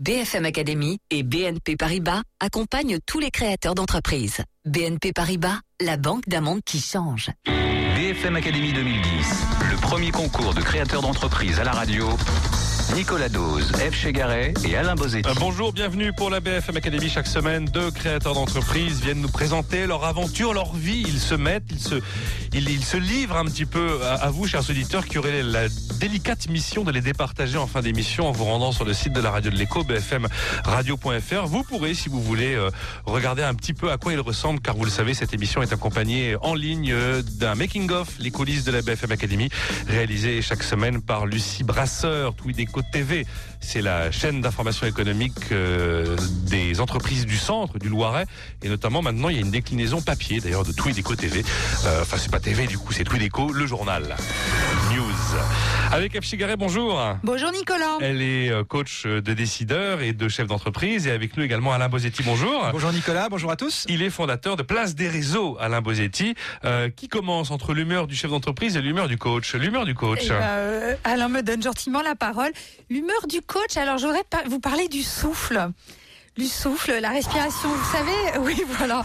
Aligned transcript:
BFM 0.00 0.44
Academy 0.44 0.98
et 1.10 1.22
BNP 1.22 1.76
Paribas 1.76 2.22
accompagnent 2.40 2.98
tous 3.06 3.20
les 3.20 3.30
créateurs 3.30 3.76
d'entreprises. 3.76 4.42
BNP 4.64 5.12
Paribas, 5.12 5.60
la 5.80 5.96
banque 5.96 6.28
d'un 6.28 6.58
qui 6.60 6.80
change. 6.80 7.30
BFM 7.46 8.34
Academy 8.34 8.72
2010, 8.72 9.00
le 9.70 9.76
premier 9.76 10.10
concours 10.10 10.52
de 10.52 10.62
créateurs 10.62 11.00
d'entreprises 11.00 11.60
à 11.60 11.64
la 11.64 11.72
radio. 11.72 12.08
Nicolas 12.92 13.28
Dose, 13.28 13.72
F. 13.72 13.94
Chegaray 13.94 14.52
et 14.64 14.76
Alain 14.76 14.94
Bozetti. 14.94 15.28
Euh, 15.28 15.34
bonjour, 15.40 15.72
bienvenue 15.72 16.12
pour 16.12 16.30
la 16.30 16.40
BFM 16.40 16.76
Academy. 16.76 17.08
Chaque 17.08 17.26
semaine, 17.26 17.64
deux 17.64 17.90
créateurs 17.90 18.34
d'entreprises 18.34 19.00
viennent 19.00 19.20
nous 19.20 19.28
présenter 19.28 19.86
leur 19.86 20.04
aventure, 20.04 20.52
leur 20.52 20.74
vie. 20.74 21.02
Ils 21.06 21.18
se 21.18 21.34
mettent, 21.34 21.64
ils 21.70 21.80
se, 21.80 21.94
ils, 22.52 22.68
ils 22.68 22.84
se 22.84 22.96
livrent 22.96 23.36
un 23.36 23.46
petit 23.46 23.64
peu 23.64 23.98
à, 24.04 24.30
vous, 24.30 24.46
chers 24.46 24.68
auditeurs, 24.68 25.06
qui 25.06 25.18
auraient 25.18 25.42
la 25.42 25.68
délicate 25.98 26.48
mission 26.48 26.84
de 26.84 26.92
les 26.92 27.00
départager 27.00 27.58
en 27.58 27.66
fin 27.66 27.80
d'émission 27.80 28.28
en 28.28 28.32
vous 28.32 28.44
rendant 28.44 28.70
sur 28.70 28.84
le 28.84 28.92
site 28.92 29.12
de 29.12 29.20
la 29.20 29.30
radio 29.30 29.50
de 29.50 29.56
l'écho, 29.56 29.82
bfmradio.fr. 29.84 31.46
Vous 31.46 31.62
pourrez, 31.62 31.94
si 31.94 32.08
vous 32.08 32.22
voulez, 32.22 32.54
euh, 32.54 32.70
regarder 33.06 33.42
un 33.42 33.54
petit 33.54 33.72
peu 33.72 33.90
à 33.90 33.96
quoi 33.98 34.12
ils 34.12 34.20
ressemblent, 34.20 34.60
car 34.60 34.76
vous 34.76 34.84
le 34.84 34.90
savez, 34.90 35.14
cette 35.14 35.32
émission 35.32 35.62
est 35.62 35.72
accompagnée 35.72 36.36
en 36.42 36.54
ligne 36.54 36.92
euh, 36.92 37.22
d'un 37.22 37.54
making-of, 37.54 38.08
les 38.18 38.30
coulisses 38.30 38.64
de 38.64 38.72
la 38.72 38.82
BFM 38.82 39.12
Academy, 39.12 39.48
réalisé 39.88 40.42
chaque 40.42 40.62
semaine 40.62 41.00
par 41.00 41.26
Lucie 41.26 41.64
Brasseur, 41.64 42.34
Tweedeco 42.34 42.73
TV. 42.82 43.26
C'est 43.60 43.82
la 43.82 44.10
chaîne 44.10 44.40
d'information 44.40 44.86
économique 44.86 45.52
euh, 45.52 46.16
des 46.46 46.80
entreprises 46.80 47.26
du 47.26 47.36
centre, 47.36 47.78
du 47.78 47.88
Loiret, 47.88 48.26
et 48.62 48.68
notamment 48.68 49.02
maintenant 49.02 49.28
il 49.28 49.36
y 49.36 49.38
a 49.38 49.42
une 49.42 49.50
déclinaison 49.50 50.00
papier 50.00 50.40
d'ailleurs 50.40 50.64
de 50.64 50.72
Tweedeco 50.72 51.16
TV. 51.16 51.44
Euh, 51.86 52.02
enfin 52.02 52.16
c'est 52.18 52.30
pas 52.30 52.40
TV 52.40 52.66
du 52.66 52.78
coup, 52.78 52.92
c'est 52.92 53.04
Tweedeco, 53.04 53.52
le 53.52 53.66
journal. 53.66 54.16
Avec 55.92 56.20
F. 56.20 56.24
Chigaret, 56.24 56.56
bonjour. 56.56 57.00
Bonjour 57.22 57.52
Nicolas. 57.52 57.98
Elle 58.00 58.20
est 58.20 58.50
euh, 58.50 58.64
coach 58.64 59.06
de 59.06 59.32
décideurs 59.32 60.00
et 60.00 60.12
de 60.12 60.28
chef 60.28 60.46
d'entreprise 60.46 61.06
et 61.06 61.10
avec 61.10 61.36
nous 61.36 61.44
également 61.44 61.72
Alain 61.72 61.88
Bosetti, 61.88 62.22
bonjour. 62.22 62.68
Bonjour 62.72 62.92
Nicolas, 62.92 63.28
bonjour 63.28 63.50
à 63.50 63.56
tous. 63.56 63.84
Il 63.88 64.02
est 64.02 64.10
fondateur 64.10 64.56
de 64.56 64.62
Place 64.62 64.94
des 64.94 65.08
Réseaux, 65.08 65.56
Alain 65.60 65.80
Bosetti, 65.80 66.34
euh, 66.64 66.88
qui 66.90 67.08
commence 67.08 67.50
entre 67.50 67.74
l'humeur 67.74 68.06
du 68.06 68.16
chef 68.16 68.30
d'entreprise 68.30 68.76
et 68.76 68.80
l'humeur 68.80 69.08
du 69.08 69.18
coach? 69.18 69.54
L'humeur 69.54 69.84
du 69.84 69.94
coach. 69.94 70.22
Eh 70.24 70.28
ben, 70.30 70.42
euh, 70.42 70.94
Alain 71.04 71.28
me 71.28 71.42
donne 71.42 71.62
gentiment 71.62 72.02
la 72.02 72.14
parole. 72.14 72.50
L'humeur 72.90 73.26
du 73.28 73.40
coach, 73.40 73.76
alors 73.76 73.98
je 73.98 74.06
voudrais 74.06 74.24
vous 74.48 74.60
parler 74.60 74.88
du 74.88 75.02
souffle. 75.02 75.70
Du 76.36 76.46
souffle, 76.46 76.98
la 77.00 77.10
respiration, 77.10 77.68
vous 77.68 77.92
savez, 77.92 78.38
oui 78.40 78.60
voilà. 78.76 79.04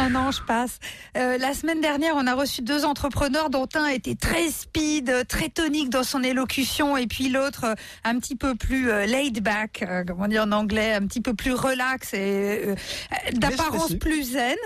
Oh 0.00 0.08
non, 0.10 0.30
je 0.30 0.40
passe. 0.42 0.78
Euh, 1.16 1.38
la 1.38 1.54
semaine 1.54 1.80
dernière, 1.80 2.14
on 2.16 2.26
a 2.28 2.34
reçu 2.34 2.62
deux 2.62 2.84
entrepreneurs 2.84 3.50
dont 3.50 3.68
un 3.74 3.86
était 3.86 4.14
très 4.14 4.48
speed, 4.48 5.26
très 5.26 5.48
tonique 5.48 5.90
dans 5.90 6.04
son 6.04 6.22
élocution, 6.22 6.96
et 6.96 7.08
puis 7.08 7.28
l'autre 7.28 7.74
un 8.04 8.18
petit 8.20 8.36
peu 8.36 8.54
plus 8.54 8.90
euh, 8.90 9.06
laid 9.06 9.40
back, 9.40 9.82
euh, 9.82 10.04
comment 10.06 10.28
dire 10.28 10.44
en 10.44 10.52
anglais, 10.52 10.94
un 10.94 11.04
petit 11.06 11.20
peu 11.20 11.34
plus 11.34 11.52
relax 11.52 12.14
et 12.14 12.18
euh, 12.66 12.74
d'apparence 13.32 13.94
plus 13.94 14.32
zen. 14.32 14.56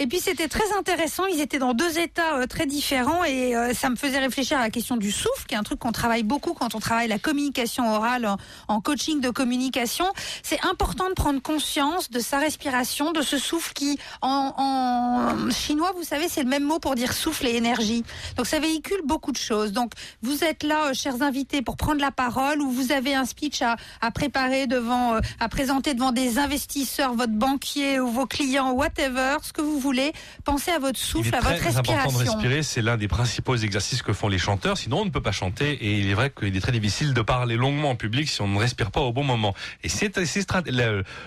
Et 0.00 0.08
puis 0.08 0.18
c'était 0.18 0.48
très 0.48 0.72
intéressant. 0.76 1.26
Ils 1.26 1.40
étaient 1.40 1.60
dans 1.60 1.74
deux 1.74 1.98
états 2.00 2.38
euh, 2.38 2.46
très 2.46 2.66
différents 2.66 3.22
et 3.22 3.54
euh, 3.54 3.74
ça 3.74 3.88
me 3.88 3.96
faisait 3.96 4.18
réfléchir 4.18 4.58
à 4.58 4.62
la 4.62 4.70
question 4.70 4.96
du 4.96 5.12
souffle, 5.12 5.46
qui 5.46 5.54
est 5.54 5.58
un 5.58 5.62
truc 5.62 5.78
qu'on 5.78 5.92
travaille 5.92 6.24
beaucoup 6.24 6.54
quand 6.54 6.74
on 6.74 6.80
travaille 6.80 7.06
la 7.06 7.20
communication 7.20 7.88
orale 7.88 8.26
en, 8.26 8.36
en 8.66 8.80
coaching 8.80 9.20
de 9.20 9.30
communication. 9.30 10.06
C'est 10.42 10.64
important 10.64 11.08
de 11.08 11.14
prendre 11.14 11.31
conscience 11.40 12.10
de 12.10 12.20
sa 12.20 12.38
respiration, 12.38 13.12
de 13.12 13.22
ce 13.22 13.38
souffle 13.38 13.72
qui 13.72 13.98
en, 14.20 15.50
chinois, 15.50 15.92
vous 15.96 16.04
savez, 16.04 16.28
c'est 16.28 16.42
le 16.42 16.48
même 16.48 16.64
mot 16.64 16.78
pour 16.78 16.94
dire 16.94 17.12
souffle 17.12 17.46
et 17.46 17.56
énergie. 17.56 18.04
Donc 18.36 18.46
ça 18.46 18.60
véhicule 18.60 19.00
beaucoup 19.04 19.32
de 19.32 19.38
choses. 19.38 19.72
Donc 19.72 19.92
vous 20.22 20.44
êtes 20.44 20.62
là, 20.62 20.90
euh, 20.90 20.94
chers 20.94 21.22
invités, 21.22 21.62
pour 21.62 21.76
prendre 21.76 22.00
la 22.00 22.10
parole 22.10 22.60
ou 22.60 22.70
vous 22.70 22.92
avez 22.92 23.14
un 23.14 23.24
speech 23.24 23.62
à, 23.62 23.76
à 24.00 24.10
préparer 24.10 24.66
devant, 24.66 25.14
euh, 25.14 25.20
à 25.40 25.48
présenter 25.48 25.94
devant 25.94 26.12
des 26.12 26.38
investisseurs, 26.38 27.14
votre 27.14 27.32
banquier 27.32 28.00
ou 28.00 28.08
vos 28.08 28.26
clients, 28.26 28.72
whatever, 28.72 29.36
ce 29.42 29.52
que 29.52 29.60
vous 29.60 29.78
voulez. 29.78 30.12
Pensez 30.44 30.70
à 30.70 30.78
votre 30.78 30.98
souffle, 30.98 31.34
à 31.34 31.40
votre 31.40 31.56
très 31.56 31.76
important 31.76 31.92
de 31.92 32.02
respiration. 32.08 32.32
respirer, 32.34 32.62
c'est 32.62 32.82
l'un 32.82 32.96
des 32.96 33.08
principaux 33.08 33.56
exercices 33.56 34.02
que 34.02 34.12
font 34.12 34.28
les 34.28 34.38
chanteurs, 34.38 34.78
sinon 34.78 35.00
on 35.00 35.04
ne 35.04 35.10
peut 35.10 35.22
pas 35.22 35.32
chanter 35.32 35.72
et 35.72 35.98
il 35.98 36.08
est 36.08 36.14
vrai 36.14 36.30
qu'il 36.30 36.56
est 36.56 36.60
très 36.60 36.72
difficile 36.72 37.14
de 37.14 37.22
parler 37.22 37.56
longuement 37.56 37.90
en 37.90 37.96
public 37.96 38.28
si 38.28 38.40
on 38.42 38.48
ne 38.48 38.58
respire 38.58 38.90
pas 38.90 39.00
au 39.00 39.12
bon 39.12 39.24
moment. 39.24 39.54
Et 39.82 39.88
c'est 39.88 40.12
c'est 40.24 40.42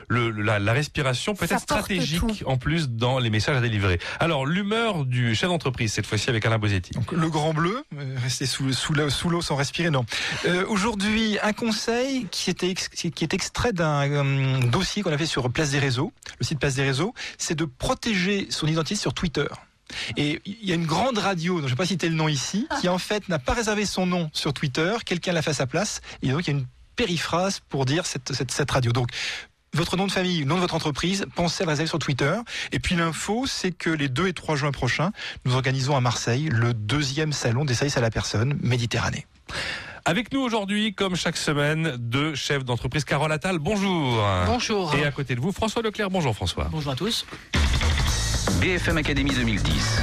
le- 0.07 0.29
la, 0.31 0.59
la 0.59 0.73
respiration 0.73 1.35
peut 1.35 1.47
Ça 1.47 1.56
être 1.56 1.61
stratégique 1.61 2.19
tout. 2.19 2.31
en 2.45 2.57
plus 2.57 2.89
dans 2.89 3.19
les 3.19 3.29
messages 3.29 3.57
à 3.57 3.61
délivrer. 3.61 4.00
Alors 4.19 4.45
l'humeur 4.45 5.06
du 5.06 5.35
chef 5.35 5.50
d'entreprise 5.50 5.94
cette 5.94 6.06
fois-ci 6.06 6.29
avec 6.29 6.45
Alain 6.45 6.57
Bosetti. 6.59 6.91
Donc, 6.91 7.11
le 7.11 7.29
grand 7.29 7.53
bleu, 7.53 7.83
euh, 7.97 8.16
rester 8.22 8.45
sous, 8.45 8.73
sous 8.73 8.94
l'eau 8.94 9.09
sous 9.09 9.29
l'eau 9.29 9.41
sans 9.41 9.56
respirer, 9.56 9.89
non. 9.89 10.06
Euh, 10.45 10.66
Aujourd'hui, 10.67 11.38
un 11.44 11.53
conseil 11.53 12.28
qui, 12.31 12.50
était 12.50 12.69
ex- 12.69 12.89
qui 12.89 13.23
est 13.23 13.33
extrait 13.33 13.73
d'un 13.73 14.09
euh, 14.09 14.59
dossier 14.67 15.03
qu'on 15.03 15.11
a 15.13 15.17
fait 15.17 15.25
sur 15.25 15.50
Place 15.51 15.72
des 15.72 15.79
Réseaux, 15.79 16.12
le 16.39 16.45
site 16.45 16.59
Place 16.59 16.75
des 16.75 16.83
Réseaux, 16.83 17.13
c'est 17.38 17.56
de 17.56 17.66
protéger 17.66 18.47
son 18.50 18.67
identité 18.67 18.95
sur 18.95 19.13
Twitter. 19.13 19.45
Et 20.17 20.41
il 20.45 20.66
y 20.67 20.72
a 20.72 20.75
une 20.75 20.85
grande 20.88 21.17
radio, 21.19 21.56
dont 21.56 21.59
je 21.62 21.66
ne 21.66 21.69
vais 21.69 21.75
pas 21.75 21.85
citer 21.85 22.09
le 22.09 22.16
nom 22.16 22.27
ici, 22.27 22.67
qui 22.81 22.89
en 22.89 22.97
fait 22.97 23.29
n'a 23.29 23.38
pas 23.39 23.53
réservé 23.53 23.85
son 23.85 24.06
nom 24.07 24.29
sur 24.33 24.51
Twitter, 24.51 24.94
quelqu'un 25.06 25.31
l'a 25.31 25.41
fait 25.44 25.51
à 25.51 25.53
sa 25.53 25.67
place, 25.67 26.01
et 26.23 26.29
donc 26.29 26.47
il 26.47 26.51
y 26.51 26.56
a 26.56 26.59
une 26.59 26.66
périphrase 26.95 27.59
pour 27.69 27.85
dire 27.85 28.06
cette, 28.06 28.33
cette, 28.33 28.51
cette 28.51 28.72
radio. 28.72 28.91
Donc, 28.91 29.09
votre 29.75 29.97
nom 29.97 30.08
de 30.08 30.12
famille, 30.12 30.40
le 30.40 30.46
nom 30.46 30.56
de 30.56 30.62
votre 30.62 30.75
entreprise, 30.75 31.25
pensez 31.36 31.63
à 31.63 31.66
le 31.66 31.72
réserver 31.72 31.88
sur 31.88 32.00
Twitter. 32.00 32.34
Et 32.72 32.80
puis 32.80 32.96
l'info, 32.96 33.46
c'est 33.47 33.72
que 33.72 33.90
les 33.90 34.08
2 34.08 34.28
et 34.28 34.34
3 34.34 34.56
juin 34.56 34.72
prochains, 34.72 35.12
nous 35.44 35.53
organisons 35.53 35.96
à 35.96 36.02
Marseille 36.02 36.50
le 36.52 36.74
deuxième 36.74 37.34
salon 37.34 37.66
des 37.66 37.74
services 37.74 37.97
à 37.97 38.02
la 38.02 38.09
personne 38.09 38.58
Méditerranée. 38.62 39.28
Avec 40.06 40.31
nous 40.31 40.40
aujourd'hui, 40.40 40.94
comme 40.94 41.16
chaque 41.16 41.36
semaine, 41.36 41.96
deux 41.97 42.36
chefs 42.36 42.63
d'entreprise. 42.63 43.03
Carole 43.06 43.31
Attal, 43.31 43.58
bonjour. 43.58 44.24
Bonjour. 44.46 44.94
Et 44.96 45.03
à 45.03 45.12
côté 45.12 45.36
de 45.36 45.41
vous, 45.41 45.52
François 45.52 45.81
Leclerc. 45.81 46.09
Bonjour 46.09 46.36
François. 46.36 46.68
Bonjour 46.72 46.92
à 46.92 46.96
tous. 46.96 47.25
BFM 48.62 48.97
Academy 48.97 49.31
2010, 49.31 50.02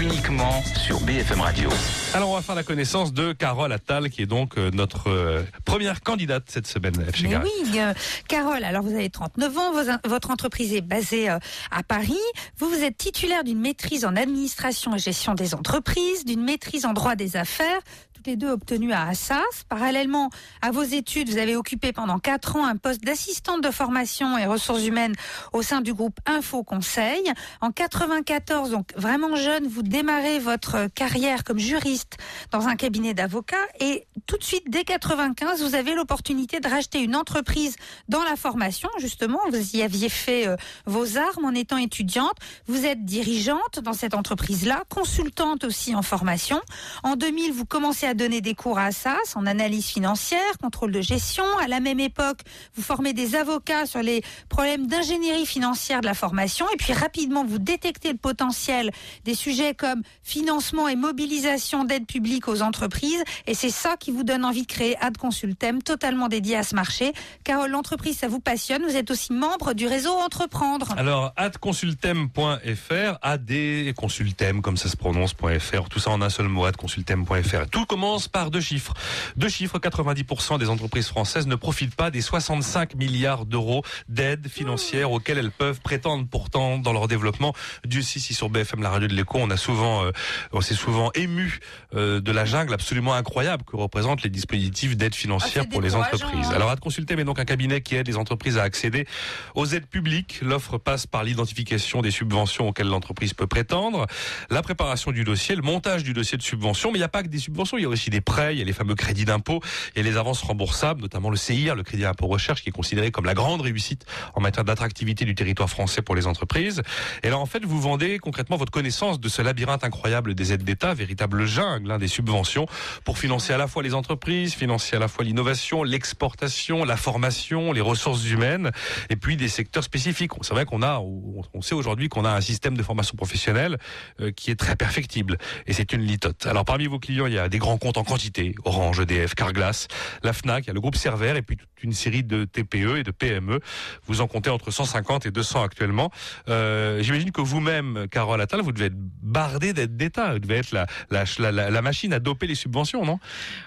uniquement 0.00 0.62
sur 0.84 1.00
BFM 1.00 1.40
Radio. 1.40 1.68
Alors 2.14 2.30
on 2.30 2.34
va 2.34 2.42
faire 2.42 2.54
la 2.54 2.62
connaissance 2.64 3.12
de 3.12 3.32
Carole 3.32 3.72
Attal, 3.72 4.10
qui 4.10 4.22
est 4.22 4.26
donc 4.26 4.58
euh, 4.58 4.70
notre 4.72 5.08
euh, 5.08 5.42
première 5.64 6.02
candidate 6.02 6.44
cette 6.48 6.66
semaine. 6.66 6.94
Chegaray. 7.14 7.46
oui, 7.64 7.78
euh, 7.78 7.94
Carole, 8.28 8.64
alors 8.64 8.82
vous 8.82 8.94
avez 8.94 9.10
39 9.10 9.58
ans, 9.58 9.72
vos- 9.72 10.08
votre 10.08 10.30
entreprise 10.30 10.74
est 10.74 10.80
basée 10.80 11.30
euh, 11.30 11.38
à 11.70 11.82
Paris. 11.82 12.18
Vous, 12.58 12.68
vous 12.68 12.82
êtes 12.82 12.96
titulaire 12.96 13.44
d'une 13.44 13.60
maîtrise 13.60 14.04
en 14.04 14.16
administration 14.16 14.94
et 14.94 14.98
gestion 14.98 15.34
des 15.34 15.54
entreprises, 15.54 16.24
d'une 16.24 16.42
maîtrise 16.42 16.84
en 16.86 16.92
droit 16.92 17.14
des 17.14 17.36
affaires, 17.36 17.80
toutes 18.14 18.26
les 18.26 18.36
deux 18.36 18.50
obtenues 18.50 18.92
à 18.92 19.08
Assas. 19.08 19.42
Parallèlement 19.68 20.30
à 20.62 20.70
vos 20.70 20.82
études, 20.82 21.28
vous 21.28 21.38
avez 21.38 21.56
occupé 21.56 21.92
pendant 21.92 22.18
4 22.18 22.56
ans 22.56 22.66
un 22.66 22.76
poste 22.76 23.04
d'assistante 23.04 23.62
de 23.62 23.70
formation 23.70 24.38
et 24.38 24.46
ressources 24.46 24.84
humaines 24.86 25.14
au 25.52 25.62
sein 25.62 25.80
du 25.82 25.92
groupe 25.94 26.18
Info 26.26 26.62
Conseil. 26.64 27.22
En 27.60 27.70
94, 27.70 28.70
donc 28.70 28.88
vraiment 28.96 29.36
jeune, 29.36 29.66
vous 29.68 29.82
démarrez 29.88 30.38
votre 30.38 30.88
carrière 30.94 31.44
comme 31.44 31.58
juriste 31.58 32.16
dans 32.50 32.66
un 32.66 32.76
cabinet 32.76 33.14
d'avocats 33.14 33.56
et 33.80 34.06
tout 34.26 34.38
de 34.38 34.44
suite, 34.44 34.64
dès 34.68 34.84
95, 34.84 35.62
vous 35.62 35.74
avez 35.74 35.94
l'opportunité 35.94 36.60
de 36.60 36.68
racheter 36.68 37.00
une 37.00 37.14
entreprise 37.14 37.76
dans 38.08 38.22
la 38.22 38.36
formation. 38.36 38.88
Justement, 38.98 39.38
vous 39.50 39.76
y 39.76 39.82
aviez 39.82 40.08
fait 40.08 40.46
euh, 40.46 40.56
vos 40.86 41.18
armes 41.18 41.44
en 41.44 41.50
étant 41.50 41.76
étudiante. 41.76 42.34
Vous 42.66 42.86
êtes 42.86 43.04
dirigeante 43.04 43.80
dans 43.82 43.92
cette 43.92 44.14
entreprise-là, 44.14 44.84
consultante 44.88 45.64
aussi 45.64 45.94
en 45.94 46.02
formation. 46.02 46.60
En 47.02 47.16
2000, 47.16 47.52
vous 47.52 47.66
commencez 47.66 48.06
à 48.06 48.14
donner 48.14 48.40
des 48.40 48.54
cours 48.54 48.78
à 48.78 48.86
Assas 48.86 49.36
en 49.36 49.46
analyse 49.46 49.86
financière, 49.86 50.58
contrôle 50.62 50.92
de 50.92 51.00
gestion. 51.02 51.44
À 51.58 51.68
la 51.68 51.80
même 51.80 52.00
époque, 52.00 52.40
vous 52.74 52.82
formez 52.82 53.12
des 53.12 53.34
avocats 53.34 53.86
sur 53.86 54.02
les 54.02 54.22
problèmes 54.48 54.86
d'ingénierie 54.86 55.46
financière 55.46 56.00
de 56.00 56.06
la 56.06 56.14
formation. 56.14 56.66
Et 56.72 56.76
puis 56.76 56.92
rapidement, 56.92 57.44
vous 57.44 57.58
détectez 57.58 58.12
le 58.12 58.18
potentiel 58.18 58.90
des 59.24 59.34
sujets 59.34 59.73
comme 59.74 60.02
financement 60.22 60.88
et 60.88 60.96
mobilisation 60.96 61.84
d'aide 61.84 62.06
publique 62.06 62.48
aux 62.48 62.62
entreprises. 62.62 63.22
Et 63.46 63.54
c'est 63.54 63.70
ça 63.70 63.96
qui 63.98 64.10
vous 64.10 64.24
donne 64.24 64.44
envie 64.44 64.62
de 64.62 64.66
créer 64.66 64.96
Ad 65.00 65.16
Consultem, 65.16 65.82
totalement 65.82 66.28
dédié 66.28 66.56
à 66.56 66.62
ce 66.62 66.74
marché. 66.74 67.12
Car 67.44 67.68
l'entreprise, 67.68 68.18
ça 68.18 68.28
vous 68.28 68.40
passionne. 68.40 68.82
Vous 68.84 68.96
êtes 68.96 69.10
aussi 69.10 69.32
membre 69.32 69.74
du 69.74 69.86
réseau 69.86 70.12
Entreprendre. 70.12 70.94
Alors, 70.96 71.32
adconsultem.fr, 71.36 73.18
adconsultem, 73.22 74.62
comme 74.62 74.76
ça 74.76 74.88
se 74.88 74.96
prononce.fr, 74.96 75.88
tout 75.88 75.98
ça 75.98 76.10
en 76.10 76.22
un 76.22 76.30
seul 76.30 76.48
mot, 76.48 76.64
adconsultem.fr. 76.64 77.68
Tout 77.70 77.86
commence 77.86 78.28
par 78.28 78.50
deux 78.50 78.60
chiffres. 78.60 78.94
Deux 79.36 79.48
chiffres, 79.48 79.78
90% 79.78 80.58
des 80.58 80.68
entreprises 80.70 81.08
françaises 81.08 81.46
ne 81.46 81.56
profitent 81.56 81.94
pas 81.94 82.10
des 82.10 82.20
65 82.20 82.94
milliards 82.94 83.46
d'euros 83.46 83.82
d'aide 84.08 84.48
financière 84.48 85.12
auxquelles 85.12 85.38
elles 85.38 85.50
peuvent 85.50 85.80
prétendre 85.80 86.26
pourtant 86.30 86.78
dans 86.78 86.92
leur 86.92 87.08
développement. 87.08 87.54
Dieu 87.84 88.02
si, 88.02 88.20
si 88.20 88.34
sur 88.34 88.48
BFM, 88.48 88.82
la 88.82 88.90
radio 88.90 89.08
de 89.08 89.14
l'écho, 89.14 89.38
on 89.38 89.50
a 89.50 89.56
souvent, 89.64 90.04
euh, 90.04 90.12
on 90.52 90.60
s'est 90.60 90.74
souvent 90.74 91.10
ému 91.14 91.58
euh, 91.94 92.20
de 92.20 92.32
la 92.32 92.44
jungle 92.44 92.72
absolument 92.74 93.14
incroyable 93.14 93.64
que 93.64 93.76
représentent 93.76 94.22
les 94.22 94.30
dispositifs 94.30 94.96
d'aide 94.96 95.14
financière 95.14 95.64
Ah, 95.66 95.70
pour 95.70 95.80
les 95.80 95.94
entreprises. 95.94 96.48
hein. 96.48 96.54
Alors, 96.54 96.70
AdConsultem 96.70 97.18
est 97.18 97.24
donc 97.24 97.38
un 97.38 97.44
cabinet 97.44 97.80
qui 97.80 97.96
aide 97.96 98.06
les 98.06 98.16
entreprises 98.16 98.58
à 98.58 98.62
accéder 98.62 99.06
aux 99.54 99.66
aides 99.66 99.86
publiques. 99.86 100.40
L'offre 100.42 100.78
passe 100.78 101.06
par 101.06 101.24
l'identification 101.24 102.02
des 102.02 102.10
subventions 102.10 102.68
auxquelles 102.68 102.88
l'entreprise 102.88 103.32
peut 103.34 103.46
prétendre, 103.46 104.06
la 104.50 104.62
préparation 104.62 105.10
du 105.12 105.24
dossier, 105.24 105.56
le 105.56 105.62
montage 105.62 106.02
du 106.04 106.12
dossier 106.12 106.36
de 106.36 106.42
subvention, 106.42 106.90
mais 106.92 106.98
il 106.98 107.00
n'y 107.00 107.04
a 107.04 107.08
pas 107.08 107.22
que 107.22 107.28
des 107.28 107.38
subventions, 107.38 107.78
il 107.78 107.82
y 107.82 107.86
a 107.86 107.88
aussi 107.88 108.10
des 108.10 108.20
prêts, 108.20 108.54
il 108.54 108.58
y 108.58 108.62
a 108.62 108.64
les 108.64 108.72
fameux 108.72 108.94
crédits 108.94 109.24
d'impôt 109.24 109.60
et 109.96 110.02
les 110.02 110.16
avances 110.16 110.42
remboursables, 110.42 111.00
notamment 111.00 111.30
le 111.30 111.36
CIR, 111.36 111.74
le 111.74 111.82
crédit 111.82 112.02
d'impôt 112.02 112.26
recherche, 112.26 112.62
qui 112.62 112.68
est 112.68 112.72
considéré 112.72 113.10
comme 113.10 113.24
la 113.24 113.34
grande 113.34 113.62
réussite 113.62 114.04
en 114.34 114.40
matière 114.40 114.64
d'attractivité 114.64 115.24
du 115.24 115.34
territoire 115.34 115.70
français 115.70 116.02
pour 116.02 116.14
les 116.14 116.26
entreprises. 116.26 116.82
Et 117.22 117.30
là, 117.30 117.38
en 117.38 117.46
fait, 117.46 117.64
vous 117.64 117.80
vendez 117.80 118.18
concrètement 118.18 118.56
votre 118.58 118.72
connaissance 118.72 119.18
de 119.20 119.28
ce 119.28 119.40
labyrinthe 119.40 119.53
incroyable 119.82 120.34
des 120.34 120.52
aides 120.52 120.64
d'État, 120.64 120.94
véritable 120.94 121.46
jungle 121.46 121.90
hein, 121.90 121.98
des 121.98 122.08
subventions, 122.08 122.66
pour 123.04 123.18
financer 123.18 123.52
à 123.52 123.58
la 123.58 123.66
fois 123.66 123.82
les 123.82 123.94
entreprises, 123.94 124.54
financer 124.54 124.96
à 124.96 124.98
la 124.98 125.08
fois 125.08 125.24
l'innovation, 125.24 125.82
l'exportation, 125.82 126.84
la 126.84 126.96
formation, 126.96 127.72
les 127.72 127.80
ressources 127.80 128.28
humaines, 128.28 128.70
et 129.10 129.16
puis 129.16 129.36
des 129.36 129.48
secteurs 129.48 129.84
spécifiques. 129.84 130.32
C'est 130.42 130.54
vrai 130.54 130.64
qu'on 130.64 130.82
a, 130.82 131.00
on 131.00 131.62
sait 131.62 131.74
aujourd'hui 131.74 132.08
qu'on 132.08 132.24
a 132.24 132.30
un 132.30 132.40
système 132.40 132.76
de 132.76 132.82
formation 132.82 133.16
professionnelle 133.16 133.78
euh, 134.20 134.30
qui 134.30 134.50
est 134.50 134.56
très 134.56 134.76
perfectible, 134.76 135.38
et 135.66 135.72
c'est 135.72 135.92
une 135.92 136.02
litote. 136.02 136.46
Alors 136.46 136.64
parmi 136.64 136.86
vos 136.86 136.98
clients, 136.98 137.26
il 137.26 137.34
y 137.34 137.38
a 137.38 137.48
des 137.48 137.58
grands 137.58 137.78
comptes 137.78 137.98
en 137.98 138.04
quantité, 138.04 138.54
Orange, 138.64 139.00
EDF, 139.00 139.34
Carglass, 139.34 139.88
la 140.22 140.32
Fnac, 140.32 140.64
il 140.64 140.68
y 140.68 140.70
a 140.70 140.74
le 140.74 140.80
groupe 140.80 140.96
Server, 140.96 141.34
et 141.36 141.42
puis 141.42 141.56
toute 141.56 141.82
une 141.82 141.92
série 141.92 142.24
de 142.24 142.44
TPE 142.44 142.98
et 142.98 143.02
de 143.02 143.10
PME. 143.10 143.60
Vous 144.06 144.20
en 144.20 144.26
comptez 144.26 144.50
entre 144.50 144.70
150 144.70 145.26
et 145.26 145.30
200 145.30 145.62
actuellement. 145.62 146.10
Euh, 146.48 147.02
J'imagine 147.02 147.32
que 147.32 147.40
vous-même, 147.40 148.06
Carole 148.10 148.40
Attal, 148.40 148.60
vous 148.60 148.72
devez 148.72 148.86
être 148.86 148.96
bardé 149.34 149.72
d'aides 149.72 149.96
d'État. 149.96 150.32
Vous 150.32 150.38
devez 150.38 150.58
être 150.58 150.72
la, 150.72 150.86
la, 151.10 151.24
la, 151.38 151.70
la, 151.70 151.82
machine 151.82 152.12
à 152.12 152.20
doper 152.20 152.46
les 152.46 152.54
subventions, 152.54 153.04
non? 153.04 153.18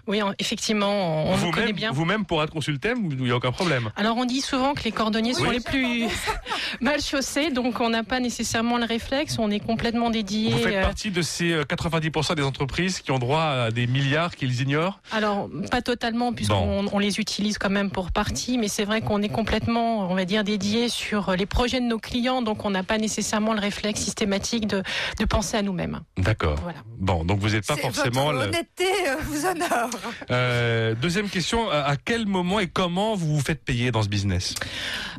Oui, 0.08 0.22
effectivement, 0.40 1.26
on 1.26 1.36
vous 1.36 1.52
connaît 1.52 1.74
bien. 1.74 1.92
Vous-même, 1.92 2.26
pour 2.26 2.42
être 2.42 2.52
consulté, 2.52 2.94
il 2.98 3.18
n'y 3.18 3.32
a 3.32 3.36
aucun 3.36 3.52
problème. 3.52 3.92
Alors 3.98 4.18
on 4.18 4.26
dit 4.26 4.42
souvent 4.42 4.74
que 4.74 4.84
les 4.84 4.92
cordonniers 4.92 5.34
sont 5.34 5.52
les 5.52 5.60
plus 5.60 6.08
mal 6.82 7.02
chaussés, 7.02 7.52
donc 7.52 7.82
on 7.82 7.90
n'a 7.90 8.04
pas 8.04 8.20
nécessairement 8.20 8.78
le 8.78 8.86
réflexe, 8.86 9.38
on 9.40 9.52
est 9.52 9.60
complètement 9.60 10.10
dédié. 10.10 10.52
Vous 10.52 10.60
faites 10.60 10.76
euh, 10.76 10.82
partie 10.82 11.12
de 11.12 11.22
ces 11.22 11.62
90% 11.62 12.32
euh, 12.32 12.36
des 12.36 12.44
entreprises 12.44 13.02
qui 13.02 13.12
ont 13.12 13.20
droit 13.20 13.44
à 13.44 13.72
des 13.72 13.88
milliards 13.88 14.36
qu'ils 14.36 14.62
ignorent? 14.62 15.02
Alors, 15.12 15.50
pas 15.70 15.82
totalement, 15.82 16.32
puisqu'on 16.32 16.86
on 16.92 17.00
les 17.00 17.20
utilise 17.20 17.58
quand 17.58 17.70
même 17.70 17.92
pour 17.92 18.12
partie, 18.12 18.58
mais 18.58 18.70
c'est 18.70 18.86
vrai 18.86 19.02
qu'on 19.02 19.22
est 19.22 19.30
complètement, 19.30 20.10
on 20.10 20.16
va 20.16 20.24
dire, 20.24 20.46
dédié 20.46 20.88
sur 20.88 21.36
les 21.36 21.46
projets 21.46 21.82
de 21.82 21.86
nos 21.86 22.00
clients, 22.00 22.42
donc 22.42 22.64
on 22.64 22.70
n'a 22.70 22.84
pas 22.84 22.98
nécessairement 22.98 23.54
le 23.54 23.60
réflexe 23.60 24.00
systématique 24.00 24.68
de, 24.68 24.82
de 25.20 25.26
penser 25.26 25.57
à 25.58 25.62
nous-mêmes. 25.62 26.00
D'accord. 26.18 26.58
Voilà. 26.62 26.80
Bon, 26.98 27.26
donc 27.26 27.40
vous 27.40 27.50
n'êtes 27.50 27.66
pas 27.66 27.76
forcément. 27.76 28.32
Votre 28.32 28.48
honnêteté 28.48 28.86
euh, 29.08 29.16
vous 29.24 29.46
honore. 29.46 29.90
Euh, 30.32 30.96
deuxième 30.96 31.30
question, 31.30 31.70
à 31.70 31.96
quel 31.98 32.26
moment 32.26 32.60
et 32.60 32.68
comment 32.68 33.16
vous 33.16 33.36
vous 33.36 33.42
faites 33.42 33.64
payer 33.64 33.92
dans 33.92 34.04
ce 34.04 34.10
business? 34.10 34.56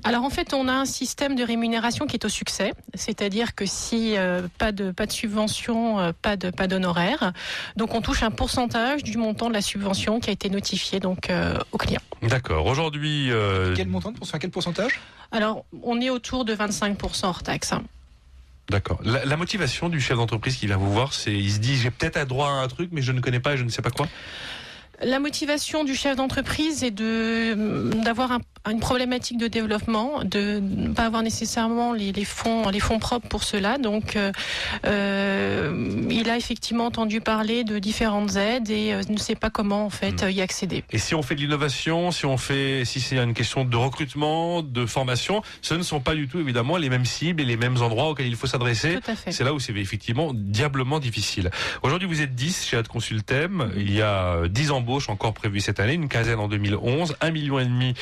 Alors 0.04 0.24
en 0.24 0.30
fait, 0.30 0.54
on 0.54 0.68
a 0.68 0.72
un 0.72 0.84
système 0.84 1.34
de 1.34 1.42
rémunération 1.42 2.06
qui 2.06 2.16
est 2.16 2.24
au 2.24 2.28
succès, 2.28 2.72
c'est-à-dire 2.94 3.54
que 3.54 3.66
si 3.66 4.16
euh, 4.16 4.48
pas 4.58 4.72
de 4.72 4.90
pas 4.90 5.06
de 5.06 5.12
subvention, 5.12 5.98
euh, 5.98 6.12
pas 6.20 6.36
de 6.36 6.50
pas 6.50 6.66
d'honoraires, 6.66 7.32
donc 7.76 7.94
on 7.94 8.00
touche 8.00 8.22
un 8.22 8.30
pourcentage 8.30 9.02
du 9.02 9.18
montant 9.18 9.48
de 9.48 9.54
la 9.54 9.62
subvention 9.62 10.20
qui 10.20 10.30
a 10.30 10.32
été 10.32 10.50
notifié 10.50 11.00
donc 11.00 11.30
au 11.72 11.78
client. 11.78 12.00
D'accord. 12.22 12.66
Aujourd'hui, 12.66 13.30
quel 13.76 13.88
montant 13.88 14.12
de 14.12 14.18
quel 14.38 14.50
pourcentage? 14.50 15.00
Alors 15.32 15.64
on 15.82 16.00
est 16.00 16.10
autour 16.10 16.44
de 16.44 16.54
25% 16.54 17.26
hors 17.26 17.42
taxe. 17.42 17.74
D'accord. 18.70 19.00
La, 19.02 19.36
motivation 19.38 19.88
du 19.88 19.98
chef 19.98 20.18
d'entreprise 20.18 20.56
qui 20.56 20.66
vient 20.66 20.76
vous 20.76 20.92
voir, 20.92 21.14
c'est 21.14 21.32
il 21.32 21.50
se 21.50 21.58
dit 21.58 21.76
j'ai 21.76 21.90
peut-être 21.90 22.28
droit 22.28 22.48
à 22.48 22.52
un 22.52 22.68
truc, 22.68 22.90
mais 22.92 23.00
je 23.00 23.12
ne 23.12 23.20
connais 23.20 23.40
pas 23.40 23.54
et 23.54 23.56
je 23.56 23.64
ne 23.64 23.70
sais 23.70 23.80
pas 23.80 23.90
quoi. 23.90 24.06
La 25.02 25.20
motivation 25.20 25.84
du 25.84 25.94
chef 25.94 26.16
d'entreprise 26.16 26.82
est 26.82 26.90
de 26.90 27.54
d'avoir 28.02 28.32
un, 28.32 28.40
une 28.68 28.80
problématique 28.80 29.38
de 29.38 29.46
développement, 29.46 30.24
de 30.24 30.60
ne 30.60 30.92
pas 30.92 31.04
avoir 31.04 31.22
nécessairement 31.22 31.92
les, 31.92 32.12
les, 32.12 32.24
fonds 32.24 32.68
les 32.68 32.80
fonds 32.80 32.98
propres 32.98 33.28
pour 33.28 33.44
cela. 33.44 33.78
Donc, 33.78 34.16
euh, 34.16 34.32
euh, 34.86 36.06
il 36.10 36.28
a 36.28 36.36
effectivement 36.36 36.86
entendu 36.86 37.20
parler 37.20 37.62
de 37.62 37.78
différentes 37.78 38.34
aides 38.36 38.70
et 38.70 38.92
euh, 38.92 39.02
ne 39.08 39.18
sait 39.18 39.36
pas 39.36 39.50
comment 39.50 39.86
en 39.86 39.90
fait 39.90 40.24
hmm. 40.24 40.30
y 40.30 40.40
accéder. 40.40 40.82
Et 40.90 40.98
si 40.98 41.14
on 41.14 41.22
fait 41.22 41.36
de 41.36 41.40
l'innovation, 41.40 42.10
si 42.10 42.26
on 42.26 42.36
fait, 42.36 42.84
si 42.84 43.00
c'est 43.00 43.18
une 43.18 43.34
question 43.34 43.64
de 43.64 43.76
recrutement, 43.76 44.62
de 44.62 44.84
formation, 44.84 45.42
ce 45.62 45.74
ne 45.74 45.82
sont 45.82 46.00
pas 46.00 46.14
du 46.14 46.26
tout 46.26 46.40
évidemment 46.40 46.76
les 46.76 46.88
mêmes 46.88 47.04
cibles 47.04 47.40
et 47.40 47.44
les 47.44 47.56
mêmes 47.56 47.80
endroits 47.82 48.10
auxquels 48.10 48.26
il 48.26 48.36
faut 48.36 48.48
s'adresser. 48.48 48.98
C'est 49.28 49.44
là 49.44 49.54
où 49.54 49.60
c'est 49.60 49.74
effectivement 49.76 50.32
diablement 50.34 50.98
difficile. 50.98 51.50
Aujourd'hui, 51.82 52.08
vous 52.08 52.20
êtes 52.20 52.34
10 52.34 52.66
chez 52.66 52.76
Ad 52.76 52.88
Consultem. 52.88 53.70
Il 53.76 53.94
y 53.94 54.02
a 54.02 54.48
10 54.48 54.72
embauches 54.72 54.87
encore 55.08 55.34
prévues 55.34 55.60
cette 55.60 55.80
année, 55.80 55.94
une 55.94 56.08
quinzaine 56.08 56.38
en 56.38 56.48
2011, 56.48 57.16
un 57.20 57.30
million 57.30 57.58
et 57.58 57.64
demi 57.64 57.94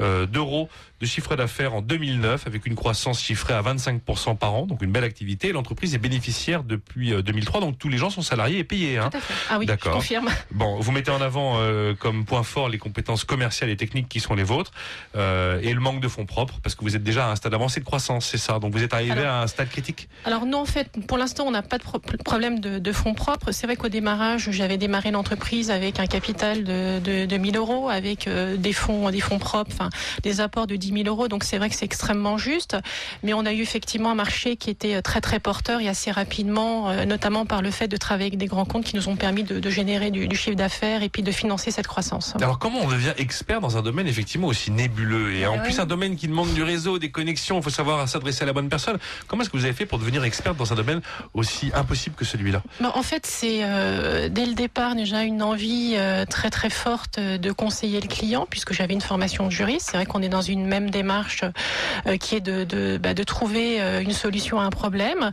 euh, 0.00 0.26
d'euros 0.26 0.68
de 1.00 1.06
chiffre 1.06 1.36
d'affaires 1.36 1.74
en 1.74 1.82
2009 1.82 2.46
avec 2.46 2.66
une 2.66 2.74
croissance 2.74 3.20
chiffrée 3.20 3.54
à 3.54 3.62
25% 3.62 4.36
par 4.36 4.54
an, 4.54 4.66
donc 4.66 4.82
une 4.82 4.92
belle 4.92 5.04
activité. 5.04 5.52
L'entreprise 5.52 5.94
est 5.94 5.98
bénéficiaire 5.98 6.62
depuis 6.62 7.10
2003, 7.22 7.60
euh, 7.60 7.64
donc 7.64 7.78
tous 7.78 7.88
les 7.88 7.98
gens 7.98 8.10
sont 8.10 8.22
salariés 8.22 8.58
et 8.58 8.64
payés. 8.64 8.98
Hein. 8.98 9.10
Ah 9.50 9.58
oui, 9.58 9.66
D'accord. 9.66 9.92
je 9.92 9.96
confirme. 9.98 10.28
Bon, 10.52 10.78
vous 10.78 10.92
mettez 10.92 11.10
en 11.10 11.20
avant 11.20 11.54
euh, 11.58 11.94
comme 11.94 12.24
point 12.24 12.44
fort 12.44 12.68
les 12.68 12.78
compétences 12.78 13.24
commerciales 13.24 13.70
et 13.70 13.76
techniques 13.76 14.08
qui 14.08 14.20
sont 14.20 14.34
les 14.34 14.44
vôtres 14.44 14.70
euh, 15.16 15.60
et 15.62 15.72
le 15.72 15.80
manque 15.80 16.00
de 16.00 16.06
fonds 16.06 16.26
propres 16.26 16.60
parce 16.62 16.74
que 16.74 16.82
vous 16.82 16.94
êtes 16.94 17.02
déjà 17.02 17.26
à 17.26 17.32
un 17.32 17.36
stade 17.36 17.52
avancé 17.54 17.80
de 17.80 17.84
croissance, 17.84 18.26
c'est 18.26 18.38
ça. 18.38 18.60
Donc 18.60 18.72
vous 18.72 18.82
êtes 18.82 18.94
arrivé 18.94 19.24
à 19.24 19.42
un 19.42 19.46
stade 19.46 19.68
critique? 19.68 20.08
Alors 20.24 20.46
non, 20.46 20.60
en 20.60 20.64
fait, 20.64 20.90
pour 21.08 21.18
l'instant, 21.18 21.44
on 21.46 21.50
n'a 21.50 21.62
pas 21.62 21.78
de 21.78 21.84
problème 22.24 22.60
de, 22.60 22.78
de, 22.78 22.92
fonds 22.92 23.14
propres. 23.14 23.50
C'est 23.50 23.66
vrai 23.66 23.76
qu'au 23.76 23.88
démarrage, 23.88 24.50
j'avais 24.52 24.76
démarré 24.76 25.10
l'entreprise 25.10 25.70
avec 25.70 25.98
un 25.98 26.06
capital 26.06 26.62
de, 26.62 27.00
de, 27.00 27.26
de 27.26 27.36
1000 27.36 27.56
euros, 27.56 27.88
avec 27.88 28.28
des 28.28 28.72
fonds, 28.72 29.10
des 29.10 29.20
fonds 29.20 29.38
propres, 29.38 29.72
enfin 29.72 29.90
des 30.22 30.40
apports 30.40 30.66
de 30.66 30.76
10 30.84 31.04
000 31.04 31.08
euros. 31.08 31.28
Donc 31.28 31.44
c'est 31.44 31.58
vrai 31.58 31.68
que 31.68 31.74
c'est 31.74 31.84
extrêmement 31.84 32.38
juste. 32.38 32.76
Mais 33.22 33.34
on 33.34 33.46
a 33.46 33.52
eu 33.52 33.60
effectivement 33.60 34.10
un 34.10 34.14
marché 34.14 34.56
qui 34.56 34.70
était 34.70 34.96
euh, 34.96 35.02
très 35.02 35.20
très 35.20 35.40
porteur 35.40 35.80
et 35.80 35.88
assez 35.88 36.10
rapidement, 36.10 36.90
euh, 36.90 37.04
notamment 37.04 37.46
par 37.46 37.62
le 37.62 37.70
fait 37.70 37.88
de 37.88 37.96
travailler 37.96 38.28
avec 38.28 38.38
des 38.38 38.46
grands 38.46 38.64
comptes 38.64 38.84
qui 38.84 38.96
nous 38.96 39.08
ont 39.08 39.16
permis 39.16 39.44
de, 39.44 39.70
générer 39.70 40.10
du, 40.10 40.36
chiffre 40.36 40.56
d'affaires 40.56 41.02
et 41.02 41.08
puis 41.08 41.22
de 41.22 41.32
financer 41.32 41.70
cette 41.70 41.86
croissance. 41.86 42.34
Alors 42.36 42.58
comment 42.58 42.80
on 42.82 42.88
devient 42.88 43.12
expert 43.16 43.60
dans 43.60 43.76
un 43.76 43.82
domaine 43.82 44.06
effectivement 44.06 44.48
aussi 44.48 44.70
nébuleux? 44.70 45.34
Et 45.34 45.46
en 45.46 45.58
plus 45.58 45.78
un 45.78 45.86
domaine 45.86 46.16
qui 46.16 46.28
demande 46.28 46.52
du 46.52 46.62
réseau, 46.62 46.98
des 46.98 47.10
connexions, 47.10 47.58
il 47.58 47.62
faut 47.62 47.70
savoir 47.70 48.08
s'adresser 48.08 48.42
à 48.42 48.46
la 48.46 48.52
bonne 48.52 48.68
personne. 48.68 48.98
Comment 49.26 49.42
est-ce 49.42 49.50
que 49.50 49.56
vous 49.56 49.64
avez 49.64 49.74
fait 49.74 49.86
pour 49.86 49.98
devenir 49.98 50.24
expert 50.24 50.54
dans 50.54 50.72
un 50.72 50.76
domaine 50.76 51.00
aussi 51.32 51.70
impossible 51.74 52.16
que 52.16 52.24
celui-là? 52.24 52.62
Bah, 52.80 52.92
En 52.94 53.02
fait, 53.02 53.26
c'est 53.26 53.60
euh, 53.62 54.28
dès 54.28 54.46
le 54.46 54.54
départ 54.54 54.94
déjà 54.94 55.22
une 55.22 55.42
envie 55.42 55.96
très 56.28 56.50
très 56.50 56.70
forte 56.70 57.18
de 57.18 57.52
conseiller 57.52 58.00
le 58.00 58.08
client 58.08 58.46
puisque 58.48 58.72
j'avais 58.72 58.94
une 58.94 59.00
formation 59.00 59.46
de 59.46 59.50
juriste. 59.50 59.88
C'est 59.90 59.96
vrai 59.96 60.06
qu'on 60.06 60.22
est 60.22 60.28
dans 60.28 60.42
une 60.42 60.66
même 60.74 60.90
démarche 60.90 61.44
euh, 62.06 62.16
qui 62.16 62.34
est 62.36 62.40
de, 62.40 62.64
de, 62.64 62.98
bah, 62.98 63.14
de 63.14 63.24
trouver 63.24 63.80
euh, 63.80 64.02
une 64.02 64.12
solution 64.12 64.60
à 64.60 64.64
un 64.64 64.70
problème. 64.70 65.30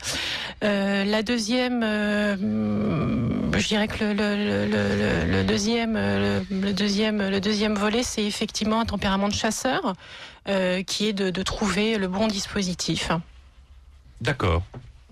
Euh, 0.63 1.03
la 1.03 1.23
deuxième, 1.23 1.81
je 1.81 3.67
dirais 3.67 3.87
que 3.87 4.03
le, 4.03 4.13
le, 4.13 4.65
le, 4.75 5.31
le 5.31 5.43
deuxième, 5.43 5.95
le, 5.95 6.73
deuxième, 6.73 7.29
le 7.29 7.39
deuxième 7.39 7.75
volet, 7.75 8.03
c'est 8.03 8.23
effectivement 8.23 8.79
un 8.81 8.85
tempérament 8.85 9.27
de 9.27 9.33
chasseur, 9.33 9.93
qui 10.87 11.07
est 11.07 11.13
de, 11.13 11.29
de 11.29 11.43
trouver 11.43 11.97
le 11.97 12.07
bon 12.07 12.27
dispositif. 12.27 13.11
D'accord. 14.19 14.63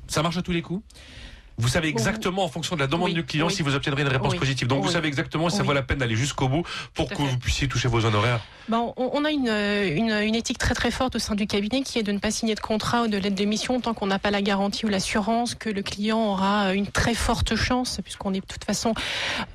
Ça 0.07 0.21
marche 0.23 0.37
à 0.37 0.41
tous 0.41 0.51
les 0.51 0.61
coups? 0.61 0.83
Vous 1.57 1.67
savez 1.67 1.89
exactement 1.89 2.43
en 2.45 2.47
fonction 2.47 2.75
de 2.77 2.81
la 2.81 2.87
demande 2.87 3.13
du 3.13 3.25
client 3.25 3.49
si 3.49 3.63
vous 3.63 3.75
obtiendrez 3.75 4.03
une 4.03 4.07
réponse 4.07 4.35
positive. 4.35 4.67
Donc 4.67 4.83
vous 4.83 4.91
savez 4.91 5.07
exactement 5.07 5.49
si 5.49 5.57
ça 5.57 5.63
vaut 5.63 5.73
la 5.73 5.81
peine 5.81 5.99
d'aller 5.99 6.15
jusqu'au 6.15 6.47
bout 6.47 6.63
pour 6.93 7.09
que 7.09 7.21
vous 7.21 7.37
puissiez 7.37 7.67
toucher 7.67 7.89
vos 7.89 8.05
honoraires. 8.05 8.39
Bon, 8.69 8.93
on 8.97 9.25
a 9.25 9.31
une, 9.31 9.49
une, 9.49 10.35
éthique 10.35 10.59
très 10.59 10.75
très 10.75 10.91
forte 10.91 11.15
au 11.15 11.19
sein 11.19 11.33
du 11.33 11.47
cabinet 11.47 11.81
qui 11.81 11.97
est 11.97 12.03
de 12.03 12.11
ne 12.11 12.19
pas 12.19 12.29
signer 12.29 12.53
de 12.53 12.59
contrat 12.59 13.03
ou 13.03 13.07
de 13.07 13.17
lettre 13.17 13.35
d'émission 13.35 13.81
tant 13.81 13.95
qu'on 13.95 14.05
n'a 14.05 14.19
pas 14.19 14.29
la 14.29 14.43
garantie 14.43 14.85
ou 14.85 14.89
l'assurance 14.89 15.55
que 15.55 15.69
le 15.69 15.81
client 15.81 16.23
aura 16.23 16.73
une 16.75 16.85
très 16.85 17.15
forte 17.15 17.55
chance, 17.55 17.99
puisqu'on 18.03 18.31
est 18.33 18.41
de 18.41 18.45
toute 18.45 18.63
façon, 18.63 18.93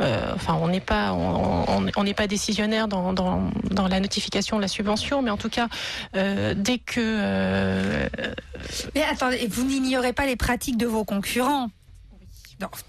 euh, 0.00 0.32
enfin 0.34 0.58
on 0.60 0.66
n'est 0.66 0.80
pas 0.80 1.12
on 1.12 2.04
n'est 2.04 2.14
pas 2.14 2.26
décisionnaire 2.26 2.88
dans, 2.88 3.12
dans, 3.12 3.88
la 3.88 4.00
notification 4.00 4.56
de 4.56 4.62
la 4.62 4.68
subvention, 4.68 5.22
mais 5.22 5.30
en 5.30 5.36
tout 5.36 5.48
cas 5.48 5.68
euh, 6.16 6.54
dès 6.56 6.78
que. 6.78 7.00
Euh, 7.00 8.08
mais 8.96 9.02
attendez, 9.04 9.46
vous 9.48 9.64
n'ignorez 9.64 10.12
pas 10.12 10.26
les 10.26 10.36
pratiques 10.36 10.76
de 10.76 10.86
vos 10.86 11.04
concurrents 11.04 11.70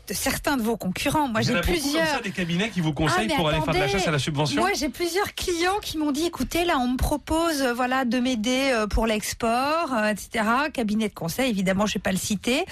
de 0.08 0.14
certains 0.14 0.58
de 0.58 0.62
vos 0.62 0.78
concurrents. 0.78 1.28
Moi, 1.28 1.42
j'ai 1.42 1.60
plusieurs. 1.62 2.08
Ça, 2.08 2.22
des 2.22 2.32
cabinets 2.32 2.70
qui 2.70 2.82
vous 2.82 2.94
conseillent 2.94 3.30
ah, 3.32 3.36
pour 3.36 3.50
aller 3.50 3.62
faire 3.62 3.74
de 3.74 3.80
la 3.80 3.88
chasse 3.88 4.08
à 4.08 4.12
la 4.12 4.20
subvention. 4.20 4.62
Moi, 4.62 4.72
j'ai 4.74 4.90
plusieurs 4.90 5.34
clients 5.34 5.80
qui 5.82 5.98
m'ont 5.98 6.12
dit 6.12 6.26
écoutez, 6.26 6.66
là, 6.66 6.78
on 6.78 6.90
me 6.90 6.98
propose, 6.98 7.62
euh, 7.62 7.74
voilà, 7.74 8.06
de 8.06 8.20
m'aider 8.20 8.72
euh, 8.74 8.88
pour 8.88 9.08
l'export, 9.08 9.94
euh, 9.94 10.10
etc. 10.10 10.46
Cabinet 10.74 11.10
de 11.10 11.14
conseil, 11.14 11.50
évidemment, 11.50 11.86
je 11.86 11.96
vais 11.96 12.02
pas 12.02 12.12
le 12.12 12.18
citer. 12.18 12.66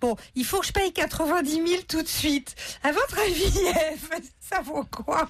Bon, 0.00 0.16
il 0.34 0.44
faut 0.44 0.60
que 0.60 0.66
je 0.66 0.72
paye 0.72 0.92
90 0.92 1.50
000 1.50 1.66
tout 1.88 2.02
de 2.02 2.08
suite. 2.08 2.54
À 2.82 2.92
votre 2.92 3.18
avis, 3.18 3.52
ça 4.40 4.60
vaut 4.62 4.84
quoi? 4.84 5.28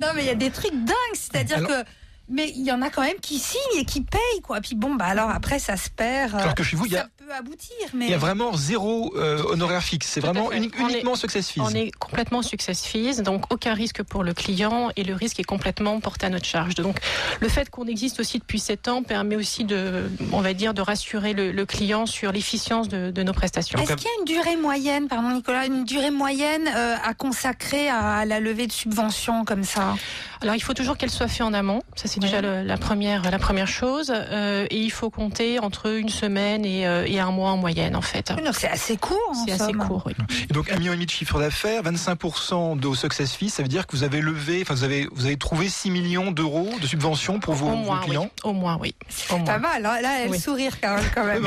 Non, 0.00 0.08
mais 0.14 0.22
il 0.22 0.26
y 0.26 0.30
a 0.30 0.34
des 0.34 0.50
trucs 0.50 0.74
dingues. 0.74 1.14
C'est-à-dire 1.14 1.66
que 1.66 1.84
mais 2.28 2.52
il 2.56 2.64
y 2.64 2.72
en 2.72 2.82
a 2.82 2.90
quand 2.90 3.02
même 3.02 3.20
qui 3.20 3.38
signent 3.38 3.78
et 3.78 3.84
qui 3.84 4.00
payent, 4.00 4.40
quoi. 4.42 4.60
Puis 4.60 4.74
bon, 4.74 4.94
bah 4.94 5.04
alors 5.06 5.30
après, 5.30 5.58
ça 5.58 5.76
se 5.76 5.90
perd. 5.90 6.34
Alors 6.34 6.54
que 6.54 6.62
chez 6.64 6.76
vous, 6.76 6.86
il 6.86 6.92
y 6.92 6.96
a- 6.96 7.08
peut 7.26 7.32
aboutir, 7.34 7.74
mais 7.94 8.04
Il 8.06 8.10
y 8.10 8.14
a 8.14 8.18
vraiment 8.18 8.56
zéro 8.56 9.12
euh, 9.16 9.42
honoraire 9.50 9.82
fixe. 9.82 10.06
C'est 10.06 10.20
vraiment 10.20 10.48
fait. 10.50 10.58
uni- 10.58 10.70
On 10.78 10.88
est- 10.88 10.92
uniquement 10.92 11.16
success 11.16 11.50
fees. 11.50 11.60
On 11.60 11.70
est 11.70 11.90
complètement 11.98 12.42
success 12.42 12.84
fees, 12.84 13.22
donc 13.22 13.52
aucun 13.52 13.74
risque 13.74 14.02
pour 14.04 14.22
le 14.22 14.32
client 14.32 14.90
et 14.96 15.02
le 15.02 15.14
risque 15.14 15.40
est 15.40 15.44
complètement 15.44 15.98
porté 16.00 16.26
à 16.26 16.30
notre 16.30 16.44
charge. 16.46 16.74
Donc 16.76 16.98
le 17.40 17.48
fait 17.48 17.68
qu'on 17.70 17.86
existe 17.86 18.20
aussi 18.20 18.38
depuis 18.38 18.60
7 18.60 18.88
ans 18.88 19.02
permet 19.02 19.34
aussi 19.36 19.64
de, 19.64 20.08
on 20.32 20.40
va 20.40 20.52
dire, 20.54 20.72
de 20.72 20.82
rassurer 20.82 21.32
le, 21.32 21.50
le 21.50 21.66
client 21.66 22.06
sur 22.06 22.30
l'efficience 22.32 22.88
de, 22.88 23.10
de 23.10 23.22
nos 23.22 23.32
prestations. 23.32 23.78
Est-ce 23.80 23.94
qu'il 23.96 24.06
y 24.06 24.08
a 24.08 24.18
une 24.20 24.24
durée 24.24 24.56
moyenne, 24.56 25.08
pardon 25.08 25.30
Nicolas, 25.32 25.66
une 25.66 25.84
durée 25.84 26.10
moyenne 26.12 26.68
euh, 26.76 26.94
à 27.02 27.14
consacrer 27.14 27.88
à 27.88 28.24
la 28.24 28.38
levée 28.40 28.66
de 28.68 28.72
subventions 28.72 29.44
comme 29.44 29.64
ça? 29.64 29.96
Alors 30.42 30.54
il 30.54 30.60
faut 30.62 30.74
toujours 30.74 30.96
qu'elle 30.96 31.10
soit 31.10 31.28
faite 31.28 31.40
en 31.46 31.54
amont, 31.54 31.82
ça 31.96 32.08
c'est 32.08 32.20
déjà 32.20 32.40
le- 32.42 32.62
la 32.62 32.76
première 32.76 33.30
la 33.30 33.38
première 33.38 33.66
chose, 33.68 34.12
euh, 34.14 34.66
et 34.70 34.76
il 34.78 34.90
faut 34.92 35.08
compter 35.10 35.58
entre 35.58 35.96
une 35.96 36.10
semaine 36.10 36.64
et, 36.66 36.86
euh, 36.86 37.04
et 37.06 37.15
un 37.18 37.30
mois 37.30 37.50
en 37.50 37.56
moyenne 37.56 37.96
en 37.96 38.02
fait. 38.02 38.32
Oui, 38.36 38.42
C'est 38.52 38.68
assez 38.68 38.96
court. 38.96 39.18
en 39.30 39.44
C'est 39.46 39.52
assez 39.52 39.64
somme. 39.72 39.78
court. 39.78 40.02
Oui. 40.06 40.14
Et 40.48 40.52
donc, 40.52 40.70
un 40.70 40.78
million 40.78 40.92
et 40.92 40.96
demi 40.96 41.06
de 41.06 41.10
chiffre 41.10 41.38
d'affaires, 41.38 41.82
25% 41.82 42.78
de 42.78 42.94
success 42.94 43.34
fees, 43.34 43.50
ça 43.50 43.62
veut 43.62 43.68
dire 43.68 43.86
que 43.86 43.96
vous 43.96 44.02
avez 44.04 44.20
levé, 44.20 44.60
enfin, 44.62 44.74
vous 44.74 44.84
avez, 44.84 45.08
vous 45.12 45.26
avez 45.26 45.36
trouvé 45.36 45.68
6 45.68 45.90
millions 45.90 46.30
d'euros 46.30 46.70
de 46.80 46.86
subventions 46.86 47.40
pour 47.40 47.54
vos, 47.54 47.66
Au 47.66 47.70
vos 47.70 47.76
moins, 47.76 48.00
oui. 48.00 48.06
clients. 48.06 48.30
Au 48.44 48.52
moins, 48.52 48.78
oui. 48.80 48.94
Au 49.30 49.38
Pas 49.40 49.58
mal, 49.58 49.82
là, 49.82 50.00
là 50.00 50.20
elle 50.24 50.30
Oui. 50.30 50.38
sourire 50.40 50.80
quand 50.80 50.94
même. 50.96 51.04
Quand 51.14 51.24
même. 51.24 51.46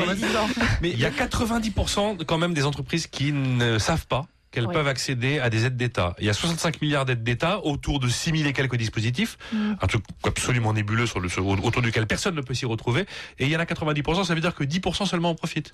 Mais 0.80 0.90
il 0.90 0.98
y 0.98 1.04
a 1.04 1.10
90% 1.10 2.24
quand 2.24 2.38
même 2.38 2.54
des 2.54 2.64
entreprises 2.64 3.06
qui 3.06 3.32
ne 3.32 3.78
savent 3.78 4.06
pas 4.06 4.26
qu'elles 4.50 4.66
Oui. 4.66 4.72
peuvent 4.74 4.88
accéder 4.88 5.38
à 5.38 5.48
des 5.48 5.64
aides 5.66 5.76
d'État. 5.76 6.14
Il 6.18 6.24
y 6.26 6.30
a 6.30 6.32
65 6.32 6.80
milliards 6.82 7.04
d'aides 7.04 7.22
d'État 7.22 7.60
autour 7.64 8.00
de 8.00 8.08
6 8.08 8.36
000 8.36 8.48
et 8.48 8.52
quelques 8.52 8.76
dispositifs, 8.76 9.38
Mm. 9.52 9.72
un 9.80 9.86
truc 9.86 10.02
absolument 10.24 10.72
nébuleux 10.72 11.06
sur 11.06 11.20
le, 11.20 11.28
sur- 11.28 11.46
autour 11.46 11.82
duquel 11.82 12.06
personne 12.06 12.34
ne 12.34 12.40
peut 12.40 12.54
s'y 12.54 12.66
retrouver. 12.66 13.02
Et 13.38 13.46
il 13.46 13.50
y 13.50 13.56
en 13.56 13.60
a 13.60 13.64
90%, 13.64 14.24
ça 14.24 14.34
veut 14.34 14.40
dire 14.40 14.54
que 14.54 14.64
10% 14.64 15.06
seulement 15.06 15.30
en 15.30 15.34
profitent. 15.34 15.70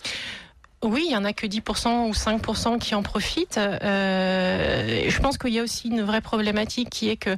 Oui, 0.87 1.05
il 1.09 1.12
y 1.12 1.16
en 1.16 1.25
a 1.25 1.33
que 1.33 1.47
10% 1.47 2.09
ou 2.09 2.12
5% 2.12 2.78
qui 2.78 2.95
en 2.95 3.02
profitent. 3.02 3.59
Euh, 3.61 5.05
je 5.09 5.19
pense 5.21 5.38
qu'il 5.38 5.52
y 5.52 5.59
a 5.59 5.62
aussi 5.62 5.88
une 5.88 6.02
vraie 6.02 6.21
problématique 6.21 6.90
qui 6.90 7.09
est 7.09 7.16
que, 7.16 7.37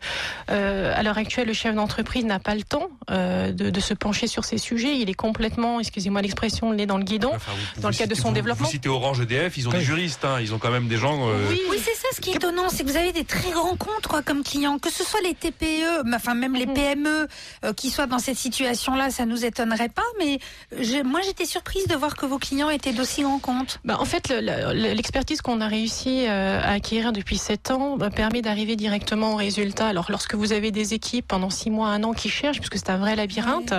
euh, 0.50 0.93
à 0.97 1.02
l'heure 1.02 1.19
actuelle, 1.19 1.47
le 1.47 1.52
chef 1.52 1.75
d'entreprise 1.75 2.25
n'a 2.25 2.38
pas 2.38 2.55
le 2.55 2.62
temps 2.62 2.88
euh, 3.11 3.52
de, 3.52 3.71
de 3.71 3.81
se 3.81 3.95
pencher 3.95 4.26
sur 4.26 4.45
ces 4.45 4.59
sujets. 4.59 4.97
Il 4.99 5.09
est 5.11 5.14
complètement, 5.14 5.81
excusez-moi 5.81 6.23
l'expression, 6.23 6.71
le 6.71 6.76
nez 6.76 6.87
dans 6.87 6.99
le 6.99 7.05
guidon. 7.05 7.33
Enfin, 7.35 7.52
vous- 7.76 7.81
Dans 7.83 7.88
le 7.88 7.95
cadre 7.95 8.11
de 8.11 8.14
son 8.21 8.28
vous- 8.28 8.35
développement. 8.35 8.67
Vous 8.67 8.71
citez 8.73 8.88
Orange 8.88 9.21
EDF, 9.21 9.57
ils 9.57 9.69
ont 9.69 9.73
Oui. 9.73 9.78
des 9.78 9.85
juristes, 9.85 10.25
hein, 10.25 10.38
ils 10.40 10.55
ont 10.55 10.59
quand 10.59 10.71
même 10.71 10.88
des 10.88 10.97
gens. 10.99 11.28
euh, 11.28 11.47
Oui, 11.49 11.61
Oui, 11.71 11.76
c'est 11.83 11.95
ça 11.95 12.09
ce 12.14 12.21
qui 12.21 12.31
est 12.31 12.37
étonnant, 12.37 12.69
c'est 12.69 12.85
que 12.85 12.90
vous 12.90 12.97
avez 12.97 13.12
des 13.12 13.25
très 13.25 13.50
grands 13.50 13.76
comptes 13.76 14.07
quoi, 14.09 14.23
comme 14.23 14.43
clients, 14.43 14.78
que 14.78 14.90
ce 14.90 15.05
soit 15.05 15.21
les 15.23 15.35
TPE, 15.35 16.02
mais 16.05 16.17
enfin 16.17 16.35
même 16.35 16.55
les 16.55 16.67
Mhm. 16.67 16.75
PME 16.75 17.28
euh, 17.64 17.73
qui 17.73 17.90
soient 17.90 18.07
dans 18.07 18.19
cette 18.19 18.37
situation-là, 18.38 19.11
ça 19.11 19.25
nous 19.26 19.45
étonnerait 19.45 19.88
pas, 19.88 20.02
mais 20.19 20.38
je- 20.78 21.02
moi 21.02 21.21
j'étais 21.25 21.45
surprise 21.47 21.87
de 21.87 21.95
voir 21.95 22.17
que 22.17 22.26
vos 22.26 22.38
clients 22.38 22.71
étaient 22.71 22.93
d'aussi 22.93 23.23
grands 23.23 23.38
Bah, 23.85 23.97
en 24.00 24.04
fait, 24.04 24.28
le- 24.30 24.40
le- 24.40 24.92
l'expertise 24.95 25.40
qu'on 25.40 25.61
a 25.61 25.66
réussi 25.68 26.25
euh, 26.26 26.61
à 26.62 26.73
acquérir 26.73 27.12
depuis 27.12 27.38
7 27.38 27.71
ans 27.71 27.97
bah, 27.97 28.11
permet 28.11 28.42
d'arriver 28.42 28.76
directement 28.76 29.33
au 29.33 29.37
résultat. 29.37 29.88
Alors, 29.88 30.07
lorsque 30.11 30.35
vous 30.35 30.52
avez 30.52 30.71
des 30.71 30.95
équipes 30.95 31.26
pendant 31.28 31.50
6 31.50 31.71
mois, 31.71 31.88
1 31.88 32.02
an 32.04 32.12
qui 32.12 32.28
cherchent, 32.28 32.59
puisque 32.59 32.76
c'est 32.78 32.90
un 32.90 32.97
vrai 32.99 33.16
labyrinthe, 33.16 33.75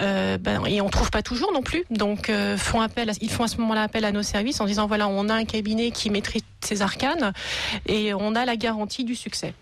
euh, 0.00 0.38
ben, 0.38 0.64
et 0.66 0.80
on 0.80 0.88
trouve 0.90 1.10
pas 1.10 1.22
toujours 1.22 1.52
non 1.52 1.62
plus, 1.62 1.84
donc 1.90 2.28
euh, 2.30 2.56
font 2.56 2.80
appel 2.80 3.10
à- 3.10 3.14
ils 3.20 3.30
font 3.30 3.44
à 3.44 3.48
ce 3.48 3.56
moment-là 3.58 3.82
appel 3.82 4.04
à 4.04 4.12
nos 4.12 4.22
services 4.22 4.60
en 4.60 4.66
disant 4.66 4.86
voilà, 4.86 5.08
on 5.08 5.28
a 5.28 5.34
un 5.34 5.44
cabinet 5.44 5.90
qui 5.90 6.10
maîtrise 6.10 6.42
ces 6.60 6.82
arcanes 6.82 7.32
et 7.86 8.14
on 8.14 8.34
a 8.34 8.44
la 8.44 8.56
garantie 8.56 9.04
du 9.04 9.14
succès. 9.16 9.54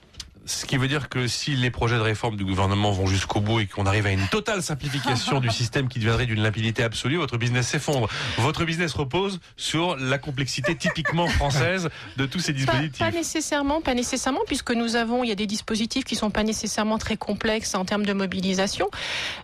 Ce 0.50 0.66
qui 0.66 0.76
veut 0.78 0.88
dire 0.88 1.08
que 1.08 1.28
si 1.28 1.54
les 1.54 1.70
projets 1.70 1.94
de 1.94 2.00
réforme 2.00 2.36
du 2.36 2.44
gouvernement 2.44 2.90
vont 2.90 3.06
jusqu'au 3.06 3.40
bout 3.40 3.60
et 3.60 3.66
qu'on 3.66 3.86
arrive 3.86 4.06
à 4.06 4.10
une 4.10 4.26
totale 4.26 4.64
simplification 4.64 5.38
du 5.38 5.48
système 5.48 5.86
qui 5.88 6.00
deviendrait 6.00 6.26
d'une 6.26 6.42
limpidité 6.42 6.82
absolue, 6.82 7.18
votre 7.18 7.38
business 7.38 7.68
s'effondre. 7.68 8.08
Votre 8.38 8.64
business 8.64 8.92
repose 8.94 9.38
sur 9.56 9.96
la 9.96 10.18
complexité 10.18 10.74
typiquement 10.74 11.28
française 11.28 11.88
de 12.16 12.26
tous 12.26 12.40
ces 12.40 12.52
dispositifs. 12.52 12.98
pas 12.98 13.12
nécessairement, 13.12 13.80
pas 13.80 13.94
nécessairement, 13.94 14.40
puisque 14.44 14.72
nous 14.72 14.96
avons, 14.96 15.22
il 15.22 15.28
y 15.28 15.32
a 15.32 15.36
des 15.36 15.46
dispositifs 15.46 16.02
qui 16.02 16.16
sont 16.16 16.30
pas 16.30 16.42
nécessairement 16.42 16.98
très 16.98 17.16
complexes 17.16 17.76
en 17.76 17.84
termes 17.84 18.04
de 18.04 18.12
mobilisation, 18.12 18.90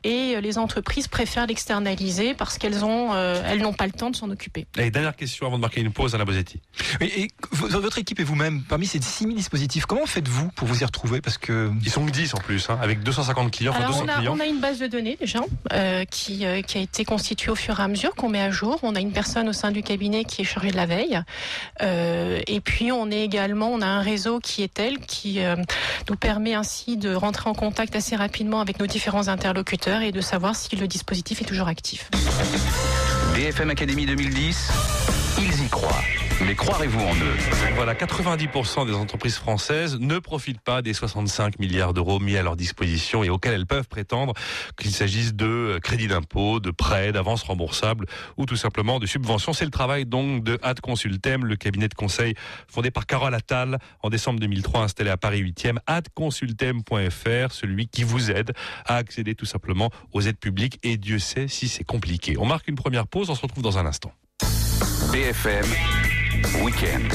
et 0.02 0.34
euh, 0.34 0.40
les 0.40 0.58
entreprises 0.58 1.06
préfèrent 1.06 1.46
l'externaliser 1.46 2.34
parce 2.34 2.58
qu'elles 2.58 2.84
ont, 2.84 3.14
euh, 3.14 3.40
elles 3.46 3.60
n'ont 3.62 3.72
pas 3.75 3.86
le 3.86 3.92
temps 3.92 4.10
de 4.10 4.16
s'en 4.16 4.28
occuper. 4.30 4.66
Et 4.76 4.90
dernière 4.90 5.14
question 5.14 5.46
avant 5.46 5.56
de 5.56 5.62
marquer 5.62 5.82
une 5.82 5.92
pause, 5.92 6.16
Alain 6.16 6.25
Bosetti. 6.25 6.60
Et, 7.00 7.22
et 7.22 7.30
v- 7.52 7.68
votre 7.78 7.98
équipe 7.98 8.18
et 8.18 8.25
vous-même, 8.25 8.64
parmi 8.64 8.86
ces 8.88 9.00
6 9.00 9.22
000 9.25 9.36
dispositifs, 9.36 9.86
comment 9.86 10.06
faites-vous 10.06 10.48
pour 10.48 10.66
vous 10.66 10.80
y 10.80 10.84
retrouver 10.84 10.95
Parce 11.22 11.38
que 11.38 11.70
Ils 11.82 11.90
sont 11.90 12.04
que 12.04 12.10
10 12.10 12.34
en 12.34 12.38
plus, 12.38 12.68
hein, 12.70 12.78
avec 12.82 13.02
250 13.02 13.50
clients, 13.50 13.72
enfin 13.72 13.84
Alors 13.84 13.92
200 14.02 14.04
on 14.04 14.08
a, 14.08 14.14
clients. 14.18 14.34
on 14.36 14.40
a 14.40 14.46
une 14.46 14.60
base 14.60 14.78
de 14.78 14.86
données 14.86 15.16
déjà 15.20 15.40
euh, 15.72 16.04
qui, 16.04 16.44
euh, 16.46 16.62
qui 16.62 16.78
a 16.78 16.80
été 16.80 17.04
constituée 17.04 17.50
au 17.50 17.54
fur 17.54 17.78
et 17.78 17.82
à 17.82 17.88
mesure 17.88 18.14
qu'on 18.14 18.28
met 18.28 18.40
à 18.40 18.50
jour. 18.50 18.78
On 18.82 18.94
a 18.94 19.00
une 19.00 19.12
personne 19.12 19.48
au 19.48 19.52
sein 19.52 19.70
du 19.70 19.82
cabinet 19.82 20.24
qui 20.24 20.42
est 20.42 20.44
chargée 20.44 20.70
de 20.70 20.76
la 20.76 20.86
veille, 20.86 21.20
Euh, 21.82 22.40
et 22.46 22.60
puis 22.60 22.92
on 22.92 23.10
est 23.10 23.22
également, 23.22 23.70
on 23.70 23.80
a 23.82 23.86
un 23.86 24.00
réseau 24.00 24.40
qui 24.40 24.62
est 24.62 24.72
tel 24.72 24.98
qui 25.00 25.40
euh, 25.44 25.56
nous 26.08 26.16
permet 26.16 26.54
ainsi 26.54 26.96
de 26.96 27.14
rentrer 27.14 27.48
en 27.50 27.54
contact 27.54 27.94
assez 27.96 28.16
rapidement 28.16 28.60
avec 28.60 28.80
nos 28.80 28.86
différents 28.86 29.28
interlocuteurs 29.28 30.02
et 30.02 30.12
de 30.12 30.20
savoir 30.20 30.56
si 30.56 30.76
le 30.76 30.86
dispositif 30.88 31.42
est 31.42 31.44
toujours 31.44 31.68
actif. 31.68 32.10
BFM 33.34 33.70
Academy 33.70 34.06
2010, 34.06 34.70
ils 35.38 35.64
y 35.64 35.68
croient. 35.68 36.02
Mais 36.45 36.55
croirez-vous 36.55 37.00
en 37.00 37.14
eux 37.14 37.37
Voilà, 37.76 37.95
90% 37.95 38.87
des 38.87 38.93
entreprises 38.93 39.37
françaises 39.37 39.99
ne 39.99 40.19
profitent 40.19 40.61
pas 40.61 40.83
des 40.83 40.93
65 40.93 41.59
milliards 41.59 41.95
d'euros 41.95 42.21
mis 42.21 42.37
à 42.37 42.43
leur 42.43 42.57
disposition 42.57 43.25
et 43.25 43.31
auxquels 43.31 43.55
elles 43.55 43.66
peuvent 43.66 43.88
prétendre 43.88 44.35
qu'il 44.78 44.90
s'agisse 44.90 45.35
de 45.35 45.47
euh, 45.47 45.78
crédits 45.81 46.09
d'impôt, 46.09 46.61
de 46.61 46.71
prêts, 46.71 47.12
d'avances 47.12 47.43
remboursables 47.43 48.07
ou 48.37 48.45
tout 48.45 48.57
simplement 48.57 48.99
de 48.99 49.07
subventions. 49.07 49.55
C'est 49.55 49.64
le 49.64 49.71
travail 49.71 50.05
donc 50.05 50.45
de 50.45 50.59
Ad 50.62 50.81
Consultem, 50.81 51.45
le 51.47 51.57
cabinet 51.57 51.88
de 51.88 51.95
conseil 51.95 52.35
fondé 52.69 52.90
par 52.90 53.07
Carole 53.07 53.35
Attal 53.35 53.78
en 54.02 54.11
décembre 54.11 54.38
2003, 54.40 54.83
installé 54.83 55.11
à 55.11 55.16
Paris 55.16 55.43
8e. 55.43 55.78
Adconsultem.fr, 55.87 57.52
celui 57.52 57.88
qui 57.88 58.05
vous 58.05 58.31
aide 58.31 58.52
à 58.85 58.97
accéder 58.97 59.35
tout 59.35 59.47
simplement 59.47 59.90
aux 60.12 60.21
aides 60.21 60.38
publiques 60.38 60.78
et 60.83 60.99
Dieu 60.99 61.19
sait 61.19 61.49
si 61.49 61.69
c'est 61.69 61.85
compliqué. 61.85 62.37
On 62.38 62.47
marque 62.47 62.69
une 62.69 62.76
première 62.76 63.07
pause, 63.07 63.31
on 63.31 63.35
se 63.35 63.43
retrouve 63.43 63.62
dans 63.62 63.78
un 63.78 63.87
instant. 63.87 64.12
BFM 65.12 65.64
Weekend. 66.62 67.12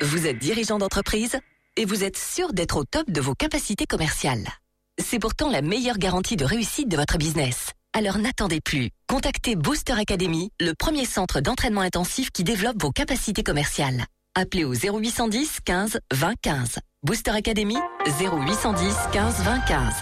Vous 0.00 0.26
êtes 0.26 0.38
dirigeant 0.38 0.78
d'entreprise 0.78 1.38
et 1.76 1.84
vous 1.84 2.04
êtes 2.04 2.16
sûr 2.16 2.52
d'être 2.52 2.76
au 2.76 2.84
top 2.84 3.10
de 3.10 3.20
vos 3.20 3.34
capacités 3.34 3.86
commerciales. 3.86 4.46
C'est 4.98 5.18
pourtant 5.18 5.50
la 5.50 5.62
meilleure 5.62 5.98
garantie 5.98 6.36
de 6.36 6.44
réussite 6.44 6.88
de 6.88 6.96
votre 6.96 7.18
business. 7.18 7.72
Alors 7.92 8.18
n'attendez 8.18 8.60
plus. 8.60 8.90
Contactez 9.08 9.56
Booster 9.56 9.94
Academy, 9.94 10.50
le 10.60 10.72
premier 10.72 11.04
centre 11.04 11.40
d'entraînement 11.40 11.82
intensif 11.82 12.30
qui 12.30 12.44
développe 12.44 12.80
vos 12.80 12.92
capacités 12.92 13.42
commerciales. 13.42 14.04
Appelez 14.34 14.64
au 14.64 14.74
0810 14.74 15.60
15 15.64 16.00
20 16.12 16.34
15. 16.40 16.78
Booster 17.02 17.30
Academy 17.30 17.76
0810 18.20 18.94
15 19.12 19.42
20 19.42 19.60
15. 19.60 19.94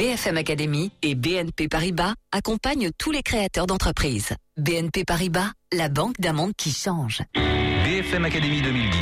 BFM 0.00 0.38
Academy 0.38 0.90
et 1.02 1.14
BNP 1.14 1.68
Paribas 1.68 2.14
accompagnent 2.32 2.88
tous 2.96 3.10
les 3.10 3.22
créateurs 3.22 3.66
d'entreprises. 3.66 4.34
BNP 4.56 5.04
Paribas, 5.04 5.50
la 5.74 5.90
banque 5.90 6.18
d'un 6.18 6.32
monde 6.32 6.52
qui 6.56 6.72
change. 6.72 7.20
BFM 7.34 8.24
Academy 8.24 8.62
2010, 8.62 8.94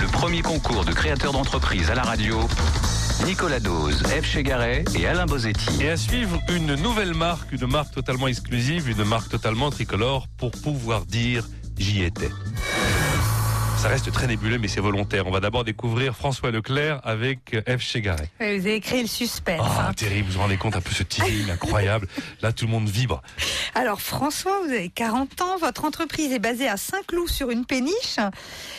le 0.00 0.08
premier 0.08 0.42
concours 0.42 0.84
de 0.84 0.90
créateurs 0.90 1.30
d'entreprise 1.30 1.90
à 1.90 1.94
la 1.94 2.02
radio. 2.02 2.40
Nicolas 3.24 3.60
Dose, 3.60 4.02
F. 4.02 4.24
Chegaray 4.24 4.84
et 4.98 5.06
Alain 5.06 5.26
Bosetti. 5.26 5.80
Et 5.80 5.90
à 5.90 5.96
suivre, 5.96 6.40
une 6.48 6.74
nouvelle 6.74 7.14
marque, 7.14 7.52
une 7.52 7.68
marque 7.68 7.94
totalement 7.94 8.26
exclusive, 8.26 8.90
une 8.90 9.04
marque 9.04 9.28
totalement 9.28 9.70
tricolore 9.70 10.26
pour 10.38 10.50
pouvoir 10.50 11.06
dire 11.06 11.46
j'y 11.78 12.02
étais. 12.02 12.30
Ça 13.82 13.88
reste 13.88 14.12
très 14.12 14.28
nébuleux, 14.28 14.58
mais 14.58 14.68
c'est 14.68 14.80
volontaire. 14.80 15.26
On 15.26 15.32
va 15.32 15.40
d'abord 15.40 15.64
découvrir 15.64 16.14
François 16.14 16.52
Leclerc 16.52 17.00
avec 17.02 17.56
F. 17.66 17.80
Chegaray. 17.80 18.28
Vous 18.38 18.44
avez 18.44 18.78
créé 18.78 19.02
le 19.02 19.08
suspense. 19.08 19.60
Ah, 19.60 19.88
hein. 19.88 19.92
terrible, 19.92 20.28
vous 20.28 20.34
vous 20.34 20.38
rendez 20.38 20.56
compte 20.56 20.76
un 20.76 20.80
peu 20.80 20.92
ce 20.92 21.02
teasing 21.02 21.50
incroyable. 21.50 22.06
Là, 22.42 22.52
tout 22.52 22.66
le 22.66 22.70
monde 22.70 22.88
vibre. 22.88 23.22
Alors 23.74 24.00
François, 24.00 24.60
vous 24.64 24.70
avez 24.70 24.88
40 24.88 25.40
ans, 25.40 25.56
votre 25.58 25.84
entreprise 25.84 26.30
est 26.30 26.38
basée 26.38 26.68
à 26.68 26.76
Saint-Cloud 26.76 27.28
sur 27.28 27.50
une 27.50 27.64
péniche 27.64 28.18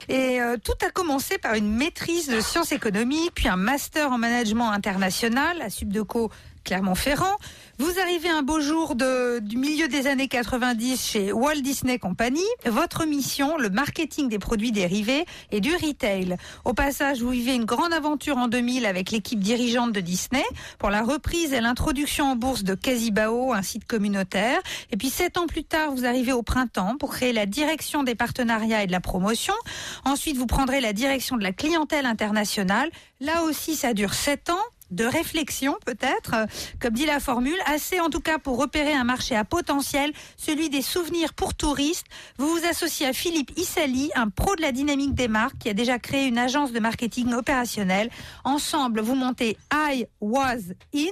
et 0.07 0.39
euh, 0.39 0.55
tout 0.63 0.71
a 0.87 0.89
commencé 0.89 1.37
par 1.37 1.55
une 1.55 1.69
maîtrise 1.69 2.29
de 2.29 2.39
sciences 2.39 2.71
économiques, 2.71 3.31
puis 3.35 3.49
un 3.49 3.57
master 3.57 4.09
en 4.09 4.17
management 4.17 4.71
international 4.71 5.61
à 5.61 5.69
Subdeco 5.69 6.31
Clermont-Ferrand. 6.63 7.35
Vous 7.79 7.99
arrivez 7.99 8.29
un 8.29 8.43
beau 8.43 8.61
jour 8.61 8.93
de, 8.93 9.39
du 9.39 9.57
milieu 9.57 9.87
des 9.87 10.05
années 10.05 10.27
90 10.27 11.03
chez 11.03 11.33
Walt 11.33 11.61
Disney 11.61 11.97
Company. 11.97 12.43
Votre 12.67 13.05
mission, 13.05 13.57
le 13.57 13.71
marketing 13.71 14.29
des 14.29 14.37
produits 14.37 14.71
dérivés 14.71 15.25
et 15.51 15.59
du 15.59 15.73
retail. 15.73 16.37
Au 16.65 16.73
passage, 16.73 17.23
vous 17.23 17.31
vivez 17.31 17.55
une 17.55 17.65
grande 17.65 17.91
aventure 17.91 18.37
en 18.37 18.47
2000 18.47 18.85
avec 18.85 19.09
l'équipe 19.09 19.39
dirigeante 19.39 19.91
de 19.91 20.01
Disney 20.01 20.43
pour 20.77 20.91
la 20.91 21.01
reprise 21.01 21.51
et 21.51 21.61
l'introduction 21.61 22.25
en 22.25 22.35
bourse 22.35 22.63
de 22.63 22.75
Casibao, 22.75 23.53
un 23.53 23.63
site 23.63 23.85
communautaire. 23.85 24.59
Et 24.91 24.97
puis 24.97 25.09
sept 25.09 25.39
ans 25.39 25.47
plus 25.47 25.63
tard, 25.63 25.93
vous 25.95 26.05
arrivez 26.05 26.31
au 26.31 26.43
printemps 26.43 26.95
pour 26.99 27.09
créer 27.09 27.33
la 27.33 27.47
direction 27.47 28.03
des 28.03 28.13
partenariats 28.13 28.83
et 28.83 28.87
de 28.87 28.91
la 28.91 29.01
promotion. 29.01 29.55
Ensuite, 30.05 30.37
vous 30.37 30.45
prendrez 30.45 30.79
la 30.79 30.93
direction 30.93 31.37
de 31.37 31.43
la 31.43 31.53
clientèle 31.53 32.05
internationale. 32.05 32.91
Là 33.19 33.41
aussi, 33.45 33.75
ça 33.75 33.95
dure 33.95 34.13
sept 34.13 34.51
ans. 34.51 34.61
De 34.93 35.05
réflexion 35.05 35.75
peut-être, 35.85 36.33
euh, 36.33 36.45
comme 36.79 36.93
dit 36.93 37.05
la 37.05 37.19
formule, 37.19 37.57
assez 37.65 37.99
en 37.99 38.09
tout 38.09 38.19
cas 38.19 38.39
pour 38.39 38.57
repérer 38.57 38.93
un 38.93 39.03
marché 39.03 39.35
à 39.35 39.43
potentiel, 39.43 40.13
celui 40.37 40.69
des 40.69 40.81
souvenirs 40.81 41.33
pour 41.33 41.53
touristes. 41.53 42.05
Vous 42.37 42.49
vous 42.49 42.65
associez 42.69 43.07
à 43.07 43.13
Philippe 43.13 43.51
Issali, 43.57 44.11
un 44.15 44.29
pro 44.29 44.55
de 44.55 44.61
la 44.61 44.71
dynamique 44.71 45.13
des 45.15 45.27
marques 45.27 45.57
qui 45.59 45.69
a 45.69 45.73
déjà 45.73 45.99
créé 45.99 46.27
une 46.27 46.37
agence 46.37 46.71
de 46.71 46.79
marketing 46.79 47.33
opérationnelle. 47.33 48.09
Ensemble, 48.43 49.01
vous 49.01 49.15
montez 49.15 49.57
I 49.73 50.05
Was 50.21 50.73
In, 50.95 51.09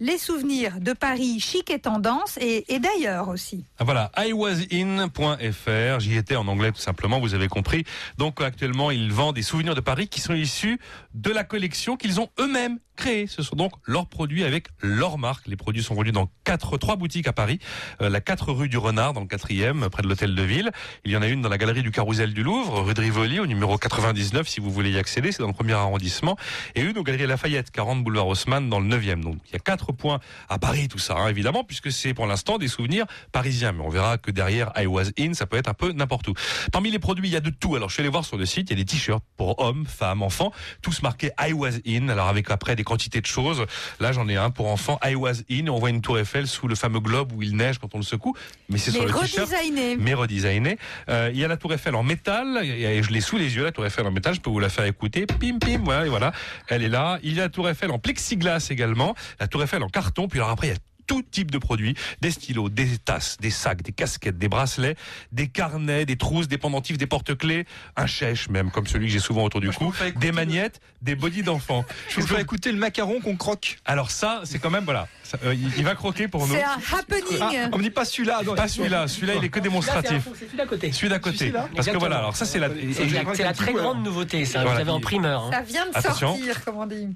les 0.00 0.16
souvenirs 0.16 0.80
de 0.80 0.92
Paris 0.94 1.38
chic 1.40 1.70
et 1.70 1.78
tendance 1.78 2.38
et, 2.40 2.64
d'ailleurs 2.78 3.28
aussi. 3.28 3.64
Ah, 3.78 3.84
Voilà, 3.84 4.10
iwasin.fr, 4.16 6.00
j'y 6.00 6.16
étais 6.16 6.36
en 6.36 6.48
anglais 6.48 6.72
tout 6.72 6.80
simplement, 6.80 7.20
vous 7.20 7.34
avez 7.34 7.48
compris. 7.48 7.84
Donc 8.16 8.40
actuellement, 8.40 8.90
ils 8.90 9.12
vendent 9.12 9.34
des 9.34 9.42
souvenirs 9.42 9.74
de 9.74 9.80
Paris 9.80 10.08
qui 10.08 10.20
sont 10.20 10.34
issus 10.34 10.80
de 11.14 11.30
la 11.30 11.44
collection 11.44 11.96
qu'ils 11.96 12.20
ont 12.20 12.28
eux-mêmes 12.38 12.78
créée. 12.96 13.26
Ce 13.26 13.42
sont 13.42 13.56
donc 13.56 13.72
leurs 13.84 14.06
produits 14.06 14.44
avec 14.44 14.68
leur 14.82 15.18
marque. 15.18 15.46
Les 15.48 15.56
produits 15.56 15.82
sont 15.82 15.94
vendus 15.94 16.12
dans 16.12 16.30
quatre, 16.44 16.76
trois 16.76 16.96
boutiques 16.96 17.26
à 17.26 17.32
Paris. 17.32 17.58
Euh, 18.02 18.10
la 18.10 18.20
4 18.20 18.52
rue 18.52 18.68
du 18.68 18.76
Renard 18.76 19.14
dans 19.14 19.20
le 19.20 19.26
quatrième, 19.26 19.88
près 19.90 20.02
de 20.02 20.08
l'hôtel 20.08 20.34
de 20.34 20.42
ville. 20.42 20.70
Il 21.04 21.10
y 21.10 21.16
en 21.16 21.22
a 21.22 21.28
une 21.28 21.40
dans 21.40 21.48
la 21.48 21.58
galerie 21.58 21.82
du 21.82 21.90
Carrousel 21.90 22.34
du 22.34 22.42
Louvre, 22.42 22.82
rue 22.82 22.94
de 22.94 23.00
Rivoli, 23.00 23.40
au 23.40 23.46
numéro 23.46 23.78
99 23.78 24.46
si 24.46 24.60
vous 24.60 24.70
voulez 24.70 24.90
y 24.90 24.98
accéder, 24.98 25.32
c'est 25.32 25.40
dans 25.40 25.48
le 25.48 25.54
premier 25.54 25.72
arrondissement. 25.72 26.36
Et 26.74 26.82
une 26.82 26.98
au 26.98 27.02
galerie 27.02 27.26
Lafayette, 27.26 27.70
40 27.70 28.04
boulevard 28.04 28.28
Haussmann 28.28 28.68
dans 28.68 28.80
le 28.80 28.86
9e. 28.86 29.20
Donc 29.22 29.38
il 29.46 29.52
y 29.54 29.56
a 29.56 29.60
quatre 29.60 29.92
points 29.92 30.20
à 30.48 30.58
Paris, 30.58 30.88
tout 30.88 30.98
ça, 30.98 31.16
hein, 31.16 31.28
évidemment, 31.28 31.64
puisque 31.64 31.90
c'est 31.90 32.12
pour 32.12 32.26
l'instant 32.26 32.58
des 32.58 32.68
souvenirs 32.68 33.06
parisiens. 33.32 33.72
Mais 33.72 33.82
on 33.82 33.88
verra 33.88 34.18
que 34.18 34.30
derrière 34.30 34.72
I 34.76 34.86
Was 34.86 35.10
In, 35.18 35.32
ça 35.32 35.46
peut 35.46 35.56
être 35.56 35.68
un 35.68 35.74
peu 35.74 35.92
n'importe 35.92 36.28
où. 36.28 36.34
Parmi 36.70 36.90
les 36.90 36.98
produits, 36.98 37.28
il 37.28 37.32
y 37.32 37.36
a 37.36 37.40
de 37.40 37.50
tout. 37.50 37.76
Alors 37.76 37.88
je 37.88 37.94
suis 37.94 38.02
allé 38.02 38.10
voir 38.10 38.26
sur 38.26 38.36
le 38.36 38.44
site, 38.44 38.68
il 38.70 38.78
y 38.78 38.80
a 38.80 38.84
des 38.84 38.84
t-shirts 38.84 39.24
pour 39.38 39.58
hommes, 39.58 39.86
femmes, 39.86 40.22
enfants, 40.22 40.52
tous 40.82 40.99
marqués 41.02 41.30
I 41.40 41.52
Was 41.52 41.78
In. 41.86 42.08
Alors 42.08 42.28
avec 42.28 42.50
après 42.50 42.76
des 42.76 42.84
quantités 42.84 43.20
de 43.20 43.26
choses. 43.26 43.64
Là 44.00 44.12
j'en 44.12 44.28
ai 44.28 44.36
un 44.36 44.50
pour 44.50 44.68
enfants, 44.68 44.98
I 45.04 45.14
Was 45.14 45.42
In. 45.50 45.68
On 45.68 45.78
voit 45.78 45.90
une 45.90 46.00
tour 46.00 46.18
Eiffel 46.18 46.46
sous 46.46 46.68
le 46.68 46.74
fameux 46.74 47.00
globe 47.00 47.32
où 47.32 47.42
il 47.42 47.56
neige 47.56 47.78
quand 47.78 47.94
on 47.94 47.98
le 47.98 48.04
secoue. 48.04 48.34
Mais 48.68 48.78
c'est 48.78 48.90
sur 48.90 49.04
le 49.04 49.12
t-shirt 49.12 49.50
mais 49.98 50.14
redesigné. 50.14 50.78
Euh, 51.08 51.30
il 51.32 51.38
y 51.38 51.44
a 51.44 51.48
la 51.48 51.56
Tour 51.56 51.72
Eiffel 51.72 51.94
en 51.94 52.02
métal, 52.02 52.60
et 52.64 53.02
je 53.02 53.10
l'ai 53.10 53.20
sous 53.20 53.36
les 53.36 53.56
yeux, 53.56 53.64
la 53.64 53.72
Tour 53.72 53.86
Eiffel 53.86 54.06
en 54.06 54.10
métal, 54.10 54.34
je 54.34 54.40
peux 54.40 54.50
vous 54.50 54.60
la 54.60 54.68
faire 54.68 54.84
écouter. 54.84 55.26
Pim, 55.26 55.58
pim, 55.58 55.80
voilà, 55.84 56.06
et 56.06 56.08
voilà, 56.08 56.32
elle 56.68 56.82
est 56.82 56.88
là. 56.88 57.18
Il 57.22 57.34
y 57.34 57.40
a 57.40 57.44
la 57.44 57.48
Tour 57.48 57.68
Eiffel 57.68 57.90
en 57.90 57.98
plexiglas 57.98 58.68
également, 58.70 59.14
la 59.38 59.48
Tour 59.48 59.62
Eiffel 59.62 59.82
en 59.82 59.88
carton, 59.88 60.28
puis 60.28 60.38
alors 60.38 60.50
après, 60.50 60.68
il 60.68 60.70
y 60.70 60.74
a 60.74 60.78
tout 61.10 61.22
type 61.28 61.50
de 61.50 61.58
produits, 61.58 61.96
des 62.20 62.30
stylos, 62.30 62.68
des 62.68 62.86
tasses, 62.98 63.36
des 63.40 63.50
sacs, 63.50 63.82
des 63.82 63.90
casquettes, 63.90 64.38
des 64.38 64.48
bracelets, 64.48 64.94
des 65.32 65.48
carnets, 65.48 66.06
des 66.06 66.14
trousses, 66.16 66.46
des 66.46 66.56
pendentifs, 66.56 66.98
des 66.98 67.08
porte-clés, 67.08 67.66
un 67.96 68.06
chèche 68.06 68.48
même, 68.48 68.70
comme 68.70 68.86
celui 68.86 69.06
que 69.08 69.12
j'ai 69.12 69.18
souvent 69.18 69.42
autour 69.42 69.60
du 69.60 69.66
Moi, 69.66 69.74
cou, 69.76 69.92
des 70.20 70.28
le- 70.28 70.32
magnettes, 70.32 70.80
des 71.02 71.16
bodys 71.16 71.42
d'enfants. 71.42 71.84
Je 72.10 72.20
vous 72.20 72.26
fais 72.28 72.40
écouter 72.40 72.70
le 72.70 72.78
macaron 72.78 73.18
qu'on 73.20 73.34
croque. 73.34 73.78
Alors 73.84 74.12
ça, 74.12 74.42
c'est 74.44 74.60
quand 74.60 74.70
même, 74.70 74.84
voilà, 74.84 75.08
ça, 75.24 75.36
euh, 75.44 75.52
il, 75.52 75.76
il 75.78 75.84
va 75.84 75.96
croquer 75.96 76.28
pour 76.28 76.46
nous. 76.46 76.54
C'est 76.54 76.62
un 76.62 76.78
happening. 76.96 77.40
Ah, 77.40 77.68
on 77.72 77.78
me 77.78 77.82
dit 77.82 77.90
pas 77.90 78.04
celui-là. 78.04 78.42
non, 78.46 78.54
Pas 78.54 78.68
celui-là, 78.68 79.08
celui-là 79.08 79.34
il 79.34 79.44
est 79.44 79.48
que 79.48 79.58
démonstratif. 79.58 80.28
C'est 80.38 80.44
celui 80.46 80.56
d'à 80.58 80.66
côté. 80.66 80.92
Celui 80.92 81.08
d'à 81.08 81.18
côté. 81.18 81.38
Celui-là 81.38 81.68
Parce 81.74 81.88
que 81.88 81.96
voilà, 81.96 82.18
alors 82.18 82.36
ça 82.36 82.44
c'est 82.46 82.60
la... 82.60 82.68
C'est 82.68 83.04
la, 83.06 83.34
c'est 83.34 83.42
la 83.42 83.52
très 83.52 83.72
grande 83.72 84.04
nouveauté, 84.04 84.44
ça. 84.44 84.60
Voilà. 84.62 84.76
Vous 84.76 84.80
avez 84.82 84.90
en 84.92 85.00
primeur. 85.00 85.46
hein. 85.46 85.50
Ça 85.52 85.62
vient 85.62 85.86
de 85.86 85.90
Attention. 85.96 86.36
sortir, 86.36 86.64
comme 86.64 86.76
on 86.76 86.86
dit. 86.86 87.08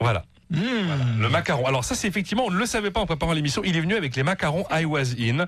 Voilà. 0.00 0.24
Mmh. 0.52 1.20
Le 1.22 1.28
macaron. 1.28 1.66
Alors 1.66 1.84
ça, 1.84 1.94
c'est 1.94 2.06
effectivement, 2.08 2.44
on 2.46 2.50
ne 2.50 2.58
le 2.58 2.66
savait 2.66 2.90
pas 2.90 3.00
en 3.00 3.06
préparant 3.06 3.32
l'émission. 3.32 3.62
Il 3.64 3.76
est 3.76 3.80
venu 3.80 3.94
avec 3.96 4.14
les 4.16 4.22
macarons 4.22 4.64
I 4.70 4.84
Was 4.84 5.14
In. 5.18 5.46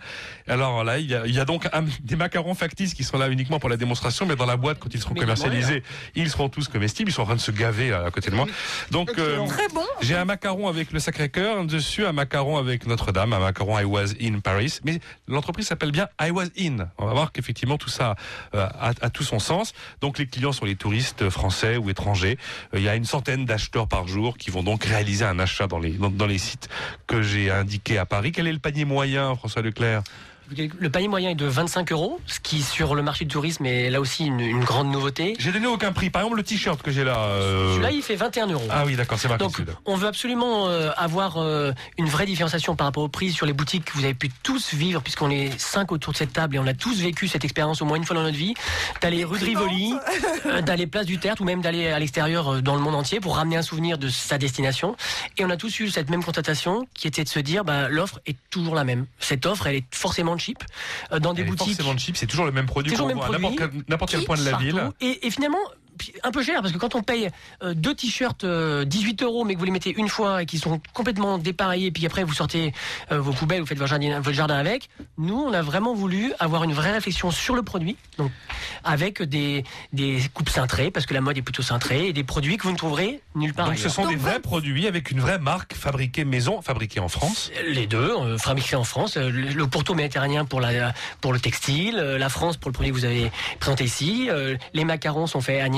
Alors 0.48 0.82
là, 0.84 0.98
il 0.98 1.06
y 1.10 1.14
a, 1.14 1.26
il 1.26 1.34
y 1.34 1.40
a 1.40 1.44
donc 1.44 1.66
un- 1.72 1.84
des 2.00 2.16
macarons 2.16 2.54
factices 2.54 2.94
qui 2.94 3.04
sont 3.04 3.18
là 3.18 3.28
uniquement 3.28 3.58
pour 3.58 3.68
la 3.68 3.76
démonstration, 3.76 4.24
mais 4.26 4.36
dans 4.36 4.46
la 4.46 4.56
boîte, 4.56 4.78
quand 4.80 4.92
ils 4.94 5.00
seront 5.00 5.14
Mais 5.14 5.20
commercialisés, 5.20 5.82
ils 6.14 6.30
seront 6.30 6.48
tous 6.48 6.68
comestibles. 6.68 7.10
Ils 7.10 7.12
sont 7.12 7.22
en 7.22 7.26
train 7.26 7.34
de 7.36 7.40
se 7.40 7.50
gaver 7.50 7.90
là, 7.90 8.04
à 8.06 8.10
côté 8.10 8.30
de 8.30 8.36
moi. 8.36 8.46
Donc 8.90 9.10
euh, 9.18 9.44
Très 9.46 9.68
bon. 9.68 9.84
j'ai 10.00 10.16
un 10.16 10.24
macaron 10.24 10.68
avec 10.68 10.92
le 10.92 10.98
Sacré-Cœur 11.00 11.64
dessus, 11.66 12.06
un 12.06 12.12
macaron 12.12 12.56
avec 12.56 12.86
Notre-Dame, 12.86 13.32
un 13.34 13.40
macaron 13.40 13.78
I 13.78 13.84
Was 13.84 14.12
In 14.22 14.40
Paris. 14.40 14.78
Mais 14.84 15.00
l'entreprise 15.28 15.66
s'appelle 15.66 15.90
bien 15.92 16.08
I 16.20 16.30
Was 16.30 16.46
In. 16.58 16.88
On 16.98 17.06
va 17.06 17.12
voir 17.12 17.32
qu'effectivement 17.32 17.76
tout 17.78 17.90
ça 17.90 18.14
euh, 18.54 18.66
a, 18.80 18.92
a 19.00 19.10
tout 19.10 19.24
son 19.24 19.38
sens. 19.38 19.72
Donc 20.00 20.18
les 20.18 20.26
clients 20.26 20.52
sont 20.52 20.64
les 20.64 20.76
touristes 20.76 21.28
français 21.28 21.76
ou 21.76 21.90
étrangers. 21.90 22.38
Euh, 22.74 22.78
Il 22.78 22.82
y 22.84 22.88
a 22.88 22.94
une 22.96 23.04
centaine 23.04 23.44
d'acheteurs 23.44 23.88
par 23.88 24.06
jour 24.08 24.36
qui 24.38 24.50
vont 24.50 24.62
donc 24.62 24.86
réaliser 24.94 25.24
un 25.24 25.38
achat 25.38 25.66
dans 25.66 25.78
les 25.78 25.90
les 26.26 26.38
sites 26.38 26.68
que 27.06 27.22
j'ai 27.22 27.50
indiqués 27.50 27.98
à 27.98 28.06
Paris. 28.06 28.32
Quel 28.32 28.46
est 28.46 28.52
le 28.52 28.58
panier 28.58 28.84
moyen, 28.84 29.34
François 29.34 29.62
Leclerc? 29.62 30.02
Le 30.50 30.90
panier 30.90 31.08
moyen 31.08 31.30
est 31.30 31.34
de 31.34 31.46
25 31.46 31.90
euros, 31.92 32.20
ce 32.26 32.38
qui 32.38 32.62
sur 32.62 32.94
le 32.94 33.02
marché 33.02 33.24
du 33.24 33.32
tourisme 33.32 33.64
est 33.66 33.88
là 33.90 34.00
aussi 34.00 34.26
une, 34.26 34.40
une 34.40 34.62
grande 34.64 34.90
nouveauté. 34.90 35.34
J'ai 35.38 35.52
donné 35.52 35.66
aucun 35.66 35.92
prix. 35.92 36.10
Par 36.10 36.22
exemple, 36.22 36.36
le 36.36 36.42
t-shirt 36.42 36.82
que 36.82 36.90
j'ai 36.90 37.02
là. 37.02 37.18
euh, 37.18 37.70
Celui-là, 37.72 37.90
il 37.90 38.02
fait 38.02 38.14
21 38.16 38.48
euros. 38.48 38.64
Ah 38.70 38.84
oui, 38.84 38.94
d'accord, 38.96 39.18
c'est 39.18 39.28
marqué 39.28 39.44
Donc, 39.44 39.62
on 39.86 39.96
veut 39.96 40.06
absolument 40.06 40.68
euh, 40.68 40.90
avoir 40.96 41.38
euh, 41.38 41.72
une 41.98 42.08
vraie 42.08 42.26
différenciation 42.26 42.76
par 42.76 42.86
rapport 42.86 43.02
au 43.02 43.08
prix 43.08 43.32
sur 43.32 43.46
les 43.46 43.52
boutiques 43.54 43.86
que 43.86 43.92
vous 43.94 44.04
avez 44.04 44.14
pu 44.14 44.30
tous 44.42 44.74
vivre, 44.74 45.00
puisqu'on 45.02 45.30
est 45.30 45.58
cinq 45.58 45.92
autour 45.92 46.12
de 46.12 46.18
cette 46.18 46.32
table 46.32 46.56
et 46.56 46.58
on 46.58 46.66
a 46.66 46.74
tous 46.74 47.00
vécu 47.00 47.26
cette 47.26 47.44
expérience 47.44 47.80
au 47.80 47.86
moins 47.86 47.96
une 47.96 48.04
fois 48.04 48.14
dans 48.16 48.22
notre 48.22 48.36
vie, 48.36 48.54
d'aller 49.00 49.24
rue 49.24 49.38
de 49.38 49.44
Rivoli, 49.44 49.94
euh, 50.46 50.60
d'aller 50.60 50.86
place 50.86 51.06
du 51.06 51.18
Tertre 51.18 51.40
ou 51.42 51.44
même 51.46 51.62
d'aller 51.62 51.88
à 51.88 51.98
l'extérieur 51.98 52.54
euh, 52.54 52.60
dans 52.60 52.74
le 52.74 52.80
monde 52.82 52.94
entier 52.94 53.18
pour 53.20 53.36
ramener 53.36 53.56
un 53.56 53.62
souvenir 53.62 53.96
de 53.98 54.08
sa 54.08 54.36
destination. 54.36 54.94
Et 55.38 55.44
on 55.44 55.50
a 55.50 55.56
tous 55.56 55.80
eu 55.80 55.88
cette 55.90 56.10
même 56.10 56.22
constatation 56.22 56.86
qui 56.94 57.08
était 57.08 57.24
de 57.24 57.28
se 57.30 57.38
dire, 57.38 57.64
bah, 57.64 57.88
l'offre 57.88 58.20
est 58.26 58.36
toujours 58.50 58.74
la 58.74 58.84
même. 58.84 59.06
Cette 59.18 59.46
offre, 59.46 59.66
elle 59.66 59.76
est 59.76 59.84
forcément 59.90 60.33
cheap 60.38 60.58
euh, 61.12 61.18
dans 61.18 61.32
des 61.34 61.42
Elle 61.42 61.48
est 61.48 61.50
boutiques. 61.50 61.76
forcément 61.76 61.96
cheap, 61.98 62.16
c'est 62.16 62.26
toujours 62.26 62.44
le 62.46 62.52
même 62.52 62.66
produit 62.66 62.92
Toujours 62.92 63.06
même 63.08 63.16
voit 63.16 63.26
à 63.26 63.30
n'importe 63.30 63.56
produit. 63.56 63.76
quel, 63.78 63.84
n'importe 63.88 64.10
quel 64.10 64.24
point 64.24 64.36
de 64.36 64.44
la 64.44 64.56
ville. 64.58 64.90
Et, 65.00 65.26
et 65.26 65.30
finalement, 65.30 65.58
un 66.22 66.30
peu 66.30 66.42
cher 66.42 66.60
parce 66.60 66.72
que 66.72 66.78
quand 66.78 66.94
on 66.94 67.02
paye 67.02 67.30
euh, 67.62 67.74
deux 67.74 67.94
t-shirts 67.94 68.44
euh, 68.44 68.84
18 68.84 69.22
euros 69.22 69.44
mais 69.44 69.54
que 69.54 69.58
vous 69.58 69.64
les 69.64 69.70
mettez 69.70 69.94
une 69.96 70.08
fois 70.08 70.42
et 70.42 70.46
qui 70.46 70.58
sont 70.58 70.80
complètement 70.92 71.38
dépareillés 71.38 71.90
puis 71.90 72.06
après 72.06 72.24
vous 72.24 72.34
sortez 72.34 72.72
euh, 73.12 73.20
vos 73.20 73.32
poubelles 73.32 73.60
vous 73.60 73.66
faites 73.66 73.78
votre 73.78 73.90
jardin, 73.90 74.20
votre 74.20 74.36
jardin 74.36 74.56
avec 74.56 74.88
nous 75.18 75.36
on 75.36 75.52
a 75.52 75.62
vraiment 75.62 75.94
voulu 75.94 76.32
avoir 76.38 76.64
une 76.64 76.72
vraie 76.72 76.92
réflexion 76.92 77.30
sur 77.30 77.54
le 77.54 77.62
produit 77.62 77.96
donc 78.18 78.30
avec 78.82 79.22
des, 79.22 79.64
des 79.92 80.20
coupes 80.32 80.50
cintrées 80.50 80.90
parce 80.90 81.06
que 81.06 81.14
la 81.14 81.20
mode 81.20 81.38
est 81.38 81.42
plutôt 81.42 81.62
cintrée 81.62 82.08
et 82.08 82.12
des 82.12 82.24
produits 82.24 82.56
que 82.56 82.64
vous 82.64 82.72
ne 82.72 82.76
trouverez 82.76 83.20
nulle 83.34 83.54
part 83.54 83.66
Donc 83.68 83.78
ce 83.78 83.88
sont 83.88 84.02
Donc, 84.02 84.12
des 84.12 84.16
vrais 84.16 84.40
produits 84.40 84.86
avec 84.86 85.10
une 85.10 85.20
vraie 85.20 85.38
marque 85.38 85.74
fabriquée 85.74 86.24
maison, 86.24 86.62
fabriquée 86.62 87.00
en 87.00 87.08
France. 87.08 87.50
Les 87.68 87.86
deux, 87.86 87.98
euh, 87.98 88.38
fabriqués 88.38 88.76
en 88.76 88.84
France, 88.84 89.16
euh, 89.16 89.30
le, 89.30 89.48
le 89.48 89.66
pourtour 89.66 89.96
méditerranéen 89.96 90.44
pour 90.44 90.60
la 90.60 90.92
pour 91.20 91.32
le 91.32 91.40
textile, 91.40 91.98
euh, 91.98 92.18
la 92.18 92.28
France 92.28 92.56
pour 92.56 92.70
le 92.70 92.72
produit 92.74 92.92
que 92.92 92.96
vous 92.96 93.04
avez 93.04 93.30
présenté 93.60 93.84
ici, 93.84 94.28
euh, 94.30 94.56
les 94.72 94.84
macarons 94.84 95.26
sont 95.26 95.40
faits 95.40 95.60
à 95.60 95.68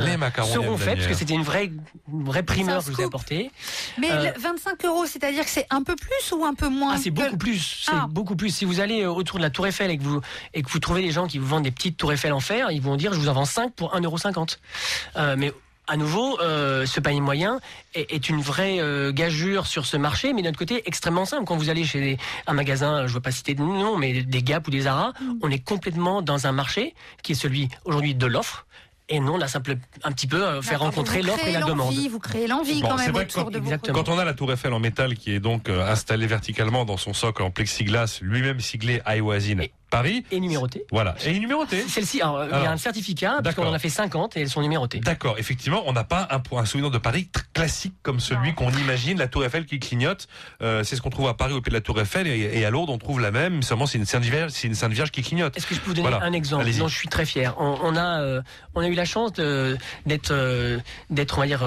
Les 0.00 0.12
euh, 0.12 0.16
macarons 0.16 0.52
seront 0.52 0.76
faits 0.76 0.96
parce 0.96 1.06
que 1.08 1.14
c'était 1.14 1.34
une 1.34 1.42
vraie 1.42 1.70
une 2.12 2.24
vraie 2.24 2.42
primeur 2.42 2.78
que 2.78 2.86
je 2.90 2.92
vous 2.96 3.00
ai 3.00 3.04
apportée. 3.04 3.50
Mais 3.98 4.10
Euh, 4.10 4.32
le 4.34 4.40
25 4.40 4.84
euros, 4.86 5.06
c'est-à-dire 5.06 5.44
que 5.44 5.50
c'est 5.50 5.66
un 5.70 5.82
peu 5.82 5.94
plus 5.96 6.32
ou 6.36 6.44
un 6.44 6.54
peu 6.54 6.68
moins 6.68 6.94
Ah, 6.94 6.98
c'est 7.02 7.10
que- 7.10 7.14
beaucoup 7.14 7.36
plus, 7.38 7.82
c'est 7.86 7.92
Ah. 7.94 8.06
beaucoup 8.08 8.36
plus. 8.36 8.50
Si 8.50 8.64
vous 8.64 8.80
allez 8.80 9.02
euh, 9.02 9.10
autour 9.10 9.38
de 9.38 9.42
la 9.42 9.50
Tour 9.50 9.66
Eiffel 9.66 9.90
et 9.90 9.98
que 9.98 10.02
vous 10.02 10.20
et 10.54 10.62
que 10.62 10.70
vous 10.70 10.78
trouvez 10.78 11.02
des 11.02 11.10
gens 11.12 11.26
qui 11.26 11.38
vous 11.38 11.46
vendent 11.46 11.64
des 11.64 11.70
petites 11.70 11.96
Tours 11.96 12.12
Eiffel 12.12 12.32
en 12.32 12.40
fer, 12.40 12.70
ils 12.70 12.80
vont 12.82 12.96
dire 12.96 13.12
je 13.12 13.18
vous 13.18 13.28
en 13.28 13.32
vends 13.34 13.44
5 13.44 13.72
pour 13.74 13.94
1,50€. 13.94 14.58
Euh, 15.16 15.34
mais 15.38 15.52
à 15.90 15.96
nouveau, 15.96 16.38
euh, 16.42 16.84
ce 16.84 17.00
panier 17.00 17.22
moyen 17.22 17.60
est, 17.94 18.12
est 18.12 18.28
une 18.28 18.42
vraie 18.42 18.78
euh, 18.78 19.10
gageure 19.10 19.66
sur 19.66 19.86
ce 19.86 19.96
marché, 19.96 20.34
mais 20.34 20.42
d'un 20.42 20.50
autre 20.50 20.58
côté 20.58 20.82
extrêmement 20.84 21.24
simple. 21.24 21.44
Quand 21.44 21.56
vous 21.56 21.70
allez 21.70 21.84
chez 21.84 22.00
des- 22.00 22.18
un 22.46 22.52
magasin, 22.52 22.98
je 23.06 23.12
ne 23.12 23.14
veux 23.14 23.20
pas 23.20 23.30
citer 23.30 23.54
de 23.54 23.62
nom, 23.62 23.96
mais 23.96 24.22
des 24.22 24.42
Gap 24.42 24.68
ou 24.68 24.70
des 24.70 24.82
Zara, 24.82 25.14
on 25.40 25.50
est 25.50 25.60
complètement 25.64 26.20
dans 26.20 26.46
un 26.46 26.52
marché 26.52 26.94
qui 27.22 27.32
est 27.32 27.34
celui 27.34 27.68
aujourd'hui 27.86 28.14
de 28.14 28.26
l'offre. 28.26 28.66
Et 29.10 29.20
non, 29.20 29.38
la 29.38 29.48
simple, 29.48 29.76
un 30.04 30.12
petit 30.12 30.26
peu 30.26 30.36
euh, 30.36 30.60
faire 30.60 30.72
D'accord, 30.74 30.86
rencontrer 30.88 31.22
l'offre 31.22 31.46
et 31.46 31.52
la 31.52 31.62
demande. 31.62 31.94
Vous 31.94 32.18
créez 32.18 32.46
l'envie 32.46 32.82
Bon, 32.82 32.88
quand 32.88 32.98
c'est 32.98 33.04
même 33.06 33.14
vrai 33.14 33.26
que 33.26 33.30
autour 33.32 33.44
quand- 33.44 33.50
de 33.50 33.58
vos 33.58 33.64
exactement. 33.64 33.94
produits. 33.94 34.12
Quand 34.12 34.16
on 34.16 34.18
a 34.18 34.24
la 34.24 34.34
tour 34.34 34.52
Eiffel 34.52 34.72
en 34.74 34.80
métal 34.80 35.14
qui 35.16 35.32
est 35.32 35.40
donc 35.40 35.68
euh, 35.70 35.90
installée 35.90 36.26
verticalement 36.26 36.84
dans 36.84 36.98
son 36.98 37.14
socle 37.14 37.42
en 37.42 37.50
plexiglas, 37.50 38.18
lui-même 38.20 38.60
siglé 38.60 39.00
Iwasin 39.06 39.60
Et- 39.60 39.72
Paris, 39.90 40.24
Et 40.30 40.40
numéroté. 40.40 40.84
voilà, 40.90 41.14
et 41.24 41.38
numéroté. 41.38 41.82
Celle-ci, 41.88 42.18
il 42.18 42.20
y 42.20 42.22
a 42.66 42.70
un 42.70 42.76
certificat, 42.76 43.38
parce 43.42 43.54
qu'on 43.56 43.66
en 43.66 43.72
a 43.72 43.78
fait 43.78 43.88
50 43.88 44.36
et 44.36 44.40
elles 44.42 44.50
sont 44.50 44.60
numérotées. 44.62 45.00
D'accord, 45.00 45.36
effectivement, 45.38 45.82
on 45.86 45.92
n'a 45.92 46.04
pas 46.04 46.28
un, 46.30 46.42
un 46.56 46.64
souvenir 46.64 46.90
de 46.90 46.98
Paris 46.98 47.28
classique 47.54 47.94
comme 48.02 48.20
celui 48.20 48.54
qu'on 48.54 48.70
imagine, 48.70 49.18
la 49.18 49.28
tour 49.28 49.44
Eiffel 49.44 49.64
qui 49.66 49.78
clignote. 49.80 50.28
Euh, 50.62 50.84
c'est 50.84 50.96
ce 50.96 51.00
qu'on 51.02 51.10
trouve 51.10 51.28
à 51.28 51.34
Paris 51.34 51.52
au 51.54 51.60
pied 51.60 51.70
de 51.70 51.74
la 51.74 51.80
tour 51.80 52.00
Eiffel 52.00 52.26
et, 52.26 52.58
et 52.58 52.64
à 52.64 52.70
Lourdes 52.70 52.90
on 52.90 52.98
trouve 52.98 53.20
la 53.20 53.30
même, 53.30 53.62
seulement 53.62 53.86
c'est 53.86 53.98
une 53.98 54.04
Sainte 54.06 54.24
Vierge, 54.24 54.50
c'est 54.52 54.68
une 54.68 54.74
Sainte 54.74 54.92
Vierge 54.92 55.10
qui 55.10 55.22
clignote. 55.22 55.56
Est-ce 55.56 55.66
que 55.66 55.74
je 55.74 55.80
peux 55.80 55.88
vous 55.88 55.94
donner 55.94 56.08
Voilà. 56.08 56.24
un 56.24 56.32
exemple? 56.32 56.64
Dont 56.78 56.88
je 56.88 56.96
suis 56.96 57.08
très 57.08 57.24
fier 57.26 57.54
on, 57.58 57.78
on 57.82 57.96
a, 57.96 58.20
euh, 58.20 58.42
on 58.74 58.80
a 58.82 58.88
eu 58.88 58.94
la 58.94 59.04
chance 59.04 59.32
d'être, 59.32 60.30
euh, 60.30 60.78
d'être, 61.10 61.38
on 61.38 61.40
va 61.40 61.46
dire, 61.46 61.64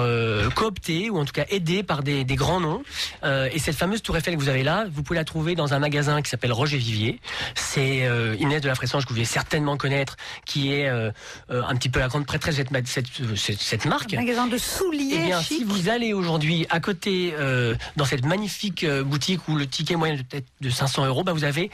coopté 0.54 1.10
ou 1.10 1.18
en 1.18 1.24
tout 1.24 1.32
cas 1.32 1.44
aidé 1.50 1.82
par 1.82 2.02
des, 2.02 2.24
des 2.24 2.36
grands 2.36 2.60
noms. 2.60 2.82
Et 3.24 3.58
cette 3.58 3.76
fameuse 3.76 4.02
Tour 4.02 4.16
Eiffel 4.16 4.34
que 4.36 4.40
vous 4.40 4.48
avez 4.48 4.62
là, 4.62 4.86
vous 4.90 5.02
pouvez 5.02 5.18
la 5.18 5.24
trouver 5.24 5.54
dans 5.54 5.74
un 5.74 5.78
magasin 5.78 6.22
qui 6.22 6.30
s'appelle 6.30 6.52
Roger 6.52 6.78
Vivier. 6.78 7.20
C'est 7.54 8.06
euh, 8.12 8.36
Inès 8.38 8.60
de 8.60 8.68
la 8.68 8.74
Fressange 8.74 9.04
que 9.04 9.08
vous 9.10 9.14
devez 9.16 9.24
certainement 9.24 9.76
connaître, 9.76 10.16
qui 10.46 10.72
est 10.72 10.88
euh, 10.88 11.10
euh, 11.50 11.62
un 11.66 11.74
petit 11.76 11.88
peu 11.88 11.98
la 12.00 12.08
grande 12.08 12.26
prêtresse 12.26 12.56
de 12.56 12.64
cette, 12.84 12.86
cette, 12.86 13.36
cette, 13.36 13.60
cette 13.60 13.84
marque. 13.86 14.14
Un 14.14 14.18
magasin 14.20 14.46
de 14.46 14.58
souliers 14.58 15.16
Eh 15.18 15.24
bien, 15.26 15.40
chic. 15.42 15.58
si 15.58 15.64
vous 15.64 15.88
allez 15.88 16.12
aujourd'hui 16.12 16.66
à 16.70 16.80
côté 16.80 17.34
euh, 17.38 17.74
dans 17.96 18.04
cette 18.04 18.24
magnifique 18.24 18.84
euh, 18.84 19.02
boutique 19.02 19.48
où 19.48 19.56
le 19.56 19.66
ticket 19.66 19.96
moyen 19.96 20.14
est 20.14 20.22
peut-être 20.22 20.46
de 20.60 20.70
500 20.70 21.06
euros, 21.06 21.24
bah 21.24 21.32
vous 21.32 21.44
avez 21.44 21.70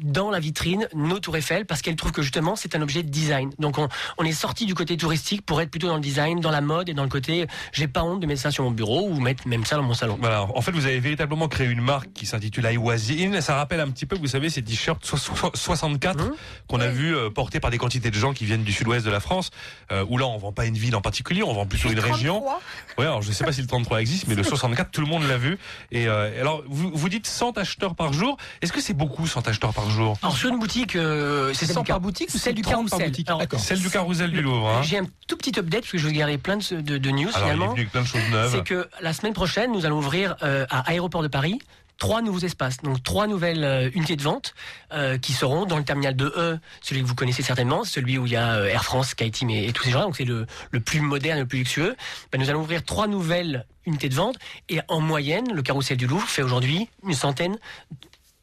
dans 0.00 0.30
la 0.30 0.40
vitrine 0.40 0.88
nos 0.94 1.18
tours 1.18 1.36
Eiffel 1.36 1.66
parce 1.66 1.82
qu'elle 1.82 1.96
trouve 1.96 2.12
que 2.12 2.22
justement 2.22 2.56
c'est 2.56 2.74
un 2.76 2.82
objet 2.82 3.02
de 3.02 3.08
design. 3.10 3.50
Donc 3.58 3.78
on, 3.78 3.88
on 4.18 4.24
est 4.24 4.32
sorti 4.32 4.66
du 4.66 4.74
côté 4.74 4.96
touristique 4.96 5.44
pour 5.44 5.60
être 5.60 5.70
plutôt 5.70 5.88
dans 5.88 5.96
le 5.96 6.00
design, 6.00 6.40
dans 6.40 6.50
la 6.50 6.60
mode 6.60 6.88
et 6.88 6.94
dans 6.94 7.02
le 7.02 7.08
côté 7.08 7.46
j'ai 7.72 7.88
pas 7.88 8.02
honte 8.02 8.20
de 8.20 8.26
mettre 8.26 8.40
ça 8.40 8.50
sur 8.50 8.64
mon 8.64 8.70
bureau 8.70 9.08
ou 9.08 9.20
mettre 9.20 9.46
même 9.46 9.64
ça 9.64 9.76
dans 9.76 9.82
mon 9.82 9.94
salon. 9.94 10.16
Voilà. 10.20 10.42
En 10.54 10.60
fait, 10.62 10.72
vous 10.72 10.86
avez 10.86 11.00
véritablement 11.00 11.48
créé 11.48 11.66
une 11.68 11.80
marque 11.80 12.12
qui 12.12 12.26
s'intitule 12.26 12.66
I 12.70 12.76
Was 12.76 13.10
In. 13.10 13.40
Ça 13.40 13.56
rappelle 13.56 13.80
un 13.80 13.90
petit 13.90 14.06
peu, 14.06 14.16
vous 14.16 14.26
savez, 14.26 14.50
ces 14.50 14.62
t-shirts 14.62 15.04
so- 15.04 15.16
so- 15.16 15.50
64 15.54 16.12
Mmh. 16.24 16.30
qu'on 16.68 16.80
a 16.80 16.88
vu 16.88 17.14
euh, 17.16 17.30
portés 17.30 17.58
par 17.60 17.70
des 17.70 17.78
quantités 17.78 18.10
de 18.10 18.14
gens 18.16 18.32
qui 18.32 18.44
viennent 18.44 18.62
du 18.64 18.72
sud-ouest 18.72 19.04
de 19.04 19.10
la 19.10 19.20
France. 19.20 19.50
Euh, 19.90 20.04
où 20.08 20.18
là, 20.18 20.26
on 20.26 20.36
vend 20.38 20.52
pas 20.52 20.66
une 20.66 20.76
ville 20.76 20.94
en 20.94 21.00
particulier, 21.00 21.42
on 21.42 21.52
vend 21.54 21.66
plutôt 21.66 21.88
une 21.90 21.98
région. 22.00 22.34
33. 22.40 22.60
Ouais, 22.98 23.04
alors 23.06 23.22
je 23.22 23.32
sais 23.32 23.44
pas 23.44 23.52
si 23.52 23.60
le 23.60 23.66
33 23.66 24.00
existe, 24.00 24.26
mais 24.28 24.34
le 24.34 24.42
64, 24.42 24.90
tout 24.90 25.00
le 25.00 25.06
monde 25.06 25.24
l'a 25.26 25.38
vu. 25.38 25.58
Et 25.90 26.06
euh, 26.08 26.40
alors, 26.40 26.62
vous, 26.68 26.90
vous 26.94 27.08
dites 27.08 27.26
100 27.26 27.58
acheteurs 27.58 27.94
par 27.94 28.12
jour. 28.12 28.36
Est-ce 28.60 28.72
que 28.72 28.80
c'est 28.80 28.94
beaucoup 28.94 29.26
100 29.26 29.48
acheteurs 29.48 29.72
par 29.72 29.81
jour 29.90 30.16
Alors 30.22 30.36
sur 30.36 30.48
une 30.50 30.58
boutique, 30.58 30.96
euh, 30.96 31.52
c'est 31.54 31.66
celle 31.66 31.74
100 31.74 31.80
du 31.82 31.86
car- 31.86 31.94
par 31.96 32.00
boutique 32.00 32.30
ou 32.34 32.38
celle 32.38 32.54
du 32.54 32.62
30 32.62 32.88
par 32.90 32.98
carrousel. 32.98 33.24
Alors. 33.26 33.60
Celle 33.60 33.80
du 33.80 33.90
carrousel 33.90 34.30
du 34.30 34.42
Louvre. 34.42 34.68
Hein. 34.68 34.82
J'ai 34.82 34.98
un 34.98 35.06
tout 35.28 35.36
petit 35.36 35.58
update 35.58 35.80
parce 35.82 35.92
que 35.92 35.98
je 35.98 36.06
vous 36.06 36.12
garder 36.12 36.38
plein 36.38 36.56
de, 36.58 36.80
de, 36.80 36.98
de 36.98 37.10
news 37.10 37.28
Alors, 37.34 37.48
il 37.48 37.50
est 37.50 37.52
finalement. 37.52 37.68
venu 37.70 37.80
avec 37.80 37.90
plein 37.92 38.02
de 38.02 38.06
choses 38.06 38.30
neuves. 38.30 38.52
C'est 38.52 38.64
que 38.64 38.88
la 39.00 39.12
semaine 39.12 39.32
prochaine, 39.34 39.72
nous 39.72 39.84
allons 39.86 39.98
ouvrir 39.98 40.36
euh, 40.42 40.66
à 40.70 40.80
Aéroport 40.90 41.22
de 41.22 41.28
Paris 41.28 41.58
trois 41.98 42.20
nouveaux 42.20 42.40
espaces, 42.40 42.78
donc 42.78 43.00
trois 43.04 43.28
nouvelles 43.28 43.62
euh, 43.62 43.88
unités 43.94 44.16
de 44.16 44.22
vente 44.22 44.54
euh, 44.92 45.18
qui 45.18 45.32
seront 45.32 45.66
dans 45.66 45.76
le 45.78 45.84
terminal 45.84 46.14
2E, 46.16 46.58
celui 46.80 47.02
que 47.02 47.06
vous 47.06 47.14
connaissez 47.14 47.44
certainement, 47.44 47.84
celui 47.84 48.18
où 48.18 48.26
il 48.26 48.32
y 48.32 48.36
a 48.36 48.54
euh, 48.56 48.66
Air 48.66 48.82
France, 48.82 49.10
SkyTeam 49.10 49.50
et, 49.50 49.66
et 49.68 49.72
tous 49.72 49.84
ces 49.84 49.90
gens-là, 49.92 50.06
donc 50.06 50.16
c'est 50.16 50.24
le, 50.24 50.46
le 50.72 50.80
plus 50.80 51.00
moderne, 51.00 51.38
le 51.38 51.46
plus 51.46 51.58
luxueux. 51.58 51.94
Ben, 52.32 52.40
nous 52.40 52.50
allons 52.50 52.62
ouvrir 52.62 52.82
trois 52.82 53.06
nouvelles 53.06 53.66
unités 53.86 54.08
de 54.08 54.14
vente 54.16 54.34
et 54.68 54.80
en 54.88 54.98
moyenne, 55.00 55.52
le 55.54 55.62
carrousel 55.62 55.96
du 55.96 56.08
Louvre 56.08 56.26
fait 56.26 56.42
aujourd'hui 56.42 56.88
une 57.06 57.14
centaine 57.14 57.56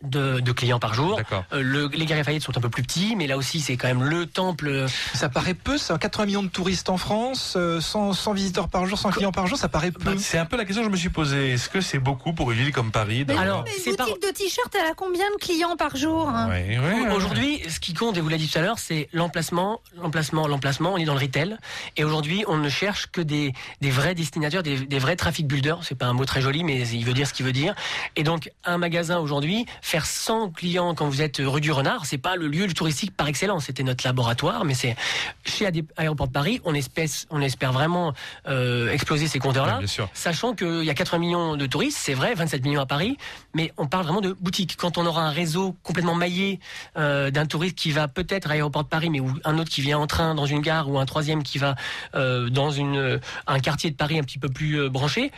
de, 0.04 0.40
de 0.40 0.52
clients 0.52 0.80
par 0.80 0.94
jour. 0.94 1.20
Euh, 1.54 1.62
le, 1.62 1.88
les 1.88 2.06
Galeries 2.06 2.20
Lafayette 2.20 2.44
sont 2.44 2.58
un 2.58 2.62
peu 2.62 2.70
plus 2.70 2.84
petits, 2.84 3.16
mais 3.16 3.28
là 3.28 3.38
aussi 3.38 3.60
c'est 3.60 3.76
quand 3.78 3.88
même 3.88 4.04
le 4.04 4.26
temple. 4.26 4.86
Ça 5.14 5.30
paraît 5.30 5.54
peu, 5.54 5.78
ça. 5.78 5.98
80 5.98 6.26
millions 6.26 6.44
de 6.44 6.48
touristes 6.50 6.90
en 6.90 6.98
France, 6.98 7.56
euh, 7.58 7.82
100, 7.82 8.14
100 8.14 8.34
visiteurs 8.34 8.70
par 8.70 8.86
jour, 8.86 8.98
100 8.98 9.12
clients 9.12 9.32
par 9.32 9.48
jour, 9.48 9.58
ça 9.58 9.68
paraît 9.70 9.92
peu. 9.92 10.04
Bah, 10.04 10.12
c'est 10.18 10.38
un 10.38 10.46
peu 10.46 10.58
la 10.58 10.66
question 10.66 10.82
que 10.84 10.88
je 10.88 10.92
me 10.92 10.98
suis 10.98 11.10
posée. 11.10 11.52
Est-ce 11.52 11.70
que 11.70 11.82
c'est 11.82 12.00
beaucoup 12.00 12.34
pour 12.34 12.52
une 12.52 12.60
ville 12.60 12.72
comme 12.72 12.92
Paris 12.92 13.26
d'avoir- 13.26 13.44
Alors, 13.44 13.64
Mais 13.66 13.72
c'est 13.72 13.92
une 13.92 13.96
boutique 13.98 14.22
de 14.22 14.30
t-shirts, 14.34 14.74
elle 14.76 14.90
a 14.92 14.94
combien 14.96 15.26
de 15.32 15.36
clients 15.42 15.76
par 15.76 15.96
jour 15.98 16.30
hein 16.30 16.48
Ouais, 16.50 16.80
ouais, 16.80 17.02
ouais. 17.04 17.12
Aujourd'hui, 17.14 17.62
ce 17.70 17.80
qui 17.80 17.94
compte, 17.94 18.18
et 18.18 18.22
vous 18.22 18.30
l'avez 18.30 18.44
dit 18.44 18.50
tout 18.50 18.58
à 18.58 18.62
l'heure, 18.62 18.80
c'est 18.80 19.10
l'emplacement, 19.14 19.82
l'emplacement, 19.98 20.48
l'emplacement. 20.48 20.94
On 20.94 20.98
est 20.98 21.06
dans 21.06 21.14
le 21.14 21.20
retail. 21.20 21.58
Et 21.98 22.04
aujourd'hui, 22.04 22.44
on 22.48 22.58
ne 22.58 22.70
cherche 22.70 23.08
que 23.12 23.22
des, 23.22 23.54
des 23.82 23.92
vrais 23.92 24.16
destinataires, 24.16 24.64
des, 24.64 24.78
des 24.80 25.00
vrais 25.00 25.16
traffic 25.16 25.48
builders. 25.48 25.80
C'est 25.84 25.96
pas 25.98 26.06
un 26.06 26.14
mot 26.14 26.26
très 26.26 26.42
joli, 26.42 26.64
mais 26.64 26.88
il 26.88 27.06
veut 27.06 27.14
dire 27.14 27.28
ce 27.28 27.34
qu'il 27.34 27.46
veut 27.46 27.52
dire. 27.52 27.76
Et 28.16 28.24
donc, 28.24 28.50
un 28.64 28.78
magasin 28.78 29.20
aujourd'hui, 29.20 29.66
faire 29.90 30.06
100 30.06 30.52
clients 30.52 30.94
quand 30.94 31.08
vous 31.08 31.22
êtes 31.22 31.42
rue 31.44 31.62
du 31.62 31.72
Renard, 31.72 32.06
c'est 32.06 32.20
pas 32.20 32.36
le 32.36 32.48
lieu 32.48 32.72
touristique 32.72 33.16
par 33.16 33.28
excellence. 33.28 33.66
C'était 33.66 33.84
notre 33.84 34.06
laboratoire, 34.06 34.64
mais 34.64 34.76
c'est 34.76 34.96
chez 35.44 35.68
Aéroport 35.98 36.28
de 36.28 36.32
Paris, 36.32 36.62
on 36.64 36.76
espère, 36.76 37.08
on 37.32 37.42
espère 37.42 37.74
vraiment 37.74 38.14
euh, 38.48 38.92
exploser 38.92 39.28
ces 39.28 39.40
compteurs-là. 39.40 39.80
Ouais. 39.80 40.06
Sachant 40.14 40.54
qu'il 40.54 40.84
y 40.84 40.90
a 40.92 40.94
80 40.94 41.18
millions 41.18 41.58
de 41.58 41.66
touristes, 41.66 41.98
c'est 42.00 42.14
vrai, 42.14 42.36
27 42.36 42.64
millions 42.64 42.82
à 42.82 42.86
Paris, 42.86 43.18
mais 43.56 43.74
on 43.78 43.88
parle 43.88 44.04
vraiment 44.04 44.22
de 44.22 44.34
boutiques. 44.34 44.78
Quand 44.78 45.00
on 45.00 45.06
aura 45.08 45.24
un 45.24 45.32
réseau 45.32 45.76
complètement 45.82 46.16
maillé 46.16 46.60
euh, 46.98 47.32
d'un 47.32 47.48
touriste 47.48 47.76
qui 47.76 47.92
va 47.92 48.08
peut-être 48.08 48.46
à 48.46 48.50
l'aéroport 48.50 48.84
de 48.84 48.90
Paris, 48.90 49.10
mais 49.10 49.20
ou 49.20 49.34
un 49.44 49.58
autre 49.58 49.72
qui 49.72 49.82
vient 49.82 49.98
en 49.98 50.08
train 50.08 50.36
dans 50.36 50.46
une 50.46 50.62
gare, 50.62 50.88
ou 50.90 51.00
un 51.00 51.06
troisième 51.06 51.42
qui 51.42 51.58
va 51.58 51.76
euh, 52.14 52.50
dans 52.50 52.70
une, 52.70 53.20
un 53.48 53.60
quartier 53.60 53.90
de 53.90 53.96
Paris 53.96 54.20
un 54.20 54.24
petit 54.24 54.40
peu 54.40 54.50
plus 54.50 54.82
euh, 54.82 54.90
branché, 54.90 55.32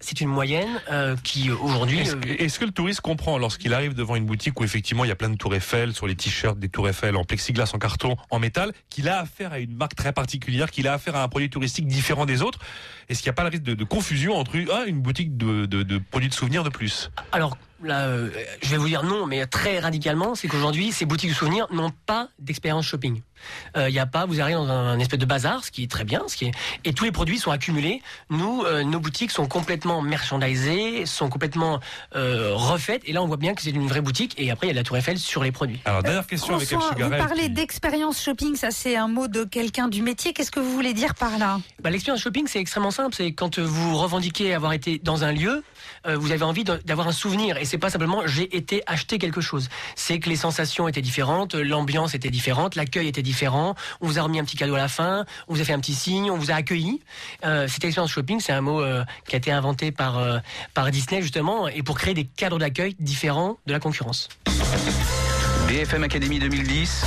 c'est 0.00 0.20
une 0.20 0.28
moyenne 0.28 0.80
euh, 0.90 1.16
qui 1.24 1.50
aujourd'hui... 1.50 2.00
Est-ce 2.00 2.16
euh, 2.16 2.20
que, 2.20 2.28
est-ce 2.42 2.58
que 2.58 2.64
le 2.64 2.70
touriste 2.70 3.00
comprend 3.00 3.38
lorsqu'il 3.38 3.72
arrive 3.72 3.94
devant 3.94 4.14
une 4.14 4.26
boutique 4.26 4.60
où 4.60 4.64
effectivement 4.64 5.04
il 5.04 5.08
y 5.08 5.12
a 5.12 5.16
plein 5.16 5.30
de 5.30 5.36
tours 5.36 5.54
Eiffel 5.54 5.94
sur 5.94 6.06
les 6.06 6.14
t-shirts, 6.14 6.58
des 6.58 6.68
tours 6.68 6.88
Eiffel 6.88 7.16
en 7.16 7.24
plexiglas, 7.24 7.70
en 7.74 7.78
carton, 7.78 8.16
en 8.30 8.38
métal, 8.38 8.72
qu'il 8.90 9.08
a 9.08 9.20
affaire 9.20 9.52
à 9.52 9.58
une 9.58 9.74
marque 9.74 9.94
très 9.94 10.12
particulière, 10.12 10.70
qu'il 10.70 10.86
a 10.86 10.92
affaire 10.92 11.16
à 11.16 11.22
un 11.22 11.28
produit 11.28 11.48
touristique 11.48 11.86
différent 11.86 12.26
des 12.26 12.42
autres? 12.42 12.58
Est-ce 13.08 13.22
qu'il 13.22 13.28
n'y 13.28 13.34
a 13.34 13.34
pas 13.34 13.44
le 13.44 13.50
risque 13.50 13.62
de, 13.62 13.74
de 13.74 13.84
confusion 13.84 14.34
entre 14.34 14.56
ah, 14.72 14.84
une 14.86 15.00
boutique 15.00 15.36
de, 15.36 15.64
de, 15.66 15.82
de 15.82 15.98
produits 15.98 16.28
de 16.28 16.34
souvenirs 16.34 16.64
de 16.64 16.70
plus? 16.70 17.10
Alors 17.32 17.56
là, 17.82 18.06
euh, 18.06 18.30
je 18.62 18.70
vais 18.70 18.76
vous 18.76 18.88
dire 18.88 19.02
non, 19.02 19.26
mais 19.26 19.44
très 19.46 19.78
radicalement, 19.78 20.34
c'est 20.34 20.48
qu'aujourd'hui, 20.48 20.92
ces 20.92 21.04
boutiques 21.04 21.30
de 21.30 21.34
souvenirs 21.34 21.66
n'ont 21.72 21.92
pas 22.06 22.28
d'expérience 22.38 22.86
shopping. 22.86 23.22
Il 23.76 23.92
n'y 23.92 23.98
a 23.98 24.06
pas, 24.06 24.24
vous 24.24 24.40
arrivez 24.40 24.56
dans 24.56 24.66
un, 24.68 24.92
un 24.92 24.98
espèce 24.98 25.18
de 25.20 25.26
bazar, 25.26 25.62
ce 25.62 25.70
qui 25.70 25.82
est 25.84 25.90
très 25.90 26.04
bien, 26.04 26.22
ce 26.26 26.36
qui 26.36 26.46
est, 26.46 26.52
et 26.84 26.94
tous 26.94 27.04
les 27.04 27.12
produits 27.12 27.38
sont 27.38 27.50
accumulés. 27.50 28.00
Nous, 28.30 28.62
euh, 28.64 28.82
nos 28.82 28.98
boutiques 28.98 29.30
sont 29.30 29.46
complètement 29.46 30.00
merchandisées, 30.00 31.04
sont 31.06 31.28
complètement 31.28 31.80
euh, 32.14 32.52
refaites, 32.54 33.02
et 33.04 33.12
là, 33.12 33.22
on 33.22 33.26
voit 33.26 33.36
bien 33.36 33.54
que 33.54 33.62
c'est 33.62 33.70
une 33.70 33.86
vraie 33.88 34.00
boutique. 34.00 34.34
Et 34.38 34.50
après, 34.50 34.66
il 34.66 34.68
y 34.68 34.70
a 34.70 34.74
de 34.74 34.78
la 34.78 34.84
Tour 34.84 34.96
Eiffel 34.96 35.18
sur 35.18 35.42
les 35.44 35.52
produits. 35.52 35.80
Alors 35.84 36.02
dernière 36.02 36.26
question 36.26 36.56
avec 36.56 36.66
François, 36.68 36.88
vous 36.90 37.02
Chigaret. 37.02 37.18
parlez 37.18 37.42
qui- 37.42 37.50
d'expérience 37.50 38.22
shopping, 38.22 38.56
ça 38.56 38.70
c'est 38.70 38.96
un 38.96 39.08
mot 39.08 39.28
de 39.28 39.44
quelqu'un 39.44 39.88
du 39.88 40.02
métier. 40.02 40.32
Qu'est-ce 40.32 40.50
que 40.50 40.60
vous 40.60 40.72
voulez 40.72 40.94
dire 40.94 41.14
par 41.14 41.38
là? 41.38 41.60
Bah, 41.82 41.90
L'expérience 41.90 42.22
shopping, 42.22 42.46
c'est 42.48 42.58
extrêmement 42.60 42.90
simple. 42.90 43.14
C'est 43.14 43.32
quand 43.32 43.58
vous 43.58 43.96
revendiquez 43.98 44.54
avoir 44.54 44.72
été 44.72 44.98
dans 45.02 45.24
un 45.24 45.32
lieu, 45.32 45.62
euh, 46.06 46.16
vous 46.16 46.32
avez 46.32 46.44
envie 46.44 46.64
d'avoir 46.64 47.08
un 47.08 47.12
souvenir. 47.12 47.56
Et 47.56 47.64
c'est 47.64 47.78
pas 47.78 47.90
simplement 47.90 48.22
j'ai 48.26 48.56
été 48.56 48.82
acheter 48.86 49.18
quelque 49.18 49.40
chose. 49.40 49.68
C'est 49.94 50.18
que 50.18 50.28
les 50.28 50.36
sensations 50.36 50.88
étaient 50.88 51.02
différentes, 51.02 51.54
l'ambiance 51.54 52.14
était 52.14 52.30
différente, 52.30 52.74
l'accueil 52.74 53.08
était 53.08 53.22
différent. 53.22 53.74
On 54.00 54.06
vous 54.06 54.18
a 54.18 54.22
remis 54.22 54.38
un 54.38 54.44
petit 54.44 54.56
cadeau 54.56 54.74
à 54.74 54.78
la 54.78 54.88
fin, 54.88 55.24
on 55.48 55.54
vous 55.54 55.60
a 55.60 55.64
fait 55.64 55.72
un 55.72 55.80
petit 55.80 55.94
signe, 55.94 56.30
on 56.30 56.36
vous 56.36 56.50
a 56.50 56.54
accueilli. 56.54 57.00
Euh, 57.44 57.68
cette 57.68 57.84
expérience 57.84 58.10
shopping, 58.10 58.40
c'est 58.40 58.52
un 58.52 58.60
mot 58.60 58.80
euh, 58.80 59.04
qui 59.28 59.34
a 59.34 59.38
été 59.38 59.50
inventé 59.52 59.92
par, 59.92 60.18
euh, 60.18 60.38
par 60.74 60.90
Disney 60.90 61.22
justement, 61.22 61.68
et 61.68 61.82
pour 61.82 61.98
créer 61.98 62.14
des 62.14 62.24
cadres 62.24 62.58
d'accueil 62.58 62.96
différents 62.98 63.58
de 63.66 63.72
la 63.72 63.80
concurrence. 63.80 64.28
BFM 65.68 66.04
Academy 66.04 66.38
2010, 66.38 67.04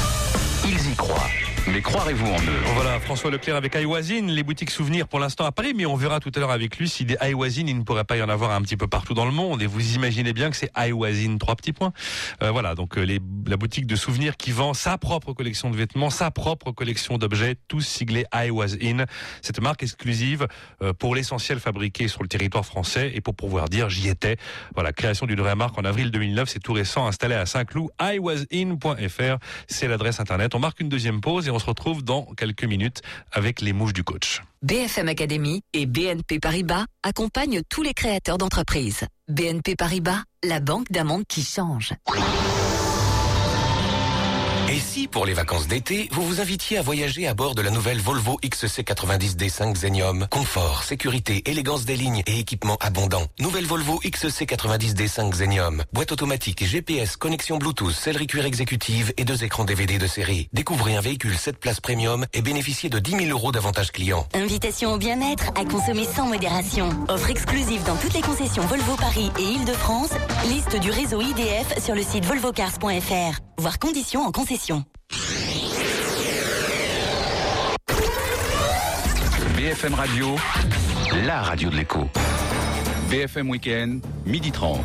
ils 0.66 0.92
y 0.92 0.96
croient. 0.96 1.30
Mais 1.68 1.82
croirez-vous 1.82 2.26
en 2.26 2.38
eux 2.38 2.62
Voilà, 2.76 3.00
François 3.00 3.30
Leclerc 3.30 3.56
avec 3.56 3.76
Iwazine, 3.76 4.32
les 4.32 4.44
boutiques 4.44 4.72
souvenirs 4.72 5.08
pour 5.08 5.20
l'instant 5.20 5.46
à 5.46 5.52
Paris, 5.52 5.74
mais 5.76 5.86
on 5.86 5.96
verra 5.96 6.20
tout 6.20 6.32
à 6.36 6.40
l'heure 6.40 6.52
avec 6.52 6.78
lui 6.78 6.88
si 6.88 7.06
des 7.06 7.18
Iwazine, 7.22 7.68
il 7.68 7.78
ne 7.78 7.84
pourrait 7.84 8.06
pas 8.06 8.18
y 8.18 8.22
en 8.22 8.30
avoir 8.30 8.52
un 8.52 8.62
petit 8.62 8.78
peu 8.78 8.88
partout 8.88 9.14
dans 9.14 9.26
le 9.26 9.32
monde. 9.32 9.62
Et 9.62 9.68
vous 9.68 9.96
imaginez 9.96 10.34
bien 10.34 10.50
que 10.50 10.56
c'est 10.56 10.72
Iwazine, 10.78 11.38
trois 11.38 11.56
petits 11.56 11.74
points. 11.74 11.92
Euh, 12.42 12.52
voilà, 12.52 12.76
donc 12.76 12.98
euh, 12.98 13.02
les, 13.02 13.20
la 13.48 13.58
boutique 13.58 13.88
de 13.88 13.96
souvenirs 13.96 14.38
qui 14.38 14.52
vend 14.52 14.74
sa 14.74 14.98
propre 14.98 15.34
collection 15.34 15.70
de 15.70 15.76
vêtements, 15.76 16.10
sa 16.10 16.32
propre 16.32 16.72
collection 16.72 17.18
d'objets, 17.18 17.56
tous 17.68 17.82
siglés 17.82 18.26
Iwazine. 18.34 19.06
Cette 19.42 19.62
marque 19.62 19.84
exclusive 19.84 20.48
euh, 20.82 20.94
pour 20.94 21.14
l'essentiel 21.14 21.60
fabriqué 21.60 22.08
sur 22.08 22.22
le 22.22 22.30
territoire 22.30 22.66
français 22.66 23.12
et 23.14 23.22
pour 23.22 23.36
pouvoir 23.36 23.70
dire 23.70 23.90
j'y 23.90 24.08
étais. 24.08 24.38
Voilà, 24.76 24.94
création 24.94 25.26
d'une 25.26 25.42
vraie 25.42 25.56
marque 25.56 25.78
en 25.78 25.86
avril 25.86 26.12
2009, 26.12 26.50
c'est 26.50 26.60
tout 26.60 26.74
récent, 26.74 27.06
installé 27.06 27.36
à 27.36 27.46
Saint-Cloud. 27.46 27.90
iwasin.fr, 28.02 29.38
c'est 29.68 29.88
l'adresse 29.88 30.20
internet. 30.20 30.56
On 30.56 30.60
marque 30.60 30.80
une 30.80 30.90
deuxième 30.90 31.22
pause 31.22 31.49
et 31.50 31.52
on 31.52 31.60
se 31.60 31.66
retrouve 31.66 32.04
dans 32.04 32.26
quelques 32.38 32.64
minutes 32.64 33.02
avec 33.32 33.60
les 33.60 33.74
mouches 33.74 33.94
du 33.94 34.04
coach. 34.04 34.44
BFM 34.62 35.08
Academy 35.08 35.64
et 35.74 35.88
BNP 35.88 36.40
Paribas 36.40 36.86
accompagnent 37.02 37.62
tous 37.68 37.82
les 37.82 37.94
créateurs 37.94 38.38
d'entreprises. 38.38 39.06
BNP 39.28 39.76
Paribas, 39.76 40.22
la 40.44 40.60
banque 40.60 40.92
d'un 40.92 41.06
monde 41.06 41.24
qui 41.28 41.44
change. 41.44 41.94
Et 44.70 44.80
si, 44.80 44.99
pour 45.08 45.26
les 45.26 45.34
vacances 45.34 45.68
d'été, 45.68 46.10
vous 46.12 46.24
vous 46.24 46.42
invitiez 46.42 46.78
à 46.78 46.82
voyager 46.82 47.28
à 47.28 47.34
bord 47.34 47.56
de 47.56 47.62
la 47.62 47.70
nouvelle 47.70 48.00
Volvo 48.00 48.40
XC90 48.44 49.36
D5 49.36 49.74
Xenium 49.74 50.28
Confort, 50.30 50.84
sécurité, 50.84 51.42
élégance 51.50 51.86
des 51.86 51.96
lignes 51.96 52.24
et 52.26 52.40
équipement 52.40 52.78
abondant. 52.82 53.24
Nouvelle 53.40 53.66
Volvo 53.66 54.00
XC90 54.04 54.94
D5 54.96 55.30
Xenium. 55.30 55.84
Boîte 55.94 56.12
automatique, 56.12 56.66
GPS, 56.66 57.18
connexion 57.18 57.58
Bluetooth, 57.58 57.94
sellerie 57.94 58.28
cuir 58.28 58.46
exécutive 58.46 59.14
et 59.18 59.26
deux 59.26 59.44
écrans 59.44 59.64
DVD 59.64 59.98
de 59.98 60.08
série. 60.08 60.50
Découvrez 60.54 60.96
un 60.96 61.02
véhicule 61.02 61.38
7 61.38 61.60
places 61.60 61.82
premium 61.82 62.26
et 62.34 62.42
bénéficiez 62.42 62.90
de 62.90 63.00
10 63.00 63.12
000 63.12 63.26
euros 63.30 63.52
d'avantages 63.52 63.92
clients. 63.92 64.28
Invitation 64.34 64.94
au 64.94 64.98
bien-être 64.98 65.52
à 65.56 65.66
consommer 65.66 66.06
sans 66.06 66.28
modération. 66.28 66.90
Offre 67.08 67.30
exclusive 67.30 67.84
dans 67.84 67.96
toutes 67.96 68.14
les 68.14 68.22
concessions 68.22 68.66
Volvo 68.66 68.96
Paris 68.96 69.32
et 69.40 69.44
Île-de-France. 69.44 70.12
Liste 70.50 70.80
du 70.80 70.92
réseau 70.92 71.22
IDF 71.22 71.84
sur 71.84 71.96
le 71.96 72.04
site 72.04 72.26
volvocars.fr. 72.26 73.40
Voir 73.58 73.78
conditions 73.78 74.22
en 74.22 74.32
concession. 74.32 74.86
BFM 79.56 79.94
Radio, 79.94 80.36
la 81.26 81.42
radio 81.42 81.70
de 81.70 81.76
l'écho. 81.76 82.10
BFM 83.10 83.50
Weekend, 83.50 84.02
midi 84.26 84.52
30. 84.52 84.80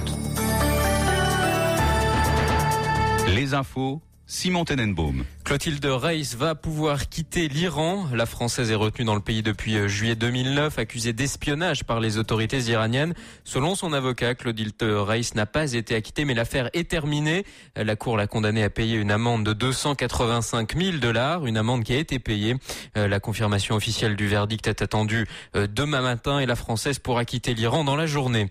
Les 3.35 3.55
infos, 3.55 4.01
Simon 4.27 4.65
Tenenbaum. 4.65 5.25
Clotilde 5.45 5.85
Reiss 5.85 6.37
va 6.37 6.55
pouvoir 6.55 7.11
quitter 7.11 7.49
l'Iran. 7.49 8.07
La 8.15 8.25
Française 8.25 8.71
est 8.71 8.75
retenue 8.75 9.05
dans 9.05 9.15
le 9.15 9.21
pays 9.21 9.43
depuis 9.43 9.77
euh, 9.77 9.89
juillet 9.89 10.17
2009, 10.17 10.79
accusée 10.79 11.13
d'espionnage 11.13 11.85
par 11.85 12.01
les 12.01 12.17
autorités 12.17 12.61
iraniennes. 12.61 13.13
Selon 13.45 13.75
son 13.75 13.93
avocat, 13.93 14.35
Clotilde 14.35 14.83
Reiss 14.83 15.35
n'a 15.35 15.45
pas 15.45 15.75
été 15.75 15.97
acquittée, 15.97 16.25
mais 16.25 16.33
l'affaire 16.33 16.71
est 16.73 16.89
terminée. 16.89 17.45
La 17.77 17.95
Cour 17.95 18.17
l'a 18.17 18.27
condamnée 18.27 18.65
à 18.65 18.71
payer 18.71 18.97
une 18.97 19.11
amende 19.11 19.45
de 19.45 19.53
285 19.53 20.79
000 20.79 20.97
dollars, 20.97 21.45
une 21.45 21.59
amende 21.59 21.85
qui 21.85 21.93
a 21.93 21.99
été 21.99 22.19
payée. 22.19 22.57
Euh, 22.97 23.07
la 23.07 23.21
confirmation 23.21 23.75
officielle 23.75 24.17
du 24.17 24.27
verdict 24.27 24.67
est 24.67 24.81
attendue 24.81 25.27
euh, 25.57 25.67
demain 25.71 26.01
matin 26.01 26.39
et 26.39 26.47
la 26.47 26.57
Française 26.57 26.99
pourra 26.99 27.27
quitter 27.27 27.53
l'Iran 27.53 27.85
dans 27.85 27.97
la 27.97 28.07
journée. 28.07 28.49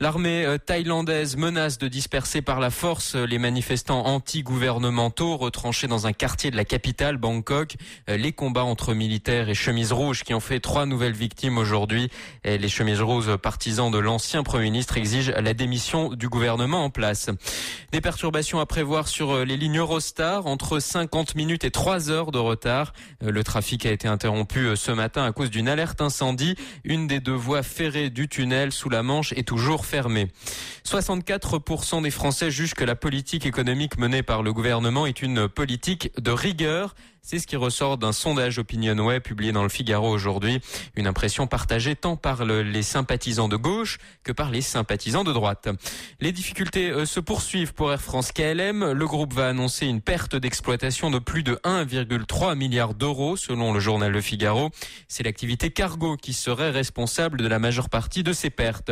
L'armée 0.00 0.56
thaïlandaise 0.64 1.36
menace 1.36 1.76
de 1.76 1.86
disperser 1.86 2.40
par 2.40 2.60
la 2.60 2.70
force 2.70 3.14
les 3.14 3.38
manifestants 3.38 4.06
anti-gouvernementaux 4.06 5.36
retranchés 5.36 5.86
dans 5.86 6.06
un 6.06 6.14
quartier 6.14 6.29
quartier 6.30 6.52
de 6.52 6.56
la 6.56 6.64
capitale, 6.64 7.16
Bangkok. 7.16 7.74
Euh, 8.08 8.16
les 8.16 8.30
combats 8.30 8.62
entre 8.62 8.94
militaires 8.94 9.48
et 9.48 9.54
chemises 9.54 9.90
rouges 9.90 10.22
qui 10.22 10.32
ont 10.32 10.38
fait 10.38 10.60
trois 10.60 10.86
nouvelles 10.86 11.12
victimes 11.12 11.58
aujourd'hui. 11.58 12.08
Les 12.44 12.68
chemises 12.68 13.00
rouges 13.00 13.34
partisans 13.34 13.90
de 13.90 13.98
l'ancien 13.98 14.44
Premier 14.44 14.64
ministre 14.64 14.96
exigent 14.96 15.32
la 15.32 15.54
démission 15.54 16.10
du 16.10 16.28
gouvernement 16.28 16.84
en 16.84 16.90
place. 16.90 17.30
Des 17.90 18.00
perturbations 18.00 18.60
à 18.60 18.66
prévoir 18.66 19.08
sur 19.08 19.32
euh, 19.32 19.44
les 19.44 19.56
lignes 19.56 19.78
Eurostar, 19.78 20.46
entre 20.46 20.78
50 20.78 21.34
minutes 21.34 21.64
et 21.64 21.72
3 21.72 22.12
heures 22.12 22.30
de 22.30 22.38
retard. 22.38 22.92
Euh, 23.24 23.32
le 23.32 23.42
trafic 23.42 23.84
a 23.84 23.90
été 23.90 24.06
interrompu 24.06 24.76
ce 24.76 24.92
matin 24.92 25.24
à 25.24 25.32
cause 25.32 25.50
d'une 25.50 25.68
alerte 25.68 26.00
incendie. 26.00 26.54
Une 26.84 27.08
des 27.08 27.18
deux 27.18 27.32
voies 27.32 27.64
ferrées 27.64 28.08
du 28.08 28.28
tunnel 28.28 28.70
sous 28.70 28.88
la 28.88 29.02
Manche 29.02 29.32
est 29.32 29.48
toujours 29.48 29.84
fermée. 29.84 30.28
64% 30.86 32.02
des 32.02 32.10
Français 32.12 32.52
jugent 32.52 32.74
que 32.74 32.84
la 32.84 32.94
politique 32.94 33.46
économique 33.46 33.98
menée 33.98 34.22
par 34.22 34.44
le 34.44 34.52
gouvernement 34.52 35.06
est 35.06 35.22
une 35.22 35.48
politique 35.48 36.10
de 36.20 36.30
rigueur. 36.30 36.94
C'est 37.22 37.38
ce 37.38 37.46
qui 37.46 37.56
ressort 37.56 37.98
d'un 37.98 38.12
sondage 38.12 38.58
Opinionway 38.58 39.20
publié 39.20 39.52
dans 39.52 39.62
le 39.62 39.68
Figaro 39.68 40.08
aujourd'hui. 40.08 40.60
Une 40.96 41.06
impression 41.06 41.46
partagée 41.46 41.94
tant 41.94 42.16
par 42.16 42.44
les 42.44 42.82
sympathisants 42.82 43.48
de 43.48 43.56
gauche 43.56 43.98
que 44.24 44.32
par 44.32 44.50
les 44.50 44.62
sympathisants 44.62 45.22
de 45.22 45.32
droite. 45.32 45.68
Les 46.20 46.32
difficultés 46.32 46.90
euh, 46.90 47.04
se 47.04 47.20
poursuivent 47.20 47.74
pour 47.74 47.92
Air 47.92 48.00
France 48.00 48.32
KLM. 48.32 48.92
Le 48.92 49.06
groupe 49.06 49.34
va 49.34 49.48
annoncer 49.48 49.86
une 49.86 50.00
perte 50.00 50.34
d'exploitation 50.34 51.10
de 51.10 51.18
plus 51.18 51.42
de 51.42 51.56
1,3 51.64 52.56
milliard 52.56 52.94
d'euros 52.94 53.36
selon 53.36 53.72
le 53.72 53.80
journal 53.80 54.10
Le 54.10 54.20
Figaro. 54.20 54.70
C'est 55.06 55.22
l'activité 55.22 55.70
cargo 55.70 56.16
qui 56.16 56.32
serait 56.32 56.70
responsable 56.70 57.42
de 57.42 57.48
la 57.48 57.58
majeure 57.58 57.90
partie 57.90 58.22
de 58.22 58.32
ces 58.32 58.50
pertes. 58.50 58.90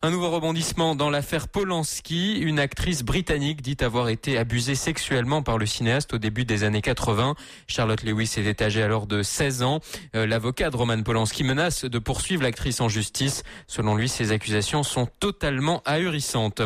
Un 0.00 0.10
nouveau 0.10 0.30
rebondissement 0.30 0.94
dans 0.94 1.10
l'affaire 1.10 1.48
Polanski. 1.48 2.38
Une 2.38 2.60
actrice 2.60 3.02
britannique 3.02 3.62
dit 3.62 3.76
avoir 3.80 4.08
été 4.08 4.38
abusée 4.38 4.76
sexuellement 4.76 5.42
par 5.42 5.58
le 5.58 5.66
cinéaste 5.66 6.14
au 6.14 6.18
début 6.18 6.44
des 6.44 6.62
années 6.62 6.82
80. 6.82 7.34
Charlotte 7.68 8.02
Lewis 8.02 8.34
était 8.36 8.64
âgée 8.64 8.82
alors 8.82 9.06
de 9.06 9.22
16 9.22 9.62
ans. 9.62 9.80
Euh, 10.16 10.26
l'avocat 10.26 10.70
de 10.70 10.76
Roman 10.76 11.02
Polanski 11.02 11.44
menace 11.44 11.84
de 11.84 11.98
poursuivre 11.98 12.42
l'actrice 12.42 12.80
en 12.80 12.88
justice. 12.88 13.42
Selon 13.66 13.94
lui, 13.94 14.08
ces 14.08 14.32
accusations 14.32 14.82
sont 14.82 15.06
totalement 15.20 15.82
ahurissantes. 15.84 16.62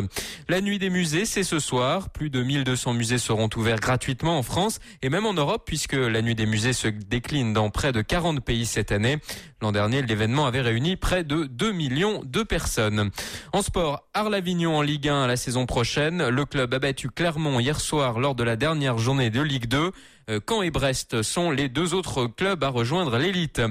La 0.47 0.61
nuit 0.61 0.79
des 0.79 0.89
musées, 0.89 1.25
c'est 1.25 1.43
ce 1.43 1.59
soir. 1.59 2.09
Plus 2.09 2.29
de 2.29 2.41
1200 2.41 2.93
musées 2.93 3.17
seront 3.17 3.49
ouverts 3.55 3.79
gratuitement 3.79 4.37
en 4.37 4.43
France 4.43 4.79
et 5.01 5.09
même 5.09 5.25
en 5.25 5.33
Europe 5.33 5.63
puisque 5.65 5.93
la 5.93 6.21
nuit 6.21 6.35
des 6.35 6.45
musées 6.45 6.73
se 6.73 6.87
décline 6.87 7.53
dans 7.53 7.69
près 7.69 7.91
de 7.91 8.01
40 8.01 8.43
pays 8.43 8.65
cette 8.65 8.91
année. 8.91 9.19
L'an 9.61 9.71
dernier, 9.71 10.01
l'événement 10.01 10.45
avait 10.45 10.61
réuni 10.61 10.97
près 10.97 11.23
de 11.23 11.45
2 11.45 11.71
millions 11.71 12.21
de 12.25 12.43
personnes. 12.43 13.11
En 13.53 13.61
sport, 13.61 14.07
Arles-Avignon 14.13 14.77
en 14.77 14.81
Ligue 14.81 15.07
1 15.07 15.27
la 15.27 15.37
saison 15.37 15.65
prochaine. 15.65 16.27
Le 16.27 16.45
club 16.45 16.73
a 16.73 16.79
battu 16.79 17.09
Clermont 17.09 17.59
hier 17.59 17.79
soir 17.79 18.19
lors 18.19 18.35
de 18.35 18.43
la 18.43 18.55
dernière 18.55 18.97
journée 18.97 19.29
de 19.29 19.41
Ligue 19.41 19.67
2. 19.67 19.91
Euh, 20.29 20.39
Caen 20.47 20.61
et 20.61 20.71
Brest 20.71 21.21
sont 21.21 21.51
les 21.51 21.69
deux 21.69 21.93
autres 21.93 22.27
clubs 22.27 22.63
à 22.63 22.69
rejoindre 22.69 23.17
l'élite. 23.17 23.61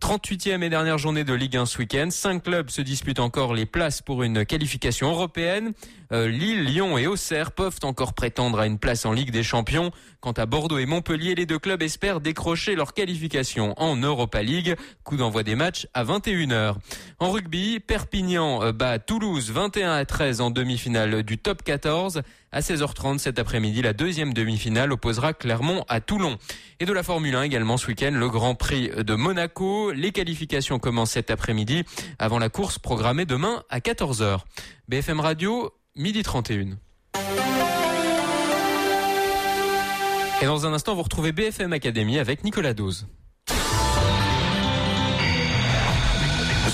38e 0.00 0.62
et 0.62 0.68
dernière 0.68 0.98
journée 0.98 1.24
de 1.24 1.34
Ligue 1.34 1.56
1 1.56 1.66
ce 1.66 1.78
week-end. 1.78 2.08
Cinq 2.10 2.44
clubs 2.44 2.70
se 2.70 2.82
disputent 2.82 3.20
encore 3.20 3.54
les 3.54 3.66
places 3.66 4.02
pour 4.02 4.22
une 4.22 4.44
qualification 4.44 5.10
européenne. 5.10 5.72
Euh, 6.12 6.26
Lille, 6.26 6.64
Lyon 6.64 6.98
et 6.98 7.06
Auxerre 7.06 7.52
peuvent 7.52 7.78
encore 7.84 8.14
prétendre 8.14 8.58
à 8.58 8.66
une 8.66 8.78
place 8.78 9.06
en 9.06 9.12
Ligue 9.12 9.30
des 9.30 9.44
Champions. 9.44 9.92
Quant 10.20 10.32
à 10.32 10.46
Bordeaux 10.46 10.78
et 10.78 10.86
Montpellier, 10.86 11.34
les 11.34 11.46
deux 11.46 11.58
clubs 11.58 11.82
espèrent 11.82 12.20
décrocher 12.20 12.74
leur 12.74 12.94
qualification 12.94 13.74
en 13.80 13.96
Europa 13.96 14.42
League. 14.42 14.74
Coup 15.04 15.16
d'envoi 15.16 15.44
des 15.44 15.54
matchs 15.54 15.86
à 15.94 16.04
21h. 16.04 16.74
En 17.20 17.30
rugby, 17.30 17.78
Perpignan 17.78 18.62
euh, 18.62 18.72
bat 18.72 18.98
Toulouse 18.98 19.50
21 19.52 19.92
à 19.92 20.04
13 20.04 20.40
en 20.40 20.50
demi-finale 20.50 21.22
du 21.22 21.38
top 21.38 21.62
14. 21.62 22.22
À 22.52 22.62
16h30 22.62 23.18
cet 23.18 23.38
après-midi, 23.38 23.80
la 23.80 23.92
deuxième 23.92 24.34
demi-finale 24.34 24.90
opposera 24.90 25.32
Clermont 25.32 25.84
à 25.88 26.00
Toulon. 26.00 26.36
Et 26.80 26.84
de 26.84 26.92
la 26.92 27.04
Formule 27.04 27.36
1 27.36 27.42
également 27.42 27.76
ce 27.76 27.86
week-end, 27.86 28.10
le 28.12 28.28
Grand 28.28 28.56
Prix 28.56 28.90
de 28.90 29.14
Monaco. 29.14 29.92
Les 29.92 30.10
qualifications 30.10 30.80
commencent 30.80 31.12
cet 31.12 31.30
après-midi 31.30 31.84
avant 32.18 32.40
la 32.40 32.48
course 32.48 32.80
programmée 32.80 33.24
demain 33.24 33.62
à 33.70 33.78
14h. 33.78 34.40
BFM 34.88 35.20
Radio, 35.20 35.72
midi 35.94 36.24
31. 36.24 36.70
Et 40.42 40.46
dans 40.46 40.66
un 40.66 40.72
instant, 40.72 40.96
vous 40.96 41.02
retrouvez 41.02 41.30
BFM 41.30 41.72
Academy 41.72 42.18
avec 42.18 42.42
Nicolas 42.42 42.74
Dose. 42.74 43.06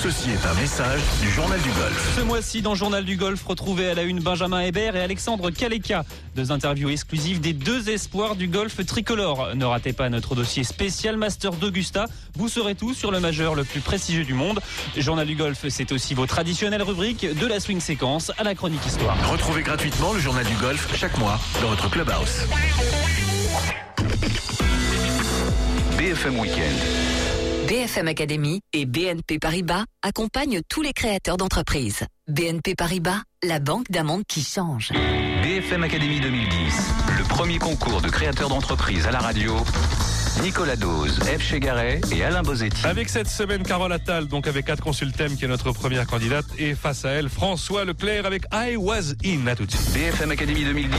Ceci 0.03 0.31
est 0.31 0.47
un 0.47 0.53
message 0.55 1.01
du 1.23 1.31
Journal 1.31 1.61
du 1.61 1.71
Golf. 1.71 2.17
Ce 2.17 2.21
mois-ci, 2.21 2.61
dans 2.61 2.75
Journal 2.75 3.05
du 3.05 3.17
Golf, 3.17 3.43
retrouvez 3.45 3.89
à 3.89 3.95
la 3.95 4.03
une 4.03 4.21
Benjamin 4.21 4.61
Hébert 4.61 4.95
et 4.95 5.01
Alexandre 5.01 5.51
Kaleka. 5.51 6.05
Deux 6.37 6.53
interviews 6.53 6.91
exclusives 6.91 7.41
des 7.41 7.55
deux 7.55 7.89
espoirs 7.89 8.37
du 8.37 8.47
golf 8.47 8.85
tricolore. 8.85 9.55
Ne 9.55 9.65
ratez 9.65 9.95
pas 9.95 10.11
notre 10.11 10.35
dossier 10.35 10.65
spécial 10.65 11.17
Master 11.17 11.53
d'Augusta. 11.53 12.05
Vous 12.35 12.49
saurez 12.49 12.75
tout 12.75 12.93
sur 12.93 13.11
le 13.11 13.21
majeur 13.21 13.55
le 13.55 13.65
plus 13.65 13.81
prestigieux 13.81 14.25
du 14.25 14.35
monde. 14.35 14.61
Journal 14.99 15.27
du 15.27 15.35
Golf, 15.35 15.65
c'est 15.71 15.91
aussi 15.93 16.13
vos 16.13 16.27
traditionnelles 16.27 16.83
rubriques 16.83 17.27
de 17.27 17.47
la 17.47 17.59
swing 17.59 17.81
séquence 17.81 18.31
à 18.37 18.43
la 18.43 18.55
chronique 18.55 18.85
histoire. 18.85 19.17
Retrouvez 19.31 19.63
gratuitement 19.63 20.13
le 20.13 20.21
Journal 20.21 20.45
du 20.45 20.55
Golf 20.57 20.95
chaque 20.95 21.17
mois 21.17 21.41
dans 21.63 21.69
votre 21.69 21.89
clubhouse. 21.89 22.47
BFM 25.97 26.39
Weekend. 26.39 27.26
BFM 27.67 28.07
Academy 28.07 28.61
et 28.73 28.87
BNP 28.87 29.41
Paribas 29.41 29.83
accompagnent 30.01 30.61
tous 30.69 30.83
les 30.83 30.93
créateurs 30.93 31.37
d'entreprises. 31.37 32.05
BNP 32.29 32.77
Paribas, 32.77 33.23
la 33.43 33.59
banque 33.59 33.91
d'un 33.91 34.23
qui 34.23 34.45
change. 34.45 34.93
BFM 35.43 35.83
Academy 35.83 36.21
2010, 36.21 36.49
le 37.19 37.25
premier 37.25 37.59
concours 37.59 38.01
de 38.01 38.09
créateurs 38.09 38.51
d'entreprises 38.51 39.09
à 39.09 39.11
la 39.11 39.19
radio 39.19 39.57
Nicolas 40.43 40.77
Dose, 40.77 41.19
F. 41.21 41.43
Chegaray 41.43 42.01
et 42.15 42.23
Alain 42.23 42.43
Bozetti. 42.43 42.87
Avec 42.87 43.09
cette 43.09 43.29
semaine, 43.29 43.63
Carole 43.63 43.93
Attal, 43.93 44.29
donc 44.29 44.47
avec 44.47 44.69
Ad 44.69 44.81
Consultem, 44.81 45.37
qui 45.37 45.45
est 45.45 45.49
notre 45.49 45.73
première 45.73 46.07
candidate, 46.07 46.45
et 46.59 46.75
face 46.75 47.05
à 47.05 47.11
elle, 47.11 47.29
François 47.29 47.85
Leclerc 47.85 48.27
avec 48.27 48.45
I 48.53 48.77
Was 48.77 49.15
In. 49.25 49.47
À 49.47 49.57
tout 49.57 49.67
de 49.67 49.71
suite. 49.71 49.95
BFM 49.95 50.31
Academy 50.31 50.65
2010, 50.65 50.91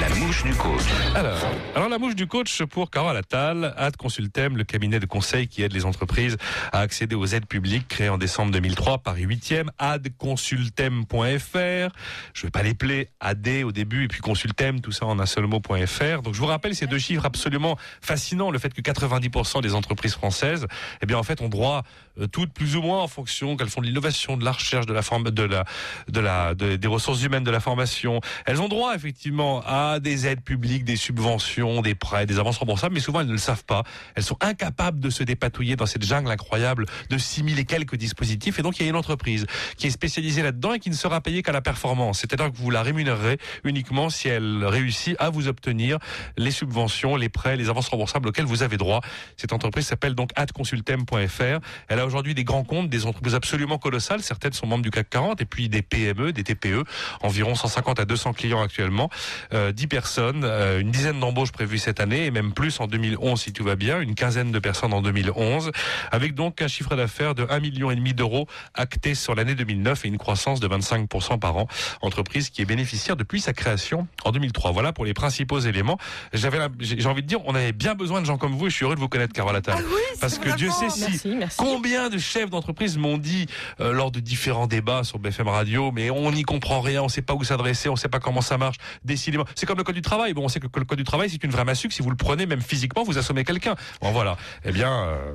la 0.00 0.08
mouche 0.16 0.44
du 0.44 0.54
coach. 0.54 0.82
Alors, 1.14 1.38
alors 1.74 1.88
la 1.88 1.98
mouche 1.98 2.14
du 2.14 2.26
coach 2.26 2.62
pour 2.64 2.90
Carole 2.90 3.16
Attal, 3.16 3.74
Ad 3.76 3.96
Consultem, 3.96 4.56
le 4.56 4.64
cabinet 4.64 5.00
de 5.00 5.06
conseil 5.06 5.48
qui 5.48 5.62
aide 5.62 5.72
les 5.72 5.84
entreprises 5.84 6.36
à 6.72 6.80
accéder 6.80 7.14
aux 7.14 7.26
aides 7.26 7.46
publiques, 7.46 7.88
créé 7.88 8.08
en 8.08 8.18
décembre 8.18 8.52
2003, 8.52 8.98
Paris 8.98 9.26
8e, 9.26 9.66
adconsultem.fr. 9.78 11.94
Je 12.34 12.42
vais 12.42 12.50
pas 12.50 12.62
les 12.62 12.74
plaire, 12.74 13.06
AD 13.20 13.48
au 13.64 13.72
début, 13.72 14.04
et 14.04 14.08
puis 14.08 14.20
consultem, 14.20 14.80
tout 14.80 14.92
ça 14.92 15.06
en 15.06 15.18
un 15.18 15.26
seul 15.26 15.46
mot.fr. 15.46 16.22
Donc 16.22 16.34
je 16.34 16.40
vous 16.40 16.46
rappelle 16.46 16.74
ces 16.74 16.86
deux 16.86 16.98
chiffres 16.98 17.26
absolument 17.26 17.76
fascinants. 18.00 18.50
Le 18.50 18.58
fait 18.62 18.72
que 18.72 18.80
90% 18.80 19.60
des 19.62 19.74
entreprises 19.74 20.14
françaises, 20.14 20.66
eh 21.02 21.06
bien 21.06 21.18
en 21.18 21.22
fait, 21.22 21.40
ont 21.40 21.48
droit 21.48 21.82
toutes 22.30 22.52
plus 22.52 22.76
ou 22.76 22.82
moins 22.82 23.00
en 23.02 23.08
fonction 23.08 23.56
qu'elles 23.56 23.68
font 23.68 23.80
de 23.80 23.86
l'innovation, 23.86 24.36
de 24.36 24.44
la 24.44 24.52
recherche, 24.52 24.86
de 24.86 24.92
la 24.92 25.02
forme, 25.02 25.30
de 25.30 25.42
la, 25.42 25.64
de 26.08 26.20
la, 26.20 26.54
des 26.54 26.86
ressources 26.86 27.22
humaines, 27.22 27.44
de 27.44 27.50
la 27.50 27.60
formation. 27.60 28.20
Elles 28.46 28.60
ont 28.60 28.68
droit 28.68 28.94
effectivement 28.94 29.62
à 29.66 30.00
des 30.00 30.26
aides 30.26 30.42
publiques, 30.42 30.84
des 30.84 30.96
subventions, 30.96 31.82
des 31.82 31.94
prêts, 31.94 32.26
des 32.26 32.38
avances 32.38 32.58
remboursables, 32.58 32.94
mais 32.94 33.00
souvent 33.00 33.20
elles 33.20 33.26
ne 33.26 33.32
le 33.32 33.38
savent 33.38 33.64
pas. 33.64 33.82
Elles 34.14 34.22
sont 34.22 34.36
incapables 34.40 35.00
de 35.00 35.10
se 35.10 35.22
dépatouiller 35.22 35.76
dans 35.76 35.86
cette 35.86 36.04
jungle 36.04 36.30
incroyable 36.30 36.86
de 37.10 37.18
6000 37.18 37.58
et 37.58 37.64
quelques 37.64 37.96
dispositifs. 37.96 38.58
Et 38.58 38.62
donc 38.62 38.78
il 38.78 38.82
y 38.82 38.86
a 38.86 38.88
une 38.88 38.96
entreprise 38.96 39.46
qui 39.76 39.86
est 39.86 39.90
spécialisée 39.90 40.42
là-dedans 40.42 40.74
et 40.74 40.78
qui 40.78 40.90
ne 40.90 40.94
sera 40.94 41.20
payée 41.20 41.42
qu'à 41.42 41.52
la 41.52 41.62
performance. 41.62 42.20
C'est-à-dire 42.20 42.50
que 42.50 42.56
vous 42.56 42.70
la 42.70 42.82
rémunérerez 42.82 43.38
uniquement 43.64 44.10
si 44.10 44.28
elle 44.28 44.64
réussit 44.64 45.16
à 45.18 45.30
vous 45.30 45.48
obtenir 45.48 45.98
les 46.36 46.50
subventions, 46.50 47.16
les 47.16 47.28
prêts, 47.28 47.56
les 47.56 47.68
avances 47.68 47.88
remboursables 47.88 48.28
auxquelles 48.28 48.44
vous 48.44 48.62
avez 48.62 48.76
droit. 48.76 49.00
Cette 49.36 49.52
entreprise 49.52 49.86
s'appelle 49.86 50.14
donc 50.14 50.30
adconsultem.fr. 50.36 51.60
a 52.02 52.06
aujourd'hui 52.06 52.34
des 52.34 52.44
grands 52.44 52.64
comptes, 52.64 52.88
des 52.90 53.06
entreprises 53.06 53.34
absolument 53.34 53.78
colossales. 53.78 54.22
Certaines 54.22 54.52
sont 54.52 54.66
membres 54.66 54.82
du 54.82 54.90
CAC 54.90 55.08
40 55.10 55.40
et 55.40 55.44
puis 55.44 55.68
des 55.68 55.82
PME, 55.82 56.32
des 56.32 56.44
TPE, 56.44 56.84
environ 57.22 57.54
150 57.54 58.00
à 58.00 58.04
200 58.04 58.32
clients 58.34 58.62
actuellement, 58.62 59.08
euh, 59.52 59.72
10 59.72 59.86
personnes, 59.86 60.42
euh, 60.44 60.80
une 60.80 60.90
dizaine 60.90 61.20
d'embauches 61.20 61.52
prévues 61.52 61.78
cette 61.78 62.00
année 62.00 62.26
et 62.26 62.30
même 62.30 62.52
plus 62.52 62.80
en 62.80 62.86
2011 62.86 63.40
si 63.40 63.52
tout 63.52 63.64
va 63.64 63.76
bien, 63.76 64.00
une 64.00 64.14
quinzaine 64.14 64.52
de 64.52 64.58
personnes 64.58 64.92
en 64.92 65.02
2011, 65.02 65.72
avec 66.10 66.34
donc 66.34 66.60
un 66.60 66.68
chiffre 66.68 66.94
d'affaires 66.96 67.34
de 67.34 67.44
1,5 67.44 67.60
million 67.60 67.92
d'euros 68.14 68.46
acté 68.74 69.14
sur 69.14 69.34
l'année 69.34 69.54
2009 69.54 70.04
et 70.04 70.08
une 70.08 70.18
croissance 70.18 70.60
de 70.60 70.68
25% 70.68 71.38
par 71.38 71.56
an. 71.56 71.66
Entreprise 72.00 72.50
qui 72.50 72.62
est 72.62 72.66
bénéficiaire 72.66 73.16
depuis 73.16 73.40
sa 73.40 73.52
création 73.52 74.06
en 74.24 74.32
2003. 74.32 74.72
Voilà 74.72 74.92
pour 74.92 75.04
les 75.04 75.14
principaux 75.14 75.60
éléments. 75.60 75.98
J'avais, 76.32 76.58
j'ai 76.80 77.06
envie 77.06 77.22
de 77.22 77.28
dire, 77.28 77.40
on 77.46 77.54
avait 77.54 77.72
bien 77.72 77.94
besoin 77.94 78.20
de 78.20 78.26
gens 78.26 78.38
comme 78.38 78.52
vous 78.52 78.66
et 78.66 78.70
je 78.70 78.74
suis 78.74 78.84
heureux 78.84 78.94
de 78.94 79.00
vous 79.00 79.08
connaître, 79.08 79.32
Carole 79.32 79.56
Attal. 79.56 79.82
Parce 80.20 80.38
que 80.38 80.54
Dieu 80.56 80.70
sait 80.70 80.90
si 80.90 81.02
Merci, 81.12 81.28
merci. 81.36 81.56
combien 81.58 81.91
de 81.92 82.18
chefs 82.18 82.50
d'entreprise 82.50 82.96
m'ont 82.96 83.18
dit 83.18 83.46
euh, 83.80 83.92
lors 83.92 84.10
de 84.10 84.20
différents 84.20 84.66
débats 84.66 85.04
sur 85.04 85.18
BFM 85.18 85.48
Radio, 85.48 85.92
mais 85.92 86.10
on 86.10 86.32
n'y 86.32 86.42
comprend 86.42 86.80
rien, 86.80 87.02
on 87.02 87.08
sait 87.08 87.22
pas 87.22 87.34
où 87.34 87.44
s'adresser, 87.44 87.88
on 87.88 87.96
sait 87.96 88.08
pas 88.08 88.18
comment 88.18 88.40
ça 88.40 88.56
marche. 88.56 88.76
Décidément, 89.04 89.44
c'est 89.54 89.66
comme 89.66 89.78
le 89.78 89.84
code 89.84 89.94
du 89.94 90.02
travail. 90.02 90.32
Bon, 90.32 90.44
on 90.44 90.48
sait 90.48 90.60
que 90.60 90.66
le 90.74 90.84
code 90.84 90.98
du 90.98 91.04
travail 91.04 91.28
c'est 91.30 91.42
une 91.44 91.50
vraie 91.50 91.64
massue. 91.64 91.88
que 91.88 91.94
Si 91.94 92.02
vous 92.02 92.10
le 92.10 92.16
prenez, 92.16 92.46
même 92.46 92.62
physiquement, 92.62 93.02
vous 93.02 93.18
assommez 93.18 93.44
quelqu'un. 93.44 93.74
Bon, 94.00 94.10
voilà. 94.10 94.36
Eh 94.64 94.72
bien, 94.72 94.92
euh, 94.92 95.32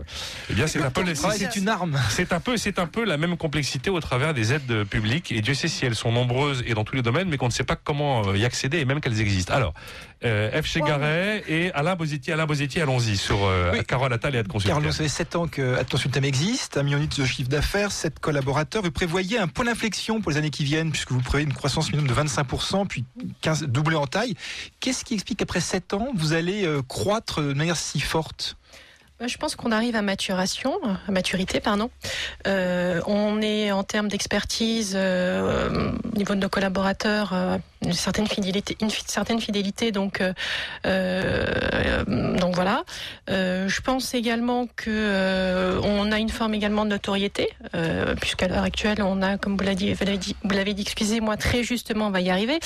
eh 0.50 0.54
bien, 0.54 0.68
c'est 0.68 0.82
un 0.82 0.90
peu, 0.90 1.04
Le 1.04 1.14
travail, 1.14 1.38
c'est 1.40 1.56
une 1.56 1.70
arme. 1.70 2.00
c'est 2.10 2.34
un 2.34 2.40
peu, 2.40 2.58
c'est 2.58 2.80
un 2.80 2.88
peu 2.88 3.06
la 3.06 3.18
même 3.18 3.38
complexité 3.38 3.90
au 3.90 4.00
travers 4.00 4.34
des 4.34 4.54
aides 4.54 4.84
publiques. 4.86 5.32
Et 5.32 5.42
Dieu 5.42 5.54
sait 5.54 5.68
si 5.68 5.86
elles 5.86 5.96
sont 5.96 6.12
nombreuses 6.12 6.64
et 6.66 6.74
dans 6.74 6.84
tous 6.84 6.96
les 6.96 7.02
domaines, 7.02 7.30
mais 7.30 7.38
qu'on 7.38 7.48
ne 7.48 7.52
sait 7.52 7.64
pas 7.64 7.76
comment 7.76 8.28
euh, 8.28 8.38
y 8.38 8.46
accéder 8.46 8.80
et 8.80 8.86
même 8.86 9.02
qu'elles 9.02 9.22
existent. 9.22 9.54
Alors, 9.54 9.74
euh, 10.24 10.62
F. 10.62 10.66
Chegaray 10.66 11.44
et 11.48 11.72
Alain 11.74 11.96
Bozitier. 11.96 12.34
Alain 12.34 12.46
Bozitier, 12.46 12.82
allons-y 12.82 13.18
sur 13.18 13.46
euh, 13.46 13.72
Oui. 13.74 13.84
Carole 13.86 14.12
Attal 14.14 14.36
et 14.36 14.40
Ad 14.40 14.48
Consulting. 14.48 14.72
Carlos, 14.72 14.92
ça 14.92 15.04
fait 15.04 15.10
7 15.10 15.36
ans 15.36 15.48
que 15.48 15.82
Consultem 15.90 16.24
existe, 16.26 16.78
un 16.78 16.84
million 16.84 17.00
de 17.00 17.26
chiffre 17.26 17.50
d'affaires, 17.50 17.92
7 17.92 18.20
collaborateurs. 18.20 18.82
Vous 18.84 18.92
prévoyez 18.92 19.38
un 19.38 19.48
point 19.48 19.66
d'inflexion 19.66 20.22
pour 20.22 20.32
les 20.32 20.38
années 20.38 20.50
qui 20.50 20.64
viennent, 20.64 20.92
puisque 20.92 21.12
vous 21.12 21.22
prévoyez 21.22 21.46
une 21.46 21.54
croissance 21.54 21.92
minimum 21.92 22.10
de 22.10 22.30
25%, 22.30 22.88
puis 22.88 23.06
15, 23.42 23.64
doublé 23.64 23.96
en 23.96 24.08
taille. 24.08 24.36
Qu'est-ce 24.80 25.06
qui 25.06 25.14
explique 25.14 25.40
qu'après 25.40 25.62
7 25.62 25.94
ans, 25.94 26.10
vous 26.16 26.34
allez 26.34 26.66
euh, 26.66 26.82
croître 26.82 27.42
de 27.42 27.54
manière 27.54 27.78
si 27.78 28.00
forte? 28.00 28.58
Bah, 29.20 29.26
Je 29.28 29.38
pense 29.38 29.56
qu'on 29.56 29.72
arrive 29.72 29.96
à 29.96 30.02
maturation, 30.02 30.74
à 31.08 31.12
maturité, 31.12 31.60
pardon. 31.60 31.90
Euh, 32.46 33.02
on 33.08 33.42
est 33.42 33.72
en 33.72 33.84
termes 33.84 34.08
d'expertise 34.10 34.94
euh, 34.96 35.92
au 36.14 36.18
niveau 36.18 36.36
de 36.36 36.40
nos 36.40 36.50
collaborateurs, 36.50 37.34
euh, 37.34 37.58
une 37.84 37.94
certaine 37.94 38.28
fidélité, 38.28 38.78
une 38.82 38.90
certaine 38.90 39.40
fidélité. 39.40 39.92
Donc, 39.92 40.22
euh, 40.22 40.34
euh, 40.86 42.04
donc 42.38 42.56
voilà. 42.56 42.84
Euh, 43.30 43.68
je 43.68 43.82
pense 43.82 44.14
également 44.14 44.68
que 44.76 45.80
on 45.84 46.12
a 46.12 46.20
une 46.20 46.30
forme 46.30 46.54
également 46.54 46.86
de 46.86 46.90
notoriété, 46.90 47.50
puisqu'à 48.20 48.48
l'heure 48.48 48.64
actuelle, 48.64 49.02
on 49.02 49.22
a, 49.22 49.38
comme 49.38 49.58
vous 49.58 49.64
l'avez 49.64 49.76
dit, 49.76 49.94
vous 50.44 50.50
l'avez 50.52 50.74
dit, 50.74 50.82
excusez-moi, 50.82 51.38
très 51.38 51.64
justement, 51.64 52.08
on 52.08 52.12
va 52.12 52.22
y 52.22 52.30
arriver. 52.30 52.60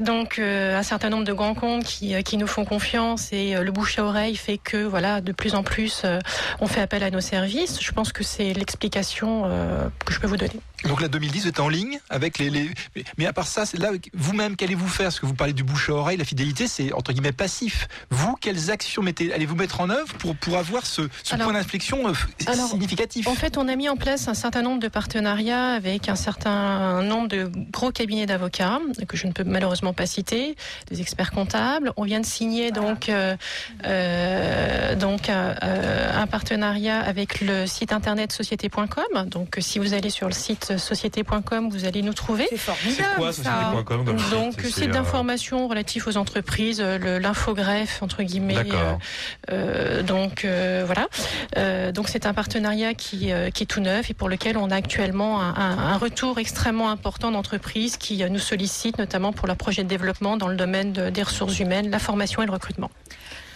Donc, 0.00 0.38
un 0.38 0.82
certain 0.82 1.10
nombre 1.10 1.24
de 1.24 1.32
grands 1.32 1.54
comptes 1.54 1.84
qui, 1.84 2.20
qui 2.24 2.36
nous 2.36 2.46
font 2.46 2.64
confiance 2.64 3.32
et 3.32 3.54
le 3.54 3.70
bouche 3.72 3.98
à 3.98 4.04
oreille 4.04 4.36
fait 4.36 4.58
que, 4.58 4.78
voilà, 4.84 5.20
de 5.20 5.32
plus 5.32 5.54
en 5.54 5.62
plus, 5.62 6.02
on 6.60 6.66
fait 6.66 6.80
appel 6.80 7.02
à 7.02 7.10
nos 7.10 7.20
services. 7.20 7.78
Je 7.80 7.92
pense 7.92 8.12
que 8.12 8.24
c'est 8.24 8.52
l'explication 8.52 9.42
que 10.04 10.12
je 10.12 10.20
peux 10.20 10.26
vous 10.26 10.36
donner. 10.36 10.60
Donc 10.84 11.00
là, 11.00 11.08
2010, 11.08 11.42
vous 11.42 11.48
êtes 11.48 11.60
en 11.60 11.68
ligne 11.68 12.00
avec 12.10 12.38
les. 12.38 12.50
mais- 13.16 13.26
à 13.26 13.32
part 13.32 13.46
ça, 13.46 13.64
là, 13.78 13.91
vous-même, 14.14 14.56
qu'allez-vous 14.56 14.88
faire? 14.88 15.06
Parce 15.06 15.20
que 15.20 15.26
vous 15.26 15.34
parlez 15.34 15.52
du 15.52 15.64
bouche 15.64 15.90
à 15.90 15.94
oreille, 15.94 16.16
la 16.16 16.24
fidélité, 16.24 16.66
c'est 16.68 16.92
entre 16.92 17.12
guillemets 17.12 17.32
passif. 17.32 17.88
Vous, 18.10 18.34
quelles 18.40 18.70
actions 18.70 19.02
mettez, 19.02 19.32
allez-vous 19.32 19.56
mettre 19.56 19.80
en 19.80 19.90
œuvre 19.90 20.12
pour, 20.14 20.36
pour 20.36 20.56
avoir 20.56 20.86
ce, 20.86 21.02
ce 21.22 21.34
Alors- 21.34 21.48
point 21.48 21.58
d'inflexion 21.58 22.08
euh, 22.08 22.12
Alors, 22.46 22.68
significatif? 22.68 23.26
En 23.26 23.34
fait, 23.34 23.56
on 23.56 23.68
a 23.68 23.76
mis 23.76 23.88
en 23.88 23.96
place 23.96 24.28
un 24.28 24.34
certain 24.34 24.62
nombre 24.62 24.80
de 24.80 24.88
partenariats 24.88 25.72
avec 25.74 26.08
un 26.08 26.16
certain 26.16 27.02
nombre 27.02 27.28
de 27.28 27.50
gros 27.72 27.90
cabinets 27.92 28.26
d'avocats 28.26 28.80
que 29.08 29.16
je 29.16 29.26
ne 29.26 29.32
peux 29.32 29.44
malheureusement 29.44 29.92
pas 29.92 30.06
citer, 30.06 30.56
des 30.90 31.00
experts 31.00 31.30
comptables. 31.30 31.92
On 31.96 32.04
vient 32.04 32.20
de 32.20 32.26
signer 32.26 32.70
donc 32.70 33.08
euh, 33.08 33.36
euh, 33.84 34.94
donc 34.94 35.28
euh, 35.28 36.12
un 36.14 36.26
partenariat 36.26 37.00
avec 37.00 37.40
le 37.40 37.66
site 37.66 37.92
internet 37.92 38.32
société.com. 38.32 39.26
Donc, 39.28 39.56
si 39.60 39.78
vous 39.78 39.94
allez 39.94 40.10
sur 40.10 40.26
le 40.26 40.32
site 40.34 40.78
société.com, 40.78 41.68
vous 41.70 41.84
allez 41.84 42.02
nous 42.02 42.14
trouver. 42.14 42.46
C'est 42.50 42.56
formidable. 42.56 43.08
C'est 43.10 43.16
quoi, 43.16 43.32
ça. 43.32 43.70
Comme 43.84 44.04
Donc, 44.04 44.54
C'est, 44.58 44.70
site 44.70 44.88
euh, 44.88 44.92
d'information 44.92 45.68
relatif 45.68 46.06
aux 46.06 46.16
entreprises, 46.16 46.80
euh, 46.80 47.18
l'infogreffe 47.18 48.02
entre 48.02 48.22
guillemets. 48.22 48.54
D'accord. 48.54 48.98
Euh, 49.50 50.02
donc 50.02 50.44
euh, 50.44 50.82
voilà. 50.86 51.08
Euh, 51.56 51.92
donc 51.92 52.08
c'est 52.08 52.26
un 52.26 52.34
partenariat 52.34 52.94
qui, 52.94 53.32
euh, 53.32 53.50
qui 53.50 53.62
est 53.64 53.66
tout 53.66 53.80
neuf 53.80 54.10
et 54.10 54.14
pour 54.14 54.28
lequel 54.28 54.56
on 54.56 54.70
a 54.70 54.76
actuellement 54.76 55.40
un, 55.40 55.54
un- 55.54 55.78
un 55.78 55.96
retour 55.96 56.38
extrêmement 56.38 56.90
important 56.90 57.30
d'entreprises 57.30 57.96
qui 57.96 58.22
euh, 58.22 58.28
nous 58.28 58.38
sollicitent 58.38 58.98
notamment 58.98 59.32
pour 59.32 59.46
leur 59.46 59.56
projet 59.56 59.82
de 59.84 59.88
développement 59.88 60.36
dans 60.36 60.48
le 60.48 60.56
domaine 60.56 60.92
de- 60.92 61.10
des 61.10 61.22
ressources 61.22 61.58
humaines, 61.60 61.90
la 61.90 61.98
formation 61.98 62.42
et 62.42 62.46
le 62.46 62.52
recrutement. 62.52 62.90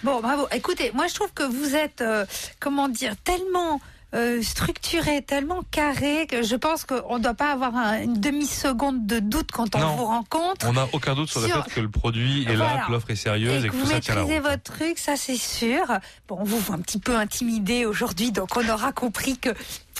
Bon, 0.02 0.20
bravo. 0.20 0.46
Écoutez, 0.52 0.90
moi 0.94 1.06
je 1.08 1.14
trouve 1.14 1.32
que 1.32 1.42
vous 1.42 1.74
êtes, 1.74 2.00
euh, 2.00 2.24
comment 2.60 2.88
dire, 2.88 3.14
tellement 3.24 3.80
euh, 4.14 4.40
structuré, 4.42 5.20
tellement 5.22 5.62
carré 5.70 6.26
que 6.26 6.42
je 6.42 6.54
pense 6.56 6.84
qu'on 6.84 7.18
ne 7.18 7.22
doit 7.24 7.34
pas 7.34 7.50
avoir 7.52 7.74
un- 7.76 8.00
une 8.02 8.20
demi-seconde 8.20 9.06
de 9.06 9.18
doute 9.18 9.50
quand 9.52 9.74
on 9.74 9.80
Non. 9.80 9.96
vous 9.96 10.04
rencontre. 10.06 10.66
On 10.68 10.72
n'a 10.74 10.86
aucun 10.92 11.14
doute 11.14 11.28
sur 11.28 11.40
le 11.40 11.48
Sur- 11.48 11.64
fait 11.64 11.70
que 11.74 11.80
le 11.80 11.90
produit 11.90 12.44
est 12.48 12.54
là, 12.56 12.84
que 12.86 12.92
l'offre 12.92 13.10
est 13.10 13.16
sérieuse 13.16 13.64
et, 13.64 13.66
Et 13.66 13.68
que 13.70 13.74
que 13.74 13.78
tout 13.80 13.84
vous 13.86 13.90
ça 13.90 14.00
tient 14.00 14.14
la 14.14 14.20
maîtrisez 14.22 14.38
route. 14.40 14.50
votre 14.50 14.62
truc, 14.62 14.98
ça 14.98 15.16
c'est 15.16 15.36
sûr. 15.36 15.84
Bon, 16.28 16.38
on 16.40 16.44
vous 16.44 16.58
voit 16.58 16.76
un 16.76 16.80
petit 16.80 17.00
peu 17.00 17.16
intimidé 17.16 17.84
aujourd'hui, 17.84 18.30
donc 18.32 18.56
on 18.56 18.68
aura 18.68 18.92
compris 18.92 19.36
que 19.38 19.50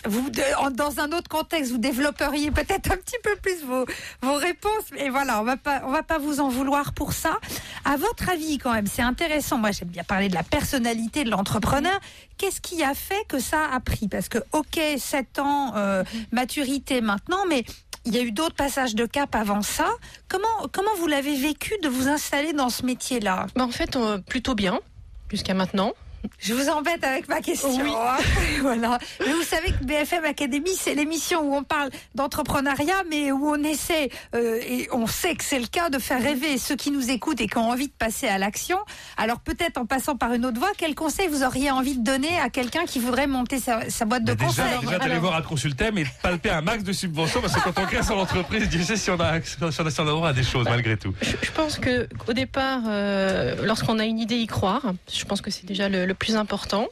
vous, 0.09 0.31
dans 0.73 1.01
un 1.01 1.13
autre 1.13 1.29
contexte, 1.29 1.71
vous 1.71 1.79
développeriez 1.79 2.51
peut-être 2.51 2.93
un 2.93 2.97
petit 2.97 3.17
peu 3.23 3.37
plus 3.37 3.65
vos, 3.65 3.85
vos 4.23 4.35
réponses. 4.35 4.85
Mais 4.93 5.09
voilà, 5.09 5.41
on 5.41 5.45
va 5.45 5.57
pas, 5.57 5.83
on 5.85 5.91
va 5.91 6.03
pas 6.03 6.19
vous 6.19 6.41
en 6.41 6.49
vouloir 6.49 6.93
pour 6.93 7.13
ça. 7.13 7.39
À 7.85 7.97
votre 7.97 8.29
avis, 8.29 8.59
quand 8.59 8.73
même, 8.73 8.87
c'est 8.87 9.03
intéressant. 9.03 9.59
Moi, 9.59 9.71
j'aime 9.73 9.89
bien 9.89 10.05
parler 10.05 10.29
de 10.29 10.35
la 10.35 10.43
personnalité 10.43 11.25
de 11.25 11.31
l'entrepreneur. 11.31 11.99
Qu'est-ce 12.39 12.61
qui 12.61 12.83
a 12.83 12.95
fait 12.95 13.25
que 13.29 13.39
ça 13.39 13.61
a 13.73 13.81
pris? 13.81 14.09
Parce 14.09 14.29
que, 14.29 14.39
ok, 14.53 14.81
7 14.99 15.39
ans, 15.39 15.73
euh, 15.77 16.05
maturité 16.33 17.01
maintenant, 17.01 17.45
mais 17.49 17.65
il 18.05 18.15
y 18.15 18.19
a 18.19 18.23
eu 18.23 18.31
d'autres 18.31 18.55
passages 18.55 18.95
de 18.95 19.05
cap 19.05 19.35
avant 19.35 19.63
ça. 19.63 19.89
Comment, 20.29 20.69
comment 20.73 20.95
vous 20.99 21.09
l'avez 21.09 21.37
vécu 21.37 21.75
de 21.83 21.89
vous 21.89 22.09
installer 22.09 22.53
dans 22.53 22.71
ce 22.71 22.85
métier-là? 22.85 23.47
Bah, 23.57 23.65
en 23.65 23.71
fait, 23.71 23.97
euh, 23.97 24.19
plutôt 24.19 24.55
bien 24.55 24.81
jusqu'à 25.29 25.55
maintenant. 25.55 25.93
Je 26.39 26.55
vous 26.55 26.69
embête 26.69 27.03
avec 27.05 27.29
ma 27.29 27.41
question. 27.41 27.69
Oui. 27.83 27.93
hein. 27.97 28.17
voilà. 28.63 28.99
Mais 29.21 29.33
vous 29.33 29.43
savez 29.43 29.73
que 29.73 29.85
BFM 29.85 30.25
Academy, 30.25 30.71
c'est 30.79 30.95
l'émission 30.95 31.41
où 31.41 31.55
on 31.55 31.63
parle 31.65 31.91
d'entrepreneuriat, 32.15 33.05
mais 33.11 33.33
où 33.33 33.49
on 33.49 33.63
essaie, 33.63 34.11
euh, 34.35 34.59
et 34.67 34.89
on 34.93 35.07
sait 35.07 35.35
que 35.35 35.45
c'est 35.45 35.59
le 35.59 35.67
cas, 35.67 35.91
de 35.91 35.99
faire 35.99 36.23
rêver 36.23 36.59
ceux 36.59 36.77
qui 36.77 36.91
nous 36.91 37.11
écoutent 37.11 37.41
et 37.41 37.47
qui 37.49 37.59
ont 37.59 37.71
envie 37.71 37.89
de 37.89 37.93
passer 37.93 38.29
à 38.29 38.39
l'action. 38.39 38.79
Alors 39.17 39.41
peut-être 39.41 39.79
en 39.79 39.87
passant 39.87 40.17
par 40.17 40.33
une 40.33 40.45
autre 40.45 40.59
voie, 40.59 40.73
quel 40.77 40.95
conseil 40.95 41.29
vous 41.29 41.43
auriez 41.43 41.71
envie 41.71 41.97
de 41.99 42.05
donner 42.05 42.39
à 42.41 42.51
quelqu'un 42.51 42.85
qui 42.85 42.99
voudrait 42.99 43.27
monter 43.27 43.59
sa, 43.59 43.89
sa 43.91 44.05
boîte 44.05 44.25
de 44.25 44.33
Mais 44.33 44.47
déjà, 44.47 44.63
conseils 44.65 44.81
déjà 44.81 44.99
d'aller 44.99 45.19
voir 45.19 45.35
à 45.37 45.43
Consultem 45.43 45.99
et 45.99 46.07
palper 46.23 46.51
un 46.51 46.61
max 46.63 46.83
de 46.83 46.93
subventions 46.93 47.41
parce 47.41 47.55
que 47.55 47.61
quand 47.61 47.79
on 47.81 47.87
crée 47.87 48.03
son 48.03 48.15
entreprise, 48.15 48.69
Dieu 48.69 48.83
sait 48.83 48.97
si 48.97 49.11
on 49.11 49.21
a, 49.21 49.41
si 49.43 49.57
on 49.61 49.67
a, 49.69 49.71
si 49.91 50.01
on 50.01 50.07
a 50.07 50.11
droit 50.11 50.29
à 50.31 50.33
des 50.33 50.43
choses 50.43 50.67
malgré 50.69 50.97
tout. 50.97 51.15
Je, 51.23 51.37
je 51.43 51.51
pense 51.53 51.79
que 51.79 52.09
au 52.29 52.33
départ, 52.33 52.81
euh, 52.87 53.55
lorsqu'on 53.65 53.99
a 53.99 54.05
une 54.05 54.19
idée, 54.19 54.37
y 54.37 54.47
croire. 54.47 54.83
Je 55.13 55.25
pense 55.25 55.41
que 55.41 55.51
c'est 55.51 55.67
déjà 55.67 55.89
le, 55.89 56.05
le 56.07 56.15
plus 56.17 56.37
important. 56.37 56.89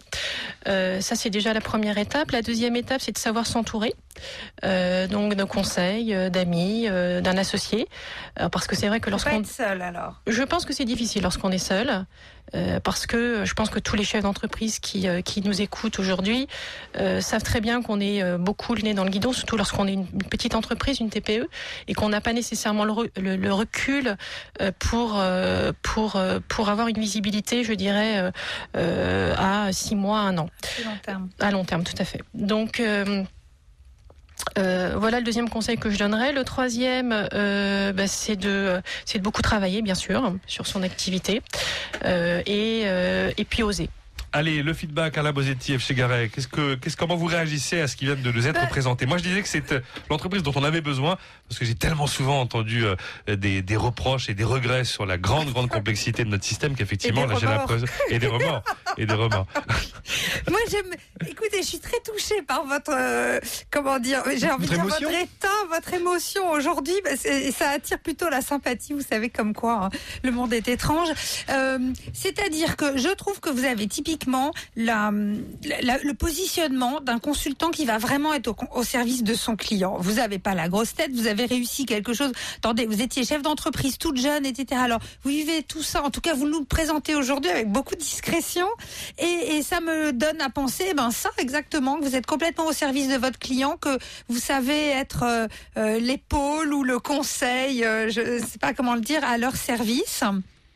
Euh, 0.68 1.00
ça, 1.00 1.16
c'est 1.16 1.30
déjà 1.30 1.52
la 1.52 1.60
première 1.60 1.98
étape. 1.98 2.30
La 2.30 2.42
deuxième 2.42 2.76
étape, 2.76 3.00
c'est 3.00 3.12
de 3.12 3.18
savoir 3.18 3.46
s'entourer. 3.46 3.94
Euh, 4.64 5.06
donc 5.06 5.34
de 5.34 5.44
conseils, 5.44 6.14
euh, 6.14 6.30
d'amis, 6.30 6.86
euh, 6.88 7.20
d'un 7.20 7.36
associé. 7.36 7.88
Parce 8.50 8.66
que 8.66 8.74
c'est 8.74 8.88
vrai 8.88 9.00
que 9.00 9.10
lorsqu'on 9.10 9.40
être 9.40 9.46
seul 9.46 9.80
alors. 9.82 10.20
je 10.26 10.42
pense 10.42 10.64
que 10.64 10.72
c'est 10.72 10.84
difficile 10.84 11.22
lorsqu'on 11.22 11.50
est 11.52 11.58
seul, 11.58 12.04
parce 12.82 13.06
que 13.06 13.44
je 13.44 13.54
pense 13.54 13.70
que 13.70 13.78
tous 13.78 13.94
les 13.96 14.02
chefs 14.04 14.22
d'entreprise 14.22 14.78
qui, 14.80 15.06
qui 15.24 15.40
nous 15.42 15.60
écoutent 15.62 15.98
aujourd'hui 16.00 16.48
savent 17.20 17.42
très 17.44 17.60
bien 17.60 17.80
qu'on 17.82 18.00
est 18.00 18.22
beaucoup 18.38 18.74
le 18.74 18.82
nez 18.82 18.92
dans 18.94 19.04
le 19.04 19.10
guidon, 19.10 19.32
surtout 19.32 19.56
lorsqu'on 19.56 19.86
est 19.86 19.92
une, 19.92 20.06
une 20.12 20.22
petite 20.24 20.54
entreprise, 20.56 20.98
une 21.00 21.10
TPE, 21.10 21.48
et 21.88 21.94
qu'on 21.94 22.08
n'a 22.08 22.20
pas 22.20 22.32
nécessairement 22.32 22.84
le, 22.84 22.92
re- 22.92 23.20
le- 23.20 23.36
le 23.36 23.52
recul 23.52 24.16
pour, 24.80 25.22
pour, 25.82 26.20
pour 26.48 26.68
avoir 26.68 26.88
une 26.88 26.98
visibilité, 26.98 27.62
je 27.62 27.72
dirais, 27.72 28.32
à 28.74 29.68
six 29.72 29.94
mois, 29.94 30.20
un 30.20 30.38
an. 30.38 30.50
Plus 30.74 30.84
long 30.84 30.98
terme. 31.02 31.28
À 31.40 31.50
long 31.52 31.64
terme, 31.64 31.84
tout 31.84 31.94
à 31.98 32.04
fait. 32.04 32.20
Donc, 32.34 32.82
euh, 34.58 34.94
voilà 34.96 35.18
le 35.18 35.24
deuxième 35.24 35.48
conseil 35.48 35.76
que 35.76 35.90
je 35.90 35.98
donnerais. 35.98 36.32
Le 36.32 36.44
troisième, 36.44 37.28
euh, 37.34 37.92
bah, 37.92 38.06
c'est 38.06 38.36
de, 38.36 38.80
c'est 39.04 39.18
de 39.18 39.22
beaucoup 39.22 39.42
travailler, 39.42 39.82
bien 39.82 39.94
sûr, 39.94 40.32
sur 40.46 40.66
son 40.66 40.82
activité, 40.82 41.42
euh, 42.04 42.42
et, 42.46 42.82
et 43.36 43.44
puis 43.44 43.62
oser. 43.62 43.88
Allez, 44.36 44.64
le 44.64 44.74
feedback 44.74 45.16
à 45.16 45.22
la 45.22 45.30
Bosetti, 45.30 45.78
chez 45.78 45.94
Garret. 45.94 46.28
Qu'est-ce 46.28 46.48
que, 46.48 46.74
qu'est-ce, 46.74 46.96
comment 46.96 47.14
vous 47.14 47.26
réagissez 47.26 47.80
à 47.80 47.86
ce 47.86 47.94
qui 47.94 48.06
vient 48.06 48.16
de 48.16 48.32
nous 48.32 48.48
être 48.48 48.60
Ben- 48.60 48.66
présenté 48.68 49.06
Moi, 49.06 49.16
je 49.18 49.22
disais 49.22 49.40
que 49.42 49.48
c'est 49.48 49.70
euh, 49.70 49.80
l'entreprise 50.10 50.42
dont 50.42 50.50
on 50.56 50.64
avait 50.64 50.80
besoin, 50.80 51.16
parce 51.48 51.60
que 51.60 51.64
j'ai 51.64 51.76
tellement 51.76 52.08
souvent 52.08 52.40
entendu 52.40 52.84
euh, 52.84 52.96
des, 53.36 53.62
des 53.62 53.76
reproches 53.76 54.28
et 54.28 54.34
des 54.34 54.42
regrets 54.42 54.82
sur 54.84 55.06
la 55.06 55.18
grande, 55.18 55.52
grande 55.52 55.68
complexité 55.70 56.24
de 56.24 56.30
notre 56.30 56.42
système 56.42 56.74
qu'effectivement, 56.74 57.26
là, 57.26 57.36
j'ai 57.40 57.46
l'impression 57.46 57.86
et 58.10 58.18
des 58.18 58.26
remords 58.26 58.62
et 58.98 59.06
des 59.06 59.14
remords. 59.14 59.46
Moi, 60.50 60.58
j'aime. 60.68 60.86
Écoutez, 61.28 61.58
je 61.62 61.66
suis 61.68 61.78
très 61.78 62.00
touchée 62.04 62.42
par 62.42 62.66
votre. 62.66 62.90
euh, 62.92 63.38
comment 63.70 64.00
dire 64.00 64.20
J'ai 64.36 64.50
envie 64.50 64.66
de 64.66 64.72
dire 64.74 64.80
émotion 64.80 65.08
votre 65.10 65.22
état, 65.22 65.48
votre 65.70 65.94
émotion 65.94 66.50
aujourd'hui. 66.50 66.94
bah, 67.04 67.10
Et 67.24 67.52
ça 67.52 67.70
attire 67.70 68.00
plutôt 68.00 68.28
la 68.28 68.40
sympathie. 68.42 68.94
Vous 68.94 69.00
savez, 69.08 69.30
comme 69.30 69.54
quoi 69.54 69.84
hein, 69.84 69.90
le 70.24 70.32
monde 70.32 70.52
est 70.52 70.66
étrange. 70.66 71.08
Euh, 71.50 71.78
C'est-à-dire 72.12 72.76
que 72.76 72.98
je 72.98 73.14
trouve 73.14 73.38
que 73.38 73.48
vous 73.50 73.64
avez 73.64 73.86
typiquement 73.86 74.23
le 74.76 76.12
positionnement 76.12 77.00
d'un 77.00 77.18
consultant 77.18 77.70
qui 77.70 77.84
va 77.84 77.98
vraiment 77.98 78.32
être 78.34 78.54
au, 78.74 78.82
service 78.82 79.22
de 79.22 79.34
son 79.34 79.56
client. 79.56 79.96
Vous 79.98 80.14
n'avez 80.14 80.38
pas 80.38 80.54
la 80.54 80.68
grosse 80.68 80.94
tête. 80.94 81.12
Vous 81.12 81.26
avez 81.26 81.46
réussi 81.46 81.86
quelque 81.86 82.12
chose. 82.12 82.32
Attendez, 82.58 82.86
vous 82.86 83.02
étiez 83.02 83.24
chef 83.24 83.42
d'entreprise 83.42 83.98
toute 83.98 84.16
jeune, 84.16 84.46
etc. 84.46 84.80
Alors, 84.82 85.00
vous 85.22 85.30
vivez 85.30 85.62
tout 85.62 85.82
ça. 85.82 86.02
En 86.02 86.10
tout 86.10 86.20
cas, 86.20 86.34
vous 86.34 86.46
nous 86.46 86.60
le 86.60 86.64
présentez 86.64 87.14
aujourd'hui 87.14 87.50
avec 87.50 87.70
beaucoup 87.70 87.94
de 87.94 88.00
discrétion. 88.00 88.66
Et, 89.18 89.62
ça 89.62 89.80
me 89.80 90.12
donne 90.12 90.40
à 90.40 90.50
penser, 90.50 90.92
ben 90.94 91.10
ça 91.10 91.30
exactement, 91.38 91.98
que 91.98 92.04
vous 92.04 92.16
êtes 92.16 92.26
complètement 92.26 92.66
au 92.66 92.72
service 92.72 93.08
de 93.08 93.16
votre 93.16 93.38
client, 93.38 93.76
que 93.76 93.98
vous 94.28 94.38
savez 94.38 94.88
être 94.88 95.22
euh, 95.22 95.46
euh, 95.78 95.98
l'épaule 95.98 96.74
ou 96.74 96.82
le 96.82 96.98
conseil, 96.98 97.84
euh, 97.84 98.10
je 98.10 98.20
ne 98.20 98.38
sais 98.40 98.58
pas 98.58 98.74
comment 98.74 98.94
le 98.94 99.00
dire, 99.00 99.24
à 99.24 99.38
leur 99.38 99.56
service. 99.56 100.22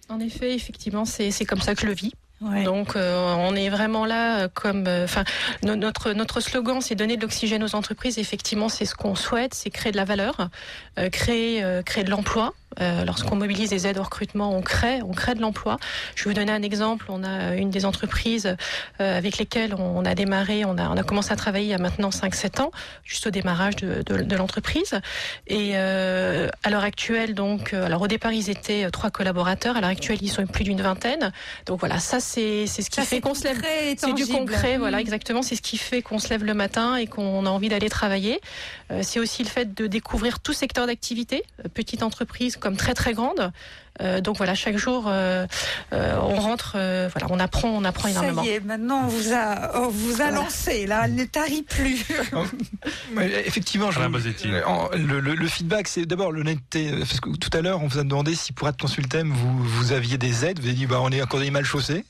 En 0.08 0.20
effet, 0.20 0.54
effectivement, 0.54 1.04
c'est 1.04 1.44
comme 1.44 1.60
ça 1.60 1.74
que 1.74 1.82
je 1.82 1.86
le 1.86 1.92
vis. 1.92 2.12
Donc, 2.64 2.94
euh, 2.94 3.34
on 3.36 3.54
est 3.56 3.68
vraiment 3.68 4.06
là 4.06 4.40
euh, 4.44 4.48
comme, 4.52 4.86
euh, 4.86 5.04
enfin, 5.04 5.24
no- 5.64 5.74
notre 5.76 6.12
notre 6.12 6.40
slogan, 6.40 6.80
c'est 6.80 6.94
donner 6.94 7.16
de 7.16 7.22
l'oxygène 7.22 7.64
aux 7.64 7.74
entreprises. 7.74 8.18
Effectivement, 8.18 8.68
c'est 8.68 8.84
ce 8.84 8.94
qu'on 8.94 9.14
souhaite, 9.16 9.54
c'est 9.54 9.70
créer 9.70 9.90
de 9.92 9.96
la 9.96 10.04
valeur, 10.04 10.48
créer 11.12 11.64
créer 11.84 12.04
de 12.04 12.10
l'emploi. 12.10 12.54
Euh, 12.80 13.04
Lorsqu'on 13.04 13.36
mobilise 13.36 13.70
des 13.70 13.86
aides 13.86 13.98
au 13.98 14.02
recrutement, 14.02 14.54
on 14.54 14.62
crée 14.62 15.00
on 15.02 15.12
crée 15.12 15.34
de 15.34 15.40
l'emploi. 15.40 15.78
Je 16.14 16.24
vais 16.24 16.30
vous 16.30 16.34
donner 16.34 16.52
un 16.52 16.62
exemple. 16.62 17.06
On 17.08 17.24
a 17.24 17.54
une 17.56 17.70
des 17.70 17.84
entreprises 17.84 18.56
euh, 19.00 19.18
avec 19.18 19.38
lesquelles 19.38 19.74
on 19.74 20.04
a 20.04 20.14
démarré, 20.14 20.64
on 20.64 20.76
a 20.78 20.88
on 20.88 20.96
a 20.96 21.02
commencé 21.02 21.32
à 21.32 21.36
travailler 21.36 21.66
il 21.66 21.70
y 21.70 21.74
a 21.74 21.78
maintenant 21.78 22.10
5-7 22.10 22.60
ans, 22.62 22.70
juste 23.04 23.26
au 23.26 23.30
démarrage 23.30 23.76
de, 23.76 24.02
de, 24.02 24.22
de 24.22 24.36
l'entreprise. 24.36 25.00
Et 25.46 25.72
euh, 25.74 26.48
à 26.62 26.70
l'heure 26.70 26.84
actuelle, 26.84 27.34
donc, 27.34 27.72
alors 27.74 28.02
au 28.02 28.06
départ 28.08 28.32
ils 28.32 28.50
étaient 28.50 28.90
trois 28.90 29.10
collaborateurs. 29.10 29.76
À 29.76 29.80
l'heure 29.80 29.90
actuelle, 29.90 30.18
ils 30.20 30.28
sont 30.30 30.46
plus 30.46 30.64
d'une 30.64 30.82
vingtaine. 30.82 31.32
Donc 31.66 31.80
voilà, 31.80 31.98
ça 31.98 32.20
c'est 32.20 32.66
c'est 32.66 32.82
ce 32.82 32.90
qui 32.90 32.96
Ça, 32.96 33.02
fait 33.02 33.16
c'est 33.16 33.20
qu'on 33.22 33.34
se 33.34 33.44
lève. 33.44 33.56
concret 33.56 33.92
et 33.92 33.96
C'est 33.98 34.12
du 34.12 34.26
concret, 34.26 34.76
Mm. 34.76 34.80
voilà, 34.80 35.00
exactement. 35.00 35.42
C'est 35.42 35.56
ce 35.56 35.62
qui 35.62 35.78
fait 35.78 36.02
qu'on 36.02 36.18
se 36.18 36.28
lève 36.28 36.44
le 36.44 36.54
matin 36.54 36.96
et 36.96 37.06
qu'on 37.06 37.46
a 37.46 37.50
envie 37.50 37.68
d'aller 37.70 37.88
travailler. 37.88 38.40
Euh, 38.90 39.00
c'est 39.02 39.18
aussi 39.20 39.42
le 39.42 39.48
fait 39.48 39.74
de 39.74 39.86
découvrir 39.86 40.40
tout 40.40 40.52
secteur 40.52 40.86
d'activité, 40.86 41.42
petite 41.74 42.02
entreprise 42.02 42.56
comme 42.58 42.76
très 42.76 42.94
très 42.94 43.14
grande. 43.14 43.52
Euh, 44.00 44.20
donc 44.20 44.36
voilà, 44.36 44.54
chaque 44.54 44.76
jour, 44.76 45.06
euh, 45.08 45.46
euh, 45.92 46.16
on 46.22 46.36
rentre, 46.36 46.74
euh, 46.76 47.08
voilà, 47.12 47.26
on 47.30 47.40
apprend, 47.40 47.68
on 47.70 47.84
apprend 47.84 48.04
Ça 48.04 48.10
énormément. 48.10 48.42
y 48.44 48.48
est, 48.50 48.60
maintenant 48.60 49.02
on 49.04 49.08
vous 49.08 49.32
a, 49.32 49.80
on 49.82 49.88
vous 49.88 50.20
a 50.20 50.30
lancé, 50.30 50.86
là, 50.86 51.02
elle 51.04 51.14
ne 51.14 51.24
tarit 51.24 51.62
plus. 51.62 52.04
Effectivement, 53.46 53.90
je, 53.90 53.98
le, 54.96 55.20
le- 55.20 55.34
le 55.34 55.48
feedback, 55.48 55.88
c'est 55.88 56.06
d'abord 56.06 56.32
l'honnêteté. 56.32 56.90
Parce 56.98 57.20
que 57.20 57.30
tout 57.36 57.50
à 57.56 57.60
l'heure, 57.60 57.82
on 57.82 57.86
vous 57.88 57.98
a 57.98 58.04
demandé 58.04 58.34
si 58.34 58.52
pour 58.52 58.68
être 58.68 58.80
consultem, 58.80 59.30
vous, 59.32 59.62
vous 59.64 59.92
aviez 59.92 60.18
des 60.18 60.44
aides. 60.44 60.58
Vous 60.60 60.66
avez 60.66 60.74
dit, 60.74 60.86
bah, 60.86 60.98
on 61.02 61.10
est 61.10 61.22
encore 61.22 61.40
des 61.40 61.50
mal 61.50 61.64
chaussés. 61.64 62.04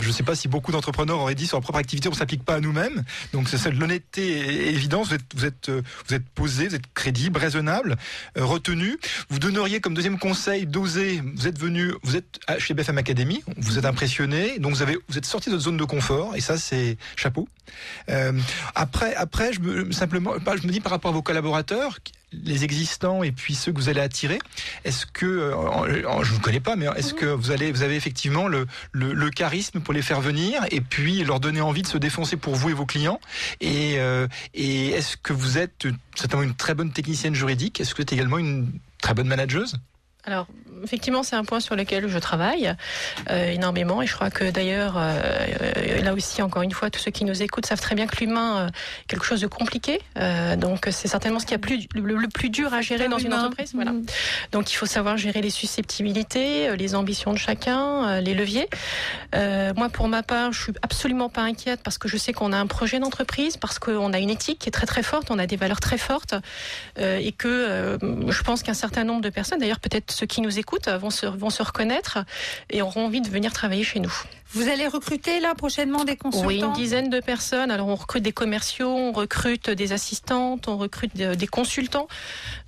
Je 0.00 0.06
ne 0.08 0.12
sais 0.12 0.22
pas 0.22 0.34
si 0.34 0.48
beaucoup 0.48 0.72
d'entrepreneurs 0.72 1.18
auraient 1.18 1.34
dit 1.34 1.46
sur 1.46 1.56
leur 1.56 1.62
propre 1.62 1.78
activité, 1.78 2.08
on 2.08 2.12
s'applique 2.14 2.44
pas 2.44 2.54
à 2.56 2.60
nous-mêmes. 2.60 3.02
Donc, 3.32 3.48
c'est 3.48 3.58
ça, 3.58 3.70
l'honnêteté 3.70 4.22
et 4.28 4.68
évidence. 4.70 5.08
Vous 5.08 5.14
êtes, 5.14 5.22
vous 5.34 5.44
êtes, 5.46 5.70
vous 5.70 6.14
êtes 6.14 6.26
posé, 6.34 6.68
vous 6.68 6.74
êtes 6.74 6.92
crédible, 6.94 7.38
raisonnable, 7.38 7.96
retenu. 8.36 8.98
Vous 9.30 9.38
donneriez 9.38 9.80
comme 9.80 9.94
deuxième 9.94 10.18
conseil 10.18 10.66
d'oser. 10.66 11.22
Vous 11.34 11.48
êtes 11.48 11.58
venu, 11.58 11.92
vous 12.02 12.16
êtes 12.16 12.40
chez 12.58 12.74
BFM 12.74 12.98
Academy, 12.98 13.42
vous 13.56 13.78
êtes 13.78 13.84
impressionné, 13.84 14.58
donc 14.58 14.74
vous 14.74 14.82
avez, 14.82 14.98
vous 15.08 15.18
êtes 15.18 15.24
sorti 15.26 15.48
de 15.48 15.54
votre 15.54 15.64
zone 15.64 15.76
de 15.76 15.84
confort, 15.84 16.36
et 16.36 16.40
ça, 16.40 16.56
c'est 16.58 16.96
chapeau. 17.16 17.48
Euh, 18.08 18.32
après, 18.74 19.14
après, 19.14 19.52
je 19.52 19.60
me, 19.60 19.92
simplement, 19.92 20.34
je 20.38 20.66
me 20.66 20.72
dis 20.72 20.80
par 20.80 20.92
rapport 20.92 21.10
à 21.10 21.14
vos 21.14 21.22
collaborateurs, 21.22 21.98
les 22.32 22.64
existants 22.64 23.22
et 23.22 23.32
puis 23.32 23.54
ceux 23.54 23.72
que 23.72 23.78
vous 23.78 23.88
allez 23.88 24.00
attirer, 24.00 24.38
est-ce 24.84 25.06
que, 25.06 25.26
euh, 25.26 26.22
je 26.22 26.34
ne 26.34 26.38
connais 26.38 26.60
pas, 26.60 26.76
mais 26.76 26.86
est-ce 26.96 27.14
que 27.14 27.26
vous 27.26 27.50
allez, 27.50 27.72
vous 27.72 27.82
avez 27.82 27.96
effectivement 27.96 28.48
le, 28.48 28.66
le, 28.92 29.12
le 29.12 29.30
charisme 29.30 29.80
pour 29.80 29.92
les 29.94 30.02
faire 30.02 30.20
venir 30.20 30.64
et 30.70 30.80
puis 30.80 31.24
leur 31.24 31.40
donner 31.40 31.60
envie 31.60 31.82
de 31.82 31.86
se 31.86 31.98
défoncer 31.98 32.36
pour 32.36 32.54
vous 32.54 32.70
et 32.70 32.74
vos 32.74 32.86
clients? 32.86 33.20
Et, 33.60 33.98
euh, 33.98 34.26
et 34.54 34.88
est-ce 34.90 35.16
que 35.16 35.32
vous 35.32 35.58
êtes 35.58 35.86
euh, 35.86 35.92
certainement 36.14 36.44
une 36.44 36.54
très 36.54 36.74
bonne 36.74 36.90
technicienne 36.92 37.34
juridique 37.34 37.80
Est-ce 37.80 37.90
que 37.90 37.96
vous 37.96 38.02
êtes 38.02 38.12
également 38.12 38.38
une 38.38 38.72
très 39.00 39.14
bonne 39.14 39.28
manageuse? 39.28 39.76
Alors, 40.24 40.46
effectivement, 40.84 41.24
c'est 41.24 41.34
un 41.34 41.44
point 41.44 41.58
sur 41.58 41.74
lequel 41.74 42.06
je 42.06 42.18
travaille 42.18 42.74
euh, 43.28 43.50
énormément. 43.50 44.02
Et 44.02 44.06
je 44.06 44.14
crois 44.14 44.30
que 44.30 44.50
d'ailleurs, 44.50 44.94
euh, 44.96 46.00
là 46.00 46.14
aussi, 46.14 46.42
encore 46.42 46.62
une 46.62 46.70
fois, 46.70 46.90
tous 46.90 47.00
ceux 47.00 47.10
qui 47.10 47.24
nous 47.24 47.42
écoutent 47.42 47.66
savent 47.66 47.80
très 47.80 47.96
bien 47.96 48.06
que 48.06 48.16
l'humain 48.18 48.58
euh, 48.58 48.66
est 48.68 49.08
quelque 49.08 49.24
chose 49.24 49.40
de 49.40 49.48
compliqué. 49.48 50.00
Euh, 50.16 50.54
donc, 50.54 50.86
c'est 50.92 51.08
certainement 51.08 51.40
ce 51.40 51.46
qui 51.46 51.54
a 51.54 51.58
plus, 51.58 51.88
le, 51.96 52.16
le 52.16 52.28
plus 52.28 52.50
dur 52.50 52.72
à 52.72 52.82
gérer 52.82 53.08
dans 53.08 53.18
une 53.18 53.34
entreprise. 53.34 53.72
Voilà. 53.74 53.90
Mm. 53.90 54.06
Donc, 54.52 54.72
il 54.72 54.76
faut 54.76 54.86
savoir 54.86 55.16
gérer 55.16 55.42
les 55.42 55.50
susceptibilités, 55.50 56.68
euh, 56.68 56.76
les 56.76 56.94
ambitions 56.94 57.32
de 57.32 57.38
chacun, 57.38 58.08
euh, 58.08 58.20
les 58.20 58.34
leviers. 58.34 58.68
Euh, 59.34 59.72
moi, 59.76 59.88
pour 59.88 60.06
ma 60.06 60.22
part, 60.22 60.52
je 60.52 60.62
suis 60.62 60.72
absolument 60.82 61.30
pas 61.30 61.42
inquiète 61.42 61.80
parce 61.82 61.98
que 61.98 62.06
je 62.06 62.16
sais 62.16 62.32
qu'on 62.32 62.52
a 62.52 62.56
un 62.58 62.68
projet 62.68 63.00
d'entreprise, 63.00 63.56
parce 63.56 63.80
qu'on 63.80 64.12
a 64.12 64.18
une 64.20 64.30
éthique 64.30 64.60
qui 64.60 64.68
est 64.68 64.72
très 64.72 64.86
très 64.86 65.02
forte, 65.02 65.32
on 65.32 65.38
a 65.40 65.48
des 65.48 65.56
valeurs 65.56 65.80
très 65.80 65.98
fortes, 65.98 66.36
euh, 67.00 67.18
et 67.20 67.32
que 67.32 67.48
euh, 67.48 67.98
je 68.28 68.42
pense 68.42 68.62
qu'un 68.62 68.74
certain 68.74 69.02
nombre 69.02 69.22
de 69.22 69.30
personnes, 69.30 69.58
d'ailleurs 69.58 69.80
peut-être 69.80 70.11
ceux 70.12 70.26
qui 70.26 70.40
nous 70.40 70.58
écoutent, 70.58 70.88
vont 70.88 71.10
se, 71.10 71.62
reconnaître 71.62 72.18
et 72.70 72.82
auront 72.82 73.06
envie 73.06 73.20
de 73.20 73.28
venir 73.28 73.52
travailler 73.52 73.84
chez 73.84 74.00
nous. 74.00 74.12
Vous 74.54 74.68
allez 74.68 74.86
recruter 74.86 75.40
là 75.40 75.54
prochainement 75.54 76.04
des 76.04 76.16
consultants 76.16 76.46
Oui, 76.46 76.60
une 76.60 76.72
dizaine 76.72 77.08
de 77.10 77.20
personnes. 77.20 77.70
Alors 77.70 77.88
on 77.88 77.94
recrute 77.94 78.22
des 78.22 78.32
commerciaux, 78.32 78.88
on 78.90 79.12
recrute 79.12 79.70
des 79.70 79.92
assistantes, 79.92 80.68
on 80.68 80.76
recrute 80.76 81.16
de- 81.16 81.34
des 81.34 81.46
consultants. 81.46 82.06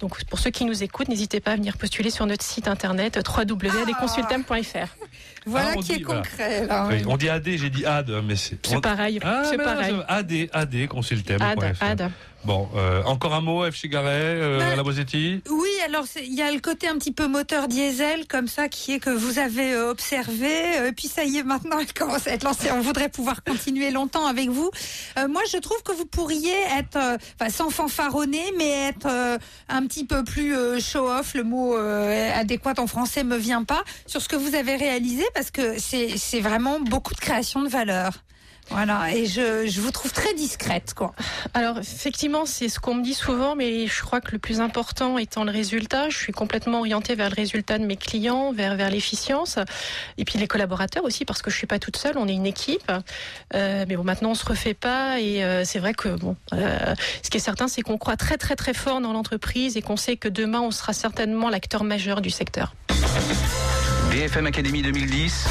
Donc 0.00 0.24
pour 0.24 0.38
ceux 0.38 0.50
qui 0.50 0.64
nous 0.64 0.82
écoutent, 0.82 1.08
n'hésitez 1.08 1.40
pas 1.40 1.52
à 1.52 1.56
venir 1.56 1.76
postuler 1.76 2.10
sur 2.10 2.26
notre 2.26 2.44
site 2.44 2.68
internet 2.68 3.18
www.desconsultem.fr. 3.36 4.88
Voilà 5.46 5.68
Ah, 5.70 5.74
on 5.76 5.80
qui 5.80 5.92
est 5.92 5.96
dit, 5.98 6.02
voilà. 6.04 6.22
concret. 6.22 6.66
Là, 6.66 6.86
Oui, 6.90 7.02
on 7.06 7.16
dit 7.18 7.28
AD, 7.28 7.48
j'ai 7.56 7.68
dit 7.70 7.84
AD, 7.84 8.10
mais 8.26 8.36
c'est. 8.36 8.64
C'est 8.66 8.80
pareil, 8.80 9.20
Ah, 9.22 9.42
c'est 9.48 9.58
pareil. 9.58 9.94
AD, 10.08 10.32
AD, 10.52 10.86
consultem. 10.88 11.40
Ad, 11.42 11.62
ad. 11.80 12.10
Bon, 12.44 12.68
euh, 12.76 13.02
encore 13.04 13.32
un 13.34 13.40
mot, 13.40 13.64
F. 13.70 13.74
Chigaret, 13.74 14.10
euh, 14.12 14.58
Ben, 14.58 14.72
à 14.72 14.76
la 14.76 14.82
Bosetti 14.82 15.40
Oui, 15.50 15.68
alors 15.86 16.04
il 16.22 16.34
y 16.34 16.42
a 16.42 16.52
le 16.52 16.60
côté 16.60 16.86
un 16.88 16.98
petit 16.98 17.12
peu 17.12 17.26
moteur 17.26 17.68
diesel 17.68 18.26
comme 18.28 18.48
ça 18.48 18.68
qui 18.68 18.92
est 18.92 18.98
que 19.00 19.08
vous 19.08 19.38
avez 19.38 19.72
euh, 19.72 19.90
observé. 19.90 20.76
euh, 20.78 20.92
puis 20.94 21.08
ça 21.08 21.24
y 21.24 21.38
est, 21.38 21.42
maintenant 21.42 21.73
commence 21.94 22.26
à 22.26 22.32
être. 22.32 22.46
On 22.72 22.80
voudrait 22.80 23.08
pouvoir 23.08 23.42
continuer 23.42 23.90
longtemps 23.90 24.26
avec 24.26 24.48
vous. 24.48 24.70
Euh, 25.18 25.28
moi, 25.28 25.42
je 25.50 25.58
trouve 25.58 25.82
que 25.82 25.92
vous 25.92 26.06
pourriez 26.06 26.54
être, 26.78 26.96
euh, 26.96 27.48
sans 27.48 27.70
fanfaronner, 27.70 28.52
mais 28.58 28.88
être 28.88 29.06
euh, 29.06 29.38
un 29.68 29.86
petit 29.86 30.04
peu 30.04 30.24
plus 30.24 30.56
euh, 30.56 30.80
show-off. 30.80 31.34
Le 31.34 31.44
mot 31.44 31.76
euh, 31.76 32.30
adéquat 32.34 32.74
en 32.78 32.86
français 32.86 33.24
me 33.24 33.36
vient 33.36 33.64
pas 33.64 33.82
sur 34.06 34.20
ce 34.20 34.28
que 34.28 34.36
vous 34.36 34.54
avez 34.54 34.76
réalisé 34.76 35.24
parce 35.34 35.50
que 35.50 35.78
c'est 35.78 36.40
vraiment 36.40 36.80
beaucoup 36.80 37.14
de 37.14 37.20
création 37.20 37.62
de 37.62 37.68
valeur. 37.68 38.12
Voilà, 38.70 39.14
et 39.14 39.26
je, 39.26 39.66
je 39.66 39.80
vous 39.80 39.90
trouve 39.90 40.12
très 40.12 40.32
discrète, 40.34 40.94
quoi. 40.94 41.14
Alors 41.52 41.78
effectivement, 41.78 42.46
c'est 42.46 42.68
ce 42.68 42.80
qu'on 42.80 42.94
me 42.94 43.02
dit 43.02 43.14
souvent, 43.14 43.54
mais 43.56 43.86
je 43.86 44.02
crois 44.02 44.20
que 44.20 44.32
le 44.32 44.38
plus 44.38 44.60
important 44.60 45.18
étant 45.18 45.44
le 45.44 45.50
résultat. 45.50 46.08
Je 46.08 46.16
suis 46.16 46.32
complètement 46.32 46.80
orientée 46.80 47.14
vers 47.14 47.28
le 47.28 47.34
résultat 47.34 47.78
de 47.78 47.84
mes 47.84 47.96
clients, 47.96 48.52
vers 48.52 48.74
vers 48.76 48.90
l'efficience, 48.90 49.58
et 50.18 50.24
puis 50.24 50.38
les 50.38 50.48
collaborateurs 50.48 51.04
aussi, 51.04 51.24
parce 51.24 51.42
que 51.42 51.50
je 51.50 51.56
suis 51.56 51.66
pas 51.66 51.78
toute 51.78 51.96
seule, 51.96 52.16
on 52.16 52.26
est 52.26 52.32
une 52.32 52.46
équipe. 52.46 52.90
Euh, 53.54 53.84
mais 53.88 53.96
bon, 53.96 54.04
maintenant 54.04 54.30
on 54.30 54.34
se 54.34 54.46
refait 54.46 54.74
pas, 54.74 55.20
et 55.20 55.44
euh, 55.44 55.64
c'est 55.64 55.78
vrai 55.78 55.94
que 55.94 56.08
bon, 56.08 56.36
euh, 56.52 56.94
ce 57.22 57.30
qui 57.30 57.36
est 57.36 57.40
certain, 57.40 57.68
c'est 57.68 57.82
qu'on 57.82 57.98
croit 57.98 58.16
très 58.16 58.36
très 58.36 58.56
très 58.56 58.74
fort 58.74 59.00
dans 59.00 59.12
l'entreprise 59.12 59.76
et 59.76 59.82
qu'on 59.82 59.96
sait 59.96 60.16
que 60.16 60.28
demain 60.28 60.60
on 60.60 60.70
sera 60.70 60.92
certainement 60.92 61.50
l'acteur 61.50 61.84
majeur 61.84 62.20
du 62.20 62.30
secteur. 62.30 62.74
BFM 64.10 64.46
Academy 64.46 64.82
2010, 64.82 65.46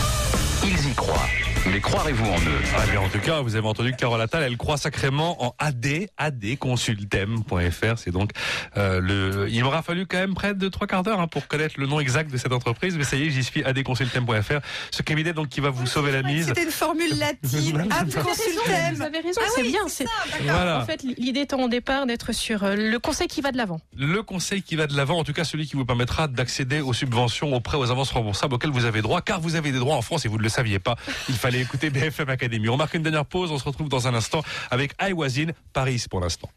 ils 0.65 0.89
y 0.89 0.93
croient. 0.93 1.42
Mais 1.71 1.79
croirez-vous 1.79 2.25
en 2.25 2.37
eux 2.39 2.61
Ah 2.77 2.85
bien, 2.91 2.99
en 2.99 3.07
tout 3.07 3.19
cas, 3.19 3.41
vous 3.41 3.55
avez 3.55 3.65
entendu 3.67 3.91
que 3.93 3.97
Carole 3.97 4.19
Attal, 4.21 4.43
elle 4.43 4.57
croit 4.57 4.75
sacrément 4.77 5.43
en 5.45 5.55
AD, 5.59 6.07
adconsultem.fr. 6.17 7.97
C'est 7.97 8.11
donc 8.11 8.31
euh, 8.77 8.99
le. 8.99 9.47
Il 9.49 9.63
m'aura 9.63 9.81
fallu 9.81 10.05
quand 10.05 10.17
même 10.17 10.33
près 10.33 10.53
de 10.53 10.67
trois 10.67 10.87
quarts 10.87 11.03
d'heure 11.03 11.19
hein, 11.21 11.27
pour 11.27 11.47
connaître 11.47 11.75
le 11.79 11.87
nom 11.87 11.99
exact 12.01 12.31
de 12.31 12.37
cette 12.37 12.51
entreprise, 12.51 12.97
mais 12.97 13.05
ça 13.05 13.15
y 13.15 13.27
est, 13.27 13.29
j'y 13.29 13.43
suis. 13.43 13.63
adconsultem.fr. 13.63 14.59
Ce 14.91 15.01
cabinet 15.03 15.31
donc 15.33 15.47
qui 15.49 15.61
va 15.61 15.69
vous 15.69 15.87
sauver 15.87 16.11
la 16.11 16.21
mise. 16.21 16.47
C'était 16.47 16.63
une 16.65 16.69
formule 16.71 17.17
latine. 17.17 17.87
Ad 17.91 18.09
Vous 18.09 19.01
avez 19.01 19.19
raison, 19.19 19.41
Ah 19.43 19.49
c'est 19.55 19.61
oui, 19.61 19.69
bien. 19.71 19.81
c'est. 19.87 20.05
Voilà. 20.43 20.79
en 20.81 20.85
fait 20.85 21.01
l'idée 21.03 21.41
étant 21.41 21.61
au 21.61 21.69
départ 21.69 22.05
d'être 22.05 22.33
sur 22.33 22.63
euh, 22.63 22.75
le 22.75 22.99
conseil 22.99 23.27
qui 23.27 23.39
va 23.41 23.51
de 23.51 23.57
l'avant. 23.57 23.79
Le 23.97 24.21
conseil 24.21 24.61
qui 24.63 24.75
va 24.75 24.87
de 24.87 24.95
l'avant, 24.97 25.17
en 25.19 25.23
tout 25.23 25.33
cas 25.33 25.43
celui 25.45 25.65
qui 25.65 25.75
vous 25.75 25.85
permettra 25.85 26.27
d'accéder 26.27 26.81
aux 26.81 26.93
subventions, 26.93 27.53
aux 27.53 27.61
prêts, 27.61 27.77
aux 27.77 27.89
avances 27.89 28.11
remboursables 28.11 28.53
auxquels 28.53 28.71
vous 28.71 28.85
avez 28.85 29.01
droit, 29.01 29.21
car 29.21 29.39
vous 29.39 29.55
avez 29.55 29.71
des 29.71 29.79
droits 29.79 29.95
en 29.95 30.01
France 30.01 30.25
et 30.25 30.27
vous 30.27 30.37
ne 30.37 30.43
le 30.43 30.49
saviez 30.49 30.79
pas. 30.79 30.95
Il 31.29 31.35
fallait 31.35 31.52
Allez, 31.53 31.61
écoutez 31.61 31.91
BFM 31.91 32.29
Academy. 32.29 32.67
On 32.67 32.77
marque 32.77 32.95
une 32.95 33.03
dernière 33.03 33.27
pause. 33.27 33.51
On 33.51 33.59
se 33.59 33.63
retrouve 33.63 33.87
dans 33.87 34.07
un 34.07 34.15
instant 34.15 34.41
avec 34.71 34.93
In 34.99 35.51
Paris 35.71 36.03
pour 36.09 36.19
l'instant. 36.19 36.49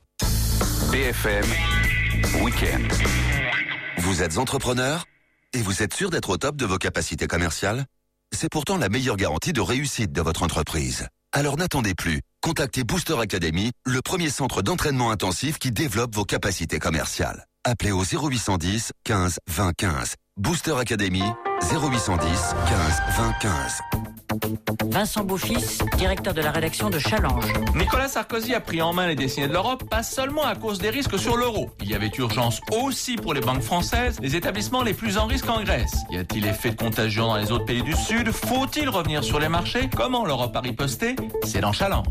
BFM 0.91 1.45
Weekend. 2.41 2.91
Vous 3.99 4.23
êtes 4.23 4.39
entrepreneur 4.39 5.05
et 5.53 5.61
vous 5.61 5.83
êtes 5.83 5.93
sûr 5.93 6.09
d'être 6.09 6.31
au 6.31 6.39
top 6.39 6.57
de 6.57 6.65
vos 6.65 6.79
capacités 6.79 7.27
commerciales? 7.27 7.85
C'est 8.33 8.49
pourtant 8.49 8.79
la 8.79 8.89
meilleure 8.89 9.19
garantie 9.19 9.53
de 9.53 9.61
réussite 9.61 10.13
de 10.13 10.23
votre 10.23 10.43
entreprise. 10.43 11.07
Alors 11.31 11.59
n'attendez 11.59 11.95
plus. 11.95 12.23
Contactez 12.41 12.83
Booster 12.83 13.21
Academy, 13.21 13.73
le 13.85 14.01
premier 14.01 14.31
centre 14.31 14.63
d'entraînement 14.63 15.11
intensif 15.11 15.59
qui 15.59 15.73
développe 15.73 16.15
vos 16.15 16.25
capacités 16.25 16.79
commerciales. 16.79 17.45
Appelez 17.65 17.93
au 17.93 18.03
0810 18.03 18.93
15 19.05 19.41
20 19.47 19.73
15. 19.77 20.15
Booster 20.39 20.75
Academy 20.79 21.23
0810 21.63 22.55
15 22.69 23.03
20 23.17 23.33
15. 23.41 23.81
Vincent 24.91 25.25
Beaufils, 25.25 25.79
directeur 25.97 26.35
de 26.35 26.43
la 26.43 26.51
rédaction 26.51 26.91
de 26.91 26.99
Challenge. 26.99 27.43
Nicolas 27.75 28.09
Sarkozy 28.09 28.53
a 28.53 28.61
pris 28.61 28.83
en 28.83 28.93
main 28.93 29.07
les 29.07 29.15
destinées 29.15 29.49
de 29.49 29.55
l'Europe, 29.55 29.89
pas 29.89 30.03
seulement 30.03 30.45
à 30.45 30.55
cause 30.55 30.79
des 30.79 30.91
risques 30.91 31.19
sur 31.19 31.39
l'euro. 31.39 31.71
Il 31.81 31.89
y 31.89 31.95
avait 31.95 32.11
urgence 32.19 32.61
aussi 32.71 33.17
pour 33.17 33.33
les 33.33 33.41
banques 33.41 33.63
françaises, 33.63 34.19
les 34.21 34.37
établissements 34.37 34.83
les 34.83 34.93
plus 34.93 35.17
en 35.17 35.25
risque 35.25 35.49
en 35.49 35.63
Grèce. 35.63 35.97
Y 36.11 36.19
a-t-il 36.19 36.45
effet 36.45 36.73
de 36.73 36.77
contagion 36.77 37.29
dans 37.29 37.37
les 37.37 37.51
autres 37.51 37.65
pays 37.65 37.83
du 37.83 37.95
Sud? 37.95 38.31
Faut-il 38.31 38.91
revenir 38.91 39.25
sur 39.25 39.41
les 39.41 39.49
marchés? 39.49 39.89
Comment 39.97 40.27
l'Europe 40.27 40.55
a 40.55 40.61
riposté? 40.61 41.17
C'est 41.45 41.61
dans 41.61 41.73
Challenge. 41.73 42.05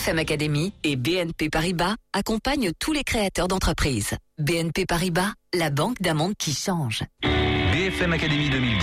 BFM 0.00 0.18
Academy 0.18 0.72
et 0.82 0.96
BNP 0.96 1.50
Paribas 1.50 1.94
accompagnent 2.14 2.70
tous 2.78 2.94
les 2.94 3.04
créateurs 3.04 3.48
d'entreprises. 3.48 4.16
BNP 4.38 4.86
Paribas, 4.86 5.34
la 5.52 5.68
banque 5.68 6.00
d'un 6.00 6.14
monde 6.14 6.32
qui 6.38 6.54
change. 6.54 7.02
BFM 7.22 8.14
Academy 8.14 8.48
2010, 8.48 8.78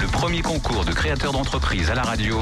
le 0.00 0.06
premier 0.06 0.42
concours 0.42 0.84
de 0.84 0.92
créateurs 0.92 1.32
d'entreprise 1.32 1.90
à 1.90 1.96
la 1.96 2.02
radio. 2.02 2.38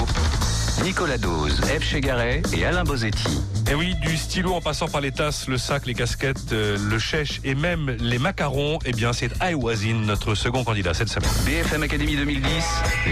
Nicolas 0.85 1.17
Dose, 1.17 1.59
F. 1.63 1.83
Chegaray 1.83 2.43
et 2.53 2.67
Alain 2.67 2.85
Bozetti. 2.85 3.41
Et 3.73 3.75
oui, 3.75 3.95
du 3.95 4.19
stylo 4.19 4.53
en 4.53 4.61
passant 4.61 4.87
par 4.87 5.01
les 5.01 5.13
tasses, 5.13 5.49
le 5.49 5.57
sac, 5.57 5.87
les 5.87 5.95
casquettes, 5.95 6.53
euh, 6.53 6.77
le 6.77 6.99
chèche 6.99 7.41
et 7.43 7.55
même 7.55 7.97
les 8.01 8.19
macarons, 8.19 8.79
eh 8.85 8.93
bien 8.93 9.15
c'est 9.15 9.31
I 9.41 9.55
Was 9.55 9.87
In, 9.87 10.05
notre 10.05 10.35
second 10.35 10.63
candidat 10.63 10.93
cette 10.93 11.09
semaine. 11.09 11.31
BFM 11.47 11.83
Academy 11.83 12.15
2010, 12.15 12.45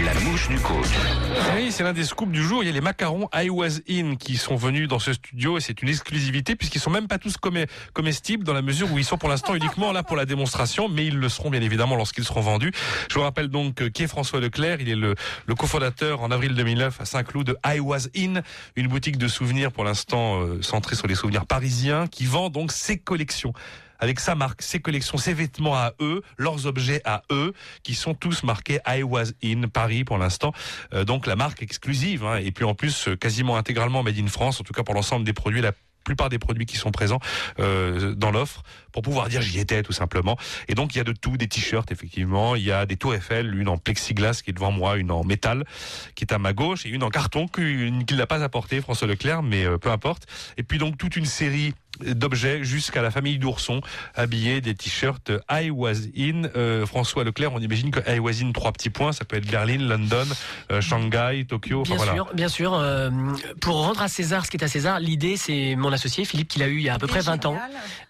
la 0.05 0.13
mouche 0.19 0.49
du 0.49 0.59
coach. 0.59 0.85
Oui, 1.55 1.71
c'est 1.71 1.81
l'un 1.81 1.93
des 1.93 2.03
scoops 2.03 2.31
du 2.31 2.43
jour. 2.43 2.63
Il 2.63 2.67
y 2.67 2.69
a 2.69 2.73
les 2.73 2.79
macarons 2.79 3.27
I 3.33 3.49
Was 3.49 3.79
In 3.89 4.17
qui 4.17 4.37
sont 4.37 4.55
venus 4.55 4.87
dans 4.87 4.99
ce 4.99 5.13
studio 5.13 5.57
et 5.57 5.61
c'est 5.61 5.81
une 5.81 5.89
exclusivité 5.89 6.55
puisqu'ils 6.55 6.79
sont 6.79 6.91
même 6.91 7.07
pas 7.07 7.17
tous 7.17 7.37
comestibles 7.91 8.43
dans 8.43 8.53
la 8.53 8.61
mesure 8.61 8.91
où 8.91 8.99
ils 8.99 9.03
sont 9.03 9.17
pour 9.17 9.29
l'instant 9.29 9.55
uniquement 9.55 9.91
là 9.91 10.03
pour 10.03 10.15
la 10.15 10.27
démonstration, 10.27 10.89
mais 10.89 11.07
ils 11.07 11.17
le 11.17 11.29
seront 11.29 11.49
bien 11.49 11.61
évidemment 11.61 11.95
lorsqu'ils 11.95 12.23
seront 12.25 12.41
vendus. 12.41 12.71
Je 13.09 13.15
vous 13.15 13.21
rappelle 13.21 13.47
donc 13.47 13.81
euh, 13.81 13.89
qui 13.89 14.03
est 14.03 14.07
François 14.07 14.39
Leclerc. 14.39 14.77
Il 14.79 14.89
est 14.89 14.95
le, 14.95 15.15
le 15.47 15.55
cofondateur 15.55 16.21
en 16.21 16.29
avril 16.29 16.53
2009 16.53 17.01
à 17.01 17.05
Saint-Cloud 17.05 17.47
de 17.47 17.57
I 17.65 17.79
Was 17.79 18.09
In, 18.15 18.41
une 18.75 18.89
boutique 18.89 19.17
de 19.17 19.27
souvenirs 19.27 19.71
pour 19.71 19.85
l'instant 19.85 20.50
centrée 20.61 20.95
sur 20.95 21.07
les 21.07 21.15
souvenirs 21.15 21.45
parisiens 21.45 22.07
qui 22.07 22.25
vend 22.25 22.49
donc 22.49 22.71
ses 22.71 22.97
collections 22.97 23.53
avec 24.01 24.19
sa 24.19 24.35
marque, 24.35 24.61
ses 24.61 24.81
collections, 24.81 25.17
ses 25.17 25.33
vêtements 25.33 25.75
à 25.75 25.93
eux, 26.01 26.23
leurs 26.37 26.65
objets 26.65 27.01
à 27.05 27.21
eux, 27.31 27.53
qui 27.83 27.93
sont 27.93 28.15
tous 28.15 28.43
marqués 28.43 28.79
I 28.87 29.03
was 29.03 29.25
in 29.43 29.67
Paris 29.71 30.03
pour 30.03 30.17
l'instant. 30.17 30.53
Euh, 30.93 31.05
donc 31.05 31.27
la 31.27 31.35
marque 31.35 31.61
exclusive, 31.61 32.25
hein, 32.25 32.37
et 32.37 32.51
puis 32.51 32.65
en 32.65 32.73
plus 32.73 33.07
euh, 33.07 33.15
quasiment 33.15 33.55
intégralement 33.55 34.03
made 34.03 34.17
in 34.17 34.27
France, 34.27 34.59
en 34.59 34.63
tout 34.63 34.73
cas 34.73 34.83
pour 34.83 34.95
l'ensemble 34.95 35.23
des 35.23 35.33
produits, 35.33 35.61
la 35.61 35.73
plupart 36.03 36.29
des 36.29 36.39
produits 36.39 36.65
qui 36.65 36.77
sont 36.77 36.91
présents 36.91 37.19
euh, 37.59 38.15
dans 38.15 38.31
l'offre 38.31 38.63
pour 38.91 39.01
pouvoir 39.01 39.29
dire 39.29 39.41
j'y 39.41 39.59
étais 39.59 39.83
tout 39.83 39.93
simplement 39.93 40.37
et 40.67 40.75
donc 40.75 40.95
il 40.95 40.97
y 40.97 41.01
a 41.01 41.03
de 41.03 41.13
tout 41.13 41.37
des 41.37 41.47
t-shirts 41.47 41.91
effectivement 41.91 42.55
il 42.55 42.63
y 42.63 42.71
a 42.71 42.85
des 42.85 42.97
tours 42.97 43.13
Eiffel 43.13 43.55
une 43.55 43.69
en 43.69 43.77
plexiglas 43.77 44.41
qui 44.43 44.51
est 44.51 44.53
devant 44.53 44.71
moi 44.71 44.97
une 44.97 45.11
en 45.11 45.23
métal 45.23 45.65
qui 46.15 46.23
est 46.23 46.33
à 46.33 46.37
ma 46.37 46.53
gauche 46.53 46.85
et 46.85 46.89
une 46.89 47.03
en 47.03 47.09
carton 47.09 47.47
qu'il 47.47 48.03
n'a 48.17 48.27
pas 48.27 48.43
apporté 48.43 48.81
François 48.81 49.07
Leclerc 49.07 49.43
mais 49.43 49.65
euh, 49.65 49.77
peu 49.77 49.89
importe 49.91 50.27
et 50.57 50.63
puis 50.63 50.77
donc 50.77 50.97
toute 50.97 51.15
une 51.15 51.25
série 51.25 51.73
d'objets 51.99 52.63
jusqu'à 52.63 53.01
la 53.01 53.11
famille 53.11 53.37
d'oursons 53.37 53.81
habillés 54.15 54.61
des 54.61 54.73
t-shirts 54.73 55.31
I 55.51 55.69
was 55.69 56.07
in 56.17 56.43
euh, 56.55 56.85
François 56.85 57.23
Leclerc 57.23 57.53
on 57.53 57.59
imagine 57.59 57.91
que 57.91 57.99
I 58.09 58.19
was 58.19 58.41
in 58.41 58.51
trois 58.53 58.71
petits 58.71 58.89
points 58.89 59.11
ça 59.11 59.25
peut 59.25 59.37
être 59.37 59.45
Berlin 59.49 59.77
London 59.77 60.25
euh, 60.71 60.81
Shanghai 60.81 61.45
Tokyo 61.47 61.83
Bien 61.83 61.97
voilà. 61.97 62.13
sûr, 62.13 62.29
bien 62.33 62.47
sûr. 62.47 62.73
euh, 62.73 63.09
pour 63.59 63.75
rendre 63.75 64.01
à 64.01 64.07
César 64.07 64.45
ce 64.45 64.51
qui 64.51 64.57
est 64.57 64.63
à 64.63 64.67
César, 64.67 64.99
l'idée 64.99 65.37
c'est 65.37 65.75
mon 65.75 65.91
associé 65.91 66.25
Philippe 66.25 66.47
qui 66.47 66.59
l'a 66.59 66.67
eu 66.67 66.77
il 66.77 66.83
y 66.83 66.89
a 66.89 66.95
à 66.95 66.99
peu 66.99 67.07
près 67.07 67.21
20 67.21 67.45
ans. 67.45 67.57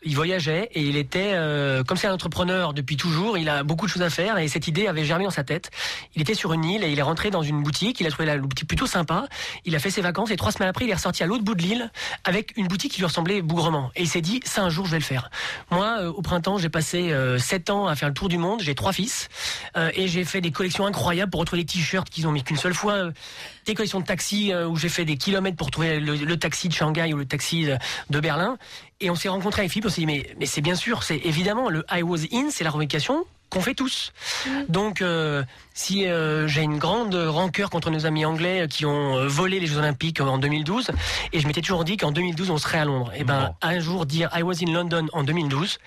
Il 0.04 0.16
voyageait 0.16 0.70
et 0.74 0.82
il 0.82 0.98
était, 0.98 1.32
euh, 1.34 1.84
comme 1.84 1.98
c'est 1.98 2.08
un 2.08 2.14
entrepreneur 2.14 2.74
depuis 2.74 2.98
toujours, 2.98 3.38
il 3.38 3.50
a 3.50 3.64
beaucoup 3.64 3.86
de 3.86 3.92
choses 3.92 4.02
à 4.02 4.10
faire 4.10 4.38
et 4.38 4.48
cette 4.48 4.68
idée 4.68 4.88
avait 4.88 5.06
germé 5.06 5.24
dans 5.24 5.32
sa 5.32 5.44
tête. 5.44 5.72
Il 6.16 6.22
était 6.22 6.34
sur 6.34 6.54
une 6.54 6.66
île 6.66 6.84
et 6.84 6.92
il 6.92 7.00
est 7.00 7.04
rentré 7.04 7.30
dans 7.30 7.42
une 7.42 7.64
boutique, 7.64 8.00
il 8.00 8.08
a 8.08 8.12
trouvé 8.12 8.26
la 8.26 8.38
boutique 8.38 8.68
plutôt 8.68 8.88
sympa, 8.88 9.28
il 9.66 9.76
a 9.76 9.80
fait 9.80 9.90
ses 9.90 10.02
vacances 10.02 10.32
et 10.32 10.36
trois 10.36 10.52
semaines 10.52 10.70
après 10.70 10.86
il 10.86 10.92
est 10.92 10.96
ressorti 10.96 11.24
à 11.24 11.26
l'autre 11.26 11.44
bout 11.44 11.56
de 11.56 11.62
l'île 11.62 11.92
avec 12.24 12.56
une 12.58 12.68
boutique 12.68 12.94
qui 12.94 13.00
lui 13.00 13.06
ressemblait 13.06 13.42
bougrement. 13.42 13.92
Et 13.96 14.02
il 14.04 14.08
s'est 14.08 14.22
dit, 14.22 14.42
ça 14.46 14.62
un 14.64 14.70
jour 14.70 14.86
je 14.86 14.92
vais 14.92 15.00
le 15.00 15.04
faire. 15.04 15.30
Moi, 15.70 15.98
euh, 16.00 16.12
au 16.12 16.22
printemps, 16.22 16.58
j'ai 16.58 16.70
passé 16.70 17.12
euh, 17.12 17.38
7 17.38 17.70
ans 17.70 17.88
à 17.88 17.96
faire 17.96 18.08
le 18.08 18.14
tour 18.14 18.30
du 18.30 18.38
monde, 18.38 18.62
j'ai 18.62 18.76
trois 18.76 18.94
fils 18.94 19.30
euh, 19.78 19.92
et 19.94 20.08
j'ai 20.08 20.24
fait 20.24 20.42
des 20.42 20.52
collections 20.52 20.86
incroyables 20.86 21.32
pour 21.32 21.40
retrouver 21.40 21.64
des 21.64 21.68
t-shirts 21.68 22.10
qu'ils 22.10 22.28
ont 22.28 22.32
mis 22.32 22.44
qu'une 22.44 22.58
seule 22.58 22.74
fois, 22.74 23.12
des 23.66 23.74
collections 23.74 24.00
de 24.00 24.06
taxis 24.06 24.52
euh, 24.52 24.68
où 24.68 24.76
j'ai 24.76 24.90
fait 24.90 25.06
des 25.06 25.18
kilomètres 25.18 25.58
pour 25.58 25.72
trouver 25.72 26.00
le, 26.00 26.38
taxi 26.38 26.68
de 26.68 26.74
Shanghai 26.74 27.14
ou 27.14 27.18
le 27.18 27.26
taxi 27.26 27.68
de 28.10 28.20
Berlin. 28.20 28.58
Et 29.02 29.10
on 29.10 29.16
s'est 29.16 29.30
rencontrés 29.30 29.62
avec 29.62 29.72
Philippe, 29.72 29.88
on 29.88 29.90
s'est 29.90 30.02
dit 30.02 30.08
mais, 30.08 30.34
mais 30.40 30.46
c'est 30.46 30.62
bien 30.62 30.76
sûr, 30.76 31.04
c'est 31.04 31.18
évidemment 31.18 31.70
le 31.70 31.84
I 31.92 32.04
was 32.04 32.20
in, 32.32 32.50
c'est 32.52 32.64
la 32.64 32.70
revendication 32.70 33.26
qu'on 33.50 33.62
fait 33.62 33.74
tous. 33.76 34.14
Donc, 34.70 35.02
euh, 35.02 35.44
si 35.82 36.06
euh, 36.06 36.48
j'ai 36.48 36.62
une 36.62 36.78
grande 36.78 37.16
rancœur 37.16 37.72
contre 37.72 37.90
nos 37.90 38.06
amis 38.06 38.24
anglais 38.24 38.68
qui 38.70 38.86
ont 38.86 39.18
euh, 39.18 39.28
volé 39.28 39.60
les 39.60 39.66
Jeux 39.66 39.78
Olympiques 39.80 40.22
en 40.22 40.38
2012, 40.38 40.92
et 41.34 41.40
je 41.40 41.48
m'étais 41.48 41.62
toujours 41.62 41.84
dit 41.84 41.98
qu'en 41.98 42.12
2012 42.12 42.52
on 42.52 42.58
serait 42.60 42.78
à 42.78 42.86
Londres. 42.86 43.12
Et 43.16 43.24
ben, 43.24 43.56
un 43.64 43.80
jour 43.80 44.06
dire 44.06 44.30
I 44.36 44.44
was 44.44 44.64
in 44.64 44.72
London 44.72 45.08
en 45.12 45.24
2012, 45.24 45.80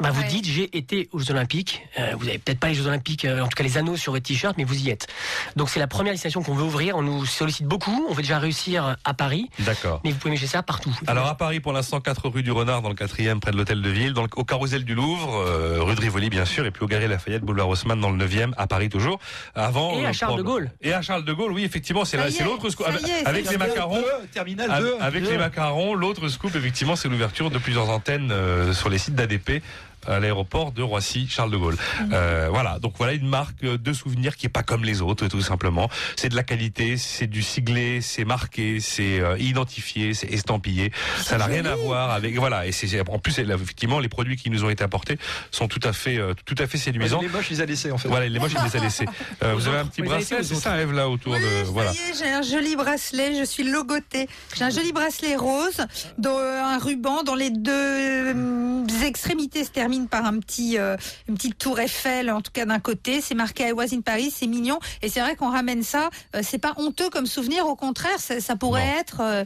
ben 0.00 0.10
vous 0.10 0.22
dites 0.24 0.44
j'ai 0.46 0.76
été 0.78 1.08
aux 1.12 1.18
Jeux 1.18 1.32
Olympiques. 1.32 1.82
Euh, 1.98 2.12
vous 2.16 2.28
avez 2.28 2.38
peut-être 2.38 2.60
pas 2.60 2.68
les 2.68 2.74
Jeux 2.74 2.86
Olympiques, 2.86 3.24
euh, 3.24 3.40
en 3.40 3.48
tout 3.48 3.56
cas 3.56 3.64
les 3.64 3.76
anneaux 3.76 3.96
sur 3.96 4.12
votre 4.12 4.24
t-shirt, 4.24 4.54
mais 4.56 4.62
vous 4.64 4.78
y 4.86 4.88
êtes. 4.90 5.08
Donc 5.56 5.68
c'est 5.68 5.80
la 5.80 5.88
première 5.88 6.12
destination 6.12 6.42
qu'on 6.44 6.54
veut 6.54 6.62
ouvrir. 6.64 6.96
On 6.96 7.02
nous 7.02 7.26
sollicite 7.26 7.66
beaucoup. 7.66 8.06
On 8.08 8.12
veut 8.14 8.22
déjà 8.22 8.38
réussir 8.38 8.96
à 9.04 9.14
Paris, 9.14 9.50
D'accord. 9.58 10.00
mais 10.04 10.12
vous 10.12 10.18
pouvez 10.18 10.30
mettre 10.34 10.46
ça 10.46 10.62
partout. 10.62 10.96
Alors 11.08 11.26
à 11.26 11.34
Paris, 11.36 11.58
pour 11.58 11.72
l'instant, 11.72 12.00
4 12.00 12.28
rue 12.28 12.44
du 12.44 12.52
Renard, 12.52 12.82
dans 12.82 12.88
le 12.88 12.94
4e, 12.94 13.40
près 13.40 13.50
de 13.50 13.56
l'hôtel 13.56 13.82
de 13.82 13.90
ville, 13.90 14.12
dans 14.12 14.22
le- 14.22 14.28
au 14.36 14.44
carrousel 14.44 14.84
du 14.84 14.94
Louvre, 14.94 15.34
euh, 15.44 15.78
rue 15.82 15.96
de 15.96 16.00
Rivoli 16.00 16.30
bien 16.30 16.44
sûr, 16.44 16.66
et 16.66 16.70
puis 16.70 16.84
au 16.84 16.86
Galerie 16.86 17.08
Lafayette, 17.08 17.42
boulevard 17.42 17.68
Haussmann, 17.68 18.00
dans 18.00 18.10
le 18.10 18.16
9e, 18.16 18.54
à 18.56 18.68
Paris 18.68 18.88
toujours. 18.88 19.18
Avant, 19.54 19.98
Et 19.98 20.04
à 20.06 20.10
euh, 20.10 20.12
Charles 20.12 20.38
de 20.38 20.42
Gaulle. 20.42 20.70
Et 20.80 20.92
à 20.92 21.02
Charles 21.02 21.24
de 21.24 21.32
Gaulle, 21.32 21.52
oui, 21.52 21.64
effectivement, 21.64 22.04
c'est 22.04 22.16
l'autre 22.44 22.70
scoop. 22.70 22.86
Avec, 23.24 23.50
les 23.50 23.56
macarons, 23.56 23.96
deux, 23.96 24.04
terminal 24.32 24.70
avec- 24.70 24.84
deux. 24.84 24.94
avec 25.00 25.24
Deux. 25.24 25.30
les 25.30 25.38
macarons, 25.38 25.94
l'autre 25.94 26.28
scoop, 26.28 26.54
effectivement, 26.54 26.96
c'est 26.96 27.08
l'ouverture 27.08 27.50
de 27.50 27.58
plusieurs 27.58 27.88
antennes 27.90 28.30
euh, 28.32 28.72
sur 28.72 28.88
les 28.88 28.98
sites 28.98 29.14
d'ADP 29.14 29.62
à 30.06 30.20
l'aéroport 30.20 30.72
de 30.72 30.82
Roissy 30.82 31.28
Charles 31.28 31.50
de 31.50 31.56
Gaulle. 31.56 31.76
Euh, 32.12 32.48
voilà, 32.50 32.78
donc 32.78 32.94
voilà 32.96 33.12
une 33.12 33.28
marque 33.28 33.62
de 33.62 33.92
souvenirs 33.92 34.36
qui 34.36 34.46
est 34.46 34.50
pas 34.50 34.62
comme 34.62 34.84
les 34.84 35.02
autres 35.02 35.28
tout 35.28 35.40
simplement. 35.42 35.88
C'est 36.16 36.28
de 36.28 36.36
la 36.36 36.42
qualité, 36.42 36.96
c'est 36.96 37.26
du 37.26 37.42
siglé, 37.42 38.00
c'est 38.00 38.24
marqué, 38.24 38.80
c'est 38.80 39.20
euh, 39.20 39.36
identifié, 39.38 40.14
c'est 40.14 40.32
estampillé. 40.32 40.92
Ça 41.18 41.38
n'a 41.38 41.46
rien 41.46 41.64
à 41.64 41.74
voir 41.74 42.10
avec 42.10 42.36
voilà 42.36 42.66
et 42.66 42.72
c'est 42.72 43.00
en 43.08 43.18
plus 43.18 43.38
effectivement 43.38 43.98
les 43.98 44.08
produits 44.08 44.36
qui 44.36 44.50
nous 44.50 44.64
ont 44.64 44.70
été 44.70 44.84
apportés 44.84 45.18
sont 45.50 45.68
tout 45.68 45.80
à 45.82 45.92
fait 45.92 46.18
euh, 46.18 46.34
tout 46.44 46.56
à 46.58 46.66
fait 46.66 46.78
séduisants. 46.78 47.20
Les 47.20 47.28
moches, 47.28 47.50
ils 47.50 47.56
les 47.56 47.62
a 47.62 47.66
laissés 47.66 47.90
en 47.90 47.98
fait. 47.98 48.08
Voilà, 48.08 48.28
les 48.28 48.38
moches 48.38 48.52
il 48.56 48.64
les 48.64 48.76
a 48.76 48.80
laissés. 48.82 49.06
Euh, 49.42 49.54
vous 49.54 49.68
avez 49.68 49.78
un 49.78 49.86
petit 49.86 50.02
bracelet, 50.02 50.42
c'est 50.42 50.54
ça 50.54 50.80
Eve 50.80 50.92
là 50.92 51.08
autour 51.08 51.34
de 51.34 51.64
voilà. 51.66 51.92
J'ai 51.92 52.28
un 52.28 52.42
joli 52.42 52.76
bracelet, 52.76 53.38
je 53.38 53.44
suis 53.44 53.64
logotée. 53.64 54.28
J'ai 54.56 54.64
un 54.64 54.70
joli 54.70 54.92
bracelet 54.92 55.36
rose, 55.36 55.86
dont 56.18 56.36
euh, 56.36 56.62
un 56.62 56.78
ruban 56.78 57.22
dont 57.22 57.34
les 57.34 57.50
deux 57.50 57.72
euh, 57.72 58.86
extrémités 59.04 59.64
se 59.64 59.70
terminent 59.90 60.06
par 60.06 60.24
un 60.24 60.38
petit, 60.38 60.78
euh, 60.78 60.96
une 61.28 61.34
petite 61.34 61.58
tour 61.58 61.80
Eiffel, 61.80 62.30
en 62.30 62.40
tout 62.40 62.52
cas 62.52 62.64
d'un 62.64 62.78
côté. 62.78 63.20
C'est 63.20 63.34
marqué 63.34 63.68
I 63.68 63.72
was 63.72 63.92
in 63.92 64.02
Paris, 64.02 64.32
c'est 64.34 64.46
mignon. 64.46 64.78
Et 65.02 65.08
c'est 65.08 65.20
vrai 65.20 65.34
qu'on 65.34 65.50
ramène 65.50 65.82
ça, 65.82 66.10
euh, 66.36 66.40
c'est 66.42 66.58
pas 66.58 66.74
honteux 66.76 67.10
comme 67.10 67.26
souvenir, 67.26 67.66
au 67.66 67.74
contraire, 67.74 68.18
ça, 68.18 68.40
ça 68.40 68.54
pourrait 68.54 68.86
être 69.00 69.20
euh, 69.20 69.44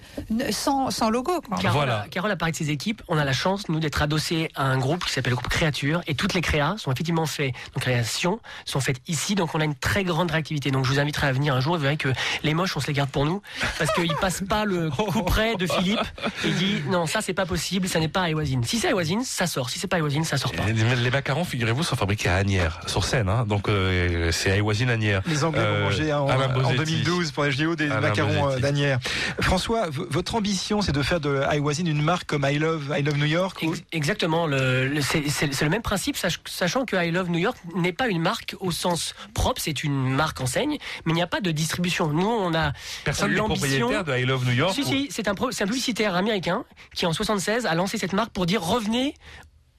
sans, 0.50 0.90
sans 0.90 1.08
logo. 1.08 1.40
Quoi. 1.40 1.56
Carole, 1.58 1.90
a, 1.90 2.06
Carole 2.10 2.30
a 2.30 2.36
parlé 2.36 2.52
de 2.52 2.56
ses 2.56 2.70
équipes. 2.70 3.02
On 3.08 3.16
a 3.16 3.24
la 3.24 3.32
chance, 3.32 3.68
nous, 3.68 3.80
d'être 3.80 4.02
adossés 4.02 4.50
à 4.54 4.64
un 4.64 4.78
groupe 4.78 5.04
qui 5.04 5.12
s'appelle 5.12 5.30
le 5.30 5.36
groupe 5.36 5.48
Créature. 5.48 6.02
Et 6.06 6.14
toutes 6.14 6.34
les 6.34 6.42
créas 6.42 6.76
sont 6.76 6.92
effectivement 6.92 7.26
faites, 7.26 7.54
donc 7.74 7.82
créations 7.82 8.40
sont 8.66 8.80
faites 8.80 9.00
ici. 9.08 9.34
Donc 9.34 9.54
on 9.54 9.60
a 9.60 9.64
une 9.64 9.74
très 9.74 10.04
grande 10.04 10.30
réactivité. 10.30 10.70
Donc 10.70 10.84
je 10.84 10.90
vous 10.90 10.98
inviterai 10.98 11.28
à 11.28 11.32
venir 11.32 11.54
un 11.54 11.60
jour. 11.60 11.76
Vous 11.76 11.82
verrez 11.82 11.96
que 11.96 12.10
les 12.42 12.52
moches, 12.52 12.76
on 12.76 12.80
se 12.80 12.86
les 12.88 12.92
garde 12.92 13.10
pour 13.10 13.24
nous. 13.24 13.40
Parce 13.78 13.90
qu'ils 13.92 14.14
passent 14.16 14.44
pas 14.46 14.64
le 14.64 14.90
coup 15.12 15.22
près 15.22 15.56
de 15.56 15.66
Philippe. 15.66 16.00
Et 16.44 16.48
il 16.48 16.54
dit, 16.56 16.82
non, 16.88 17.06
ça 17.06 17.20
c'est 17.22 17.34
pas 17.34 17.46
possible, 17.46 17.88
ça 17.88 17.98
n'est 18.00 18.08
pas 18.08 18.28
Iwasine. 18.28 18.64
Si 18.64 18.78
c'est 18.78 18.90
Iwasine, 18.90 19.24
ça 19.24 19.46
sort. 19.46 19.70
Si 19.70 19.78
c'est 19.78 19.86
pas 19.86 19.98
Iwasine, 19.98 20.24
ça 20.24 20.33
ça 20.36 20.48
sort 20.48 20.52
pas. 20.52 20.64
Les, 20.66 20.96
les 20.96 21.10
macarons, 21.10 21.44
figurez-vous, 21.44 21.82
sont 21.82 21.96
fabriqués 21.96 22.28
à 22.28 22.36
Agnières, 22.36 22.80
sur 22.86 23.04
Seine. 23.04 23.28
Hein, 23.28 23.44
donc 23.46 23.68
euh, 23.68 24.30
c'est 24.32 24.50
à 24.50 24.56
Iwasine 24.56 24.90
Agnières. 24.90 25.22
Les 25.26 25.44
Anglais 25.44 25.60
Euh, 25.64 25.78
vont 25.78 25.84
manger 25.84 26.10
hein, 26.10 26.20
en, 26.20 26.28
Alain 26.28 26.48
en 26.54 26.60
Bosetti. 26.60 27.02
2012 27.02 27.32
pour 27.32 27.44
les 27.44 27.52
JO 27.52 27.76
des 27.76 27.90
Alain 27.90 28.00
macarons 28.00 28.50
euh, 28.50 28.58
d'Anières. 28.58 28.98
François, 29.40 29.88
v- 29.90 30.02
votre 30.10 30.34
ambition, 30.34 30.82
c'est 30.82 30.92
de 30.92 31.02
faire 31.02 31.20
de 31.20 31.42
Iwasine 31.54 31.86
une 31.86 32.02
marque 32.02 32.26
comme 32.26 32.46
I 32.50 32.58
Love, 32.58 32.94
I 32.98 33.02
Love 33.02 33.16
New 33.18 33.24
York 33.26 33.60
ou- 33.62 33.74
Exactement, 33.92 34.46
le, 34.46 34.88
le- 34.88 35.00
c'est 35.00 35.28
c'est- 35.28 35.52
c'est 35.52 35.64
le 35.64 35.70
même 35.70 35.82
principe, 35.82 36.16
sach- 36.16 36.40
sachant 36.46 36.84
que 36.84 36.96
I 36.96 37.10
Love 37.10 37.30
New 37.30 37.38
York 37.38 37.56
n'est 37.76 37.92
pas 37.92 38.08
une 38.08 38.20
marque 38.22 38.56
au 38.60 38.70
sens 38.70 39.14
propre, 39.34 39.60
c'est 39.60 39.84
une 39.84 40.10
marque 40.14 40.40
enseigne, 40.40 40.78
mais 41.04 41.12
il 41.12 41.14
n'y 41.16 41.22
a 41.22 41.26
pas 41.26 41.40
de 41.40 41.50
distribution. 41.50 42.08
Nous, 42.08 42.26
on 42.26 42.54
a 42.54 42.72
Personne 43.04 43.30
n'est 43.30 43.36
l'ambition- 43.36 43.88
propriétaire 43.88 44.04
de 44.04 44.16
I 44.18 44.24
Love 44.24 44.44
New 44.46 44.52
York. 44.52 44.74
Si, 44.74 44.82
ou- 44.82 44.86
si, 44.86 45.08
c'est 45.10 45.28
un, 45.28 45.34
pro- 45.34 45.50
c'est 45.52 45.64
un 45.64 45.66
publicitaire 45.66 46.14
américain 46.14 46.64
qui, 46.94 47.06
en 47.06 47.12
76, 47.12 47.66
a 47.66 47.74
lancé 47.74 47.98
cette 47.98 48.12
marque 48.12 48.30
pour 48.32 48.46
dire 48.46 48.62
revenez 48.62 49.14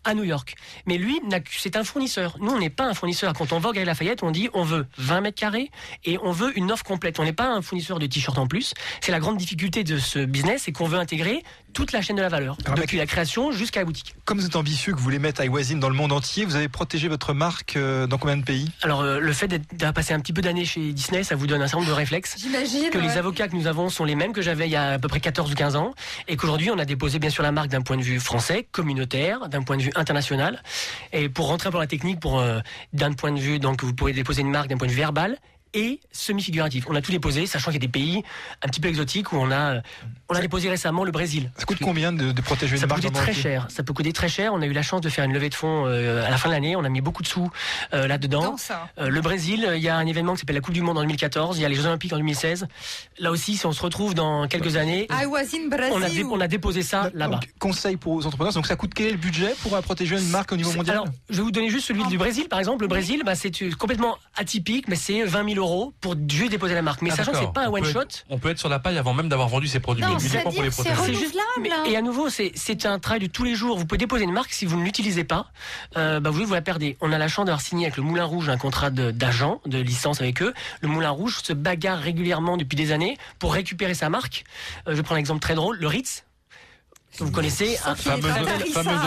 à 0.05 0.13
New 0.13 0.23
York. 0.23 0.55
Mais 0.85 0.97
lui, 0.97 1.19
c'est 1.49 1.75
un 1.75 1.83
fournisseur. 1.83 2.37
Nous, 2.39 2.51
on 2.51 2.59
n'est 2.59 2.69
pas 2.69 2.85
un 2.85 2.93
fournisseur. 2.93 3.33
Quand 3.33 3.51
on 3.51 3.59
va 3.59 3.69
au 3.69 3.71
Galerie 3.73 3.87
Lafayette, 3.87 4.23
on 4.23 4.31
dit 4.31 4.49
on 4.53 4.63
veut 4.63 4.85
20 4.97 5.21
mètres 5.21 5.39
carrés 5.39 5.71
et 6.05 6.17
on 6.23 6.31
veut 6.31 6.57
une 6.57 6.71
offre 6.71 6.83
complète. 6.83 7.19
On 7.19 7.23
n'est 7.23 7.33
pas 7.33 7.49
un 7.49 7.61
fournisseur 7.61 7.99
de 7.99 8.05
t-shirts 8.05 8.37
en 8.37 8.47
plus. 8.47 8.73
C'est 9.01 9.11
la 9.11 9.19
grande 9.19 9.37
difficulté 9.37 9.83
de 9.83 9.97
ce 9.97 10.19
business, 10.19 10.63
c'est 10.63 10.71
qu'on 10.71 10.87
veut 10.87 10.99
intégrer 10.99 11.43
toute 11.75 11.91
la 11.91 12.01
chaîne 12.01 12.15
de 12.15 12.21
la 12.21 12.29
valeur, 12.29 12.57
Alors, 12.65 12.79
depuis 12.79 12.97
la 12.97 13.05
création 13.05 13.51
jusqu'à 13.51 13.81
la 13.81 13.85
boutique. 13.85 14.15
Comme 14.23 14.39
vous 14.39 14.45
êtes 14.45 14.55
ambitieux, 14.55 14.93
que 14.93 14.97
vous 14.97 15.03
voulez 15.03 15.19
mettre 15.19 15.43
Iwasine 15.43 15.79
dans 15.79 15.89
le 15.89 15.95
monde 15.95 16.13
entier, 16.13 16.45
vous 16.45 16.55
avez 16.55 16.69
protégé 16.69 17.07
votre 17.09 17.33
marque 17.33 17.75
euh, 17.75 18.07
dans 18.07 18.17
combien 18.17 18.37
de 18.37 18.43
pays? 18.45 18.71
Alors, 18.81 19.01
euh, 19.01 19.19
le 19.19 19.33
fait 19.33 19.47
d'être- 19.47 19.67
d'avoir 19.75 19.93
passé 19.93 20.13
un 20.13 20.19
petit 20.21 20.31
peu 20.33 20.41
d'années 20.41 20.63
chez 20.65 20.93
Disney, 20.93 21.23
ça 21.23 21.35
vous 21.35 21.47
donne 21.47 21.61
un 21.61 21.67
certain 21.67 21.79
nombre 21.81 21.89
de 21.91 21.95
réflexes. 21.95 22.35
J'imagine. 22.39 22.89
que 22.89 22.97
les 22.97 23.17
avocats 23.17 23.47
que 23.49 23.55
nous 23.55 23.67
avons 23.67 23.89
sont 23.89 24.05
les 24.05 24.15
mêmes 24.15 24.31
que 24.31 24.41
j'avais 24.41 24.67
il 24.67 24.71
y 24.71 24.75
a 24.77 24.93
à 24.93 24.99
peu 24.99 25.07
près 25.09 25.19
14 25.19 25.51
ou 25.51 25.55
15 25.55 25.75
ans 25.75 25.93
et 26.29 26.37
qu'aujourd'hui 26.37 26.71
on 26.71 26.79
a 26.79 26.85
déposé 26.85 27.19
bien 27.19 27.29
sûr 27.29 27.43
la 27.43 27.51
marque 27.51 27.67
d'un 27.67 27.81
point 27.81 27.97
de 27.97 28.01
vue 28.03 28.19
français, 28.21 28.65
communautaire, 28.71 29.49
d'un 29.49 29.63
point 29.63 29.75
de 29.75 29.81
vue 29.83 29.91
international 29.95 30.63
et 31.11 31.27
pour 31.27 31.47
rentrer 31.47 31.67
un 31.67 31.71
peu 31.71 31.75
dans 31.75 31.81
la 31.81 31.87
technique 31.87 32.19
pour 32.21 32.39
euh, 32.39 32.59
d'un 32.93 33.11
point 33.13 33.31
de 33.33 33.39
vue 33.39 33.59
donc 33.59 33.83
vous 33.83 33.93
pouvez 33.93 34.13
déposer 34.13 34.41
une 34.41 34.49
marque 34.51 34.69
d'un 34.69 34.77
point 34.77 34.87
de 34.87 34.91
vue 34.93 34.97
verbal 34.97 35.37
et 35.75 35.99
semi-figuratif. 36.11 36.85
On 36.89 36.95
a 36.95 37.01
tout 37.01 37.11
déposé, 37.11 37.45
sachant 37.45 37.71
qu'il 37.71 37.81
y 37.81 37.83
a 37.83 37.87
des 37.87 37.91
pays 37.91 38.23
un 38.63 38.67
petit 38.67 38.79
peu 38.79 38.87
exotiques 38.87 39.31
où 39.33 39.37
on 39.37 39.51
a, 39.51 39.81
on 40.29 40.33
a 40.33 40.41
déposé 40.41 40.69
récemment 40.69 41.03
le 41.03 41.11
Brésil. 41.11 41.51
Ça 41.57 41.65
coûte 41.65 41.77
combien 41.81 42.11
de, 42.11 42.31
de 42.31 42.41
protéger 42.41 42.77
Ça 42.77 42.83
une 42.83 42.87
peut 42.87 42.95
marque 42.95 43.01
coûter 43.01 43.13
dans 43.13 43.19
le 43.19 43.25
très 43.25 43.33
cher. 43.33 43.67
Ça 43.69 43.83
peut 43.83 43.93
coûter 43.93 44.13
très 44.13 44.29
cher. 44.29 44.53
On 44.53 44.61
a 44.61 44.65
eu 44.65 44.73
la 44.73 44.81
chance 44.81 45.01
de 45.01 45.09
faire 45.09 45.25
une 45.25 45.33
levée 45.33 45.49
de 45.49 45.55
fonds 45.55 45.85
euh, 45.85 46.25
à 46.25 46.29
la 46.29 46.37
fin 46.37 46.49
de 46.49 46.53
l'année. 46.53 46.75
On 46.75 46.83
a 46.83 46.89
mis 46.89 47.01
beaucoup 47.01 47.21
de 47.21 47.27
sous 47.27 47.49
euh, 47.93 48.07
là-dedans. 48.07 48.51
Dans 48.51 48.57
ça. 48.57 48.89
Euh, 48.99 49.09
le 49.09 49.21
Brésil, 49.21 49.69
il 49.75 49.81
y 49.81 49.89
a 49.89 49.95
un 49.95 50.05
événement 50.05 50.33
qui 50.33 50.39
s'appelle 50.39 50.55
la 50.55 50.61
Coupe 50.61 50.73
du 50.73 50.81
Monde 50.81 50.97
en 50.97 51.01
2014. 51.01 51.57
Il 51.57 51.61
y 51.61 51.65
a 51.65 51.69
les 51.69 51.75
Jeux 51.75 51.85
Olympiques 51.85 52.13
en 52.13 52.17
2016. 52.17 52.67
Là 53.19 53.31
aussi, 53.31 53.57
si 53.57 53.65
on 53.65 53.71
se 53.71 53.81
retrouve 53.81 54.13
dans 54.13 54.47
quelques 54.47 54.77
années, 54.77 55.07
Iwasine 55.21 55.69
Brésil. 55.69 55.93
on 55.93 56.01
a, 56.01 56.37
on 56.37 56.41
a 56.41 56.47
déposé 56.47 56.81
ça 56.81 57.09
là-bas. 57.13 57.39
Conseil 57.59 57.97
pour 57.97 58.13
aux 58.13 58.25
entrepreneurs. 58.25 58.53
Donc 58.53 58.67
ça 58.67 58.75
coûte 58.75 58.91
quel 58.95 59.07
est 59.07 59.11
le 59.11 59.17
budget 59.17 59.53
pour 59.61 59.75
euh, 59.75 59.81
protéger 59.81 60.17
une 60.17 60.29
marque 60.29 60.51
au 60.51 60.57
niveau 60.57 60.71
mondial 60.71 60.97
Alors, 60.97 61.07
je 61.29 61.37
vais 61.37 61.41
vous 61.43 61.51
donner 61.51 61.69
juste 61.69 61.87
celui 61.87 62.05
du 62.05 62.17
Brésil, 62.17 62.47
par 62.49 62.59
exemple. 62.59 62.83
Le 62.83 62.87
Brésil, 62.87 63.23
bah, 63.25 63.35
c'est 63.35 63.61
euh, 63.61 63.71
complètement 63.77 64.17
atypique, 64.35 64.87
mais 64.87 64.95
c'est 64.95 65.23
20 65.23 65.49
000 65.53 65.59
euros 65.59 65.64
pour 66.01 66.15
juste 66.29 66.51
déposer 66.51 66.73
la 66.73 66.81
marque. 66.81 67.01
Mais 67.01 67.09
Ah, 67.11 67.15
sachant 67.15 67.31
que 67.31 67.37
c'est 67.39 67.53
pas 67.53 67.65
un 67.65 67.69
On 67.69 67.71
peut 67.73 67.79
one 67.79 67.85
shot. 67.85 68.01
être- 68.01 68.25
On 68.29 68.37
peut 68.39 68.49
être 68.49 68.59
sur 68.59 68.69
la 68.69 68.79
paille 68.79 68.97
avant 68.97 69.13
même 69.13 69.29
d'avoir 69.29 69.47
vendu 69.49 69.67
ses 69.67 69.79
produits. 69.79 70.03
Non, 70.03 70.17
c'est 70.19 70.29
juste- 71.13 71.35
mais- 71.61 71.91
et 71.91 71.97
à 71.97 72.01
nouveau, 72.01 72.29
c'est 72.29 72.51
c'est 72.55 72.85
un 72.85 72.99
travail 72.99 73.19
de 73.21 73.27
tous 73.27 73.43
les 73.43 73.55
jours. 73.55 73.77
Vous 73.77 73.85
pouvez 73.85 73.97
déposer 73.97 74.23
une 74.23 74.31
marque 74.33 74.51
si 74.51 74.65
vous 74.65 74.77
ne 74.79 74.83
l'utilisez 74.83 75.23
pas, 75.23 75.47
euh, 75.97 76.19
bah 76.19 76.29
vous 76.29 76.45
vous 76.45 76.53
la 76.53 76.61
perdez. 76.61 76.97
On 77.01 77.11
a 77.11 77.17
la 77.17 77.27
chance 77.27 77.45
d'avoir 77.45 77.61
signé 77.61 77.85
avec 77.85 77.97
le 77.97 78.03
Moulin 78.03 78.25
Rouge 78.25 78.49
un 78.49 78.57
contrat 78.57 78.89
de- 78.89 79.11
d'agent, 79.11 79.61
de, 79.65 79.77
licence 79.79 80.19
avec 80.21 80.41
eux. 80.41 80.53
Le 80.81 80.87
Moulin 80.87 81.09
Rouge 81.11 81.39
se 81.43 81.53
bagarre 81.53 81.99
régulièrement 81.99 82.57
depuis 82.57 82.75
des 82.75 82.91
années 82.91 83.17
pour 83.39 83.53
récupérer 83.53 83.93
sa 83.93 84.09
marque. 84.09 84.43
Euh, 84.87 84.95
je 84.95 85.01
prends 85.01 85.15
un 85.15 85.19
exemple 85.19 85.39
très 85.39 85.55
drôle, 85.55 85.77
le 85.79 85.87
Ritz. 85.87 86.24
Que 87.15 87.23
Vous 87.23 87.31
connaissez 87.31 87.77
un 87.85 87.95
Fameux- 87.95 88.29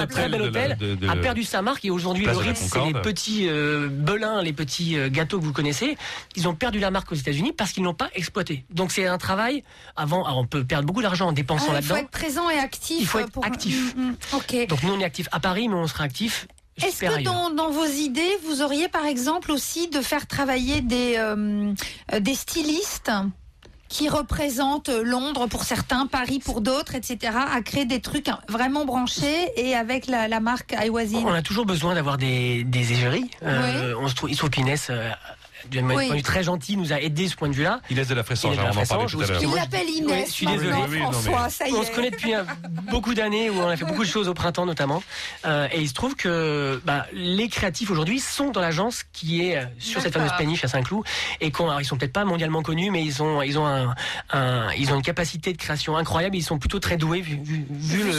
hôtel 0.02 0.30
bel 0.30 0.42
hôtel 0.42 0.76
de- 0.78 1.20
perdu 1.20 1.44
sa 1.44 1.62
marque 1.62 1.84
et 1.84 1.90
aujourd'hui 1.90 2.24
le 2.24 2.36
Ritz 2.36 2.59
c'est 2.72 2.84
les 2.84 2.92
petits 2.94 3.48
euh, 3.48 3.88
belins, 3.90 4.42
les 4.42 4.52
petits 4.52 4.96
euh, 4.96 5.09
gâteaux 5.09 5.38
que 5.38 5.44
vous 5.44 5.52
connaissez. 5.52 5.96
Ils 6.36 6.48
ont 6.48 6.54
perdu 6.54 6.78
la 6.80 6.90
marque 6.90 7.11
aux 7.12 7.16
États-Unis 7.16 7.52
parce 7.52 7.72
qu'ils 7.72 7.82
n'ont 7.82 7.94
pas 7.94 8.09
exploité. 8.14 8.64
Donc 8.70 8.92
c'est 8.92 9.06
un 9.06 9.18
travail. 9.18 9.62
Avant, 9.96 10.24
alors 10.24 10.38
on 10.38 10.46
peut 10.46 10.64
perdre 10.64 10.86
beaucoup 10.86 11.02
d'argent 11.02 11.26
en 11.26 11.30
Ah, 11.30 11.34
dépensant 11.34 11.64
il 11.64 11.68
faut 11.68 11.72
là-dedans. 11.74 11.96
être 11.96 12.11
présent 12.11 12.50
et 12.50 12.59
actif. 12.59 12.98
Il 13.00 13.06
faut 13.06 13.18
euh, 13.18 13.22
être 13.22 13.30
pour- 13.32 13.44
actif. 13.44 13.94
Mm, 13.96 14.00
mm, 14.11 14.16
Ok. 14.34 14.66
Donc 14.68 14.82
nous 14.82 14.92
on 14.92 15.00
est 15.00 15.04
actif 15.04 15.28
à 15.32 15.40
Paris, 15.40 15.68
mais 15.68 15.74
on 15.76 15.86
sera 15.86 16.04
actif. 16.04 16.46
Est-ce 16.80 17.00
que 17.00 17.22
dans, 17.24 17.50
dans 17.50 17.70
vos 17.70 17.86
idées, 17.86 18.38
vous 18.46 18.62
auriez 18.62 18.86
par 18.88 19.04
exemple 19.04 19.50
aussi 19.50 19.88
de 19.88 20.00
faire 20.00 20.28
travailler 20.28 20.80
des, 20.80 21.14
euh, 21.16 21.72
euh, 22.12 22.20
des 22.20 22.34
stylistes? 22.34 23.11
Qui 23.89 24.09
représentent 24.09 24.91
Londres 24.91 25.47
pour 25.47 25.64
certains, 25.64 26.07
Paris 26.07 26.41
pour 26.45 26.61
d'autres, 26.61 26.95
etc., 26.95 27.32
à 27.53 27.61
créer 27.62 27.84
des 27.84 28.01
trucs 28.01 28.28
vraiment 28.49 28.84
branchés 28.84 29.51
et 29.57 29.74
avec 29.74 30.07
la, 30.07 30.28
la 30.28 30.41
marque 30.41 30.74
Iwasine 30.80 31.24
On 31.26 31.32
a 31.32 31.43
toujours 31.43 31.66
besoin 31.66 31.95
d'avoir 31.95 32.18
des, 32.18 32.64
des 32.64 32.93
égéries. 32.93 33.30
Euh, 33.43 33.95
on 34.01 34.09
se 34.09 34.14
trouve, 34.14 34.30
il 34.30 34.34
se 34.34 34.39
trouve 34.39 34.51
qu'Inès, 34.51 34.91
euh, 35.64 35.68
d'une 35.68 35.86
Oui. 35.86 35.94
point 35.94 36.09
de 36.09 36.12
vue 36.14 36.22
très 36.22 36.42
gentil, 36.42 36.76
nous 36.76 36.92
a 36.92 37.00
aidé 37.00 37.24
de 37.24 37.30
ce 37.30 37.36
point 37.36 37.48
de 37.48 37.54
vue-là. 37.54 37.80
Il 37.90 37.96
laisse 37.96 38.09
de 38.09 38.14
la 38.14 38.22
fressange, 38.24 38.52
Il 38.54 38.54
est 38.54 38.56
de 38.59 38.62
la 38.62 38.68
on 38.68 38.70
en 38.82 38.86
parlait 38.86 39.06
tout 39.06 39.20
à 39.20 39.26
l'heure. 39.26 39.40
Il 39.42 39.46
Oui, 39.48 39.96
Inès. 39.98 40.26
je 40.28 40.32
suis 40.32 40.46
désolé. 40.46 40.72
François, 41.00 41.48
ça 41.50 41.68
y 41.68 41.72
On 41.72 41.82
est. 41.82 41.86
se 41.86 41.90
connaît 41.92 42.11
depuis 42.11 42.34
euh, 42.34 42.42
beaucoup 42.90 43.14
d'années 43.14 43.50
où 43.50 43.59
on 43.61 43.68
a 43.68 43.76
fait 43.76 43.84
beaucoup 43.84 44.04
de 44.04 44.09
choses 44.09 44.28
au 44.28 44.34
printemps 44.34 44.66
notamment. 44.66 45.02
Euh, 45.46 45.68
et 45.72 45.80
il 45.80 45.88
se 45.88 45.94
trouve 45.94 46.14
que 46.16 46.80
bah, 46.84 47.06
les 47.12 47.48
créatifs 47.48 47.90
aujourd'hui 47.90 48.20
sont 48.20 48.50
dans 48.50 48.61
l'agence 48.61 49.02
qui 49.12 49.44
est 49.46 49.56
euh, 49.59 49.64
sur 49.78 50.00
cette 50.00 50.12
fameuse 50.14 50.32
péniche 50.38 50.64
à 50.64 50.68
Saint-Cloud 50.68 51.04
et 51.40 51.50
qu'on, 51.50 51.66
alors, 51.68 51.80
ils 51.80 51.84
sont 51.84 51.96
peut-être 51.96 52.12
pas 52.12 52.24
mondialement 52.24 52.62
connus, 52.62 52.90
mais 52.90 53.04
ils 53.04 53.22
ont 53.22 53.42
ils 53.42 53.59
ont 53.59 53.66
un, 53.66 53.94
un- 54.32 54.70
ils 54.78 54.92
ont 54.92 54.96
une 54.96 55.02
capacité 55.02 55.52
de 55.52 55.59
création 55.59 55.96
incroyable. 55.96 56.36
Ils 56.36 56.42
sont 56.42 56.59
plutôt 56.59 56.78
très 56.78 56.96
doués 56.96 57.20
vu, 57.20 57.38
vu- 57.42 57.66
vu 57.70 57.98
Vu 57.98 58.04
le, 58.04 58.12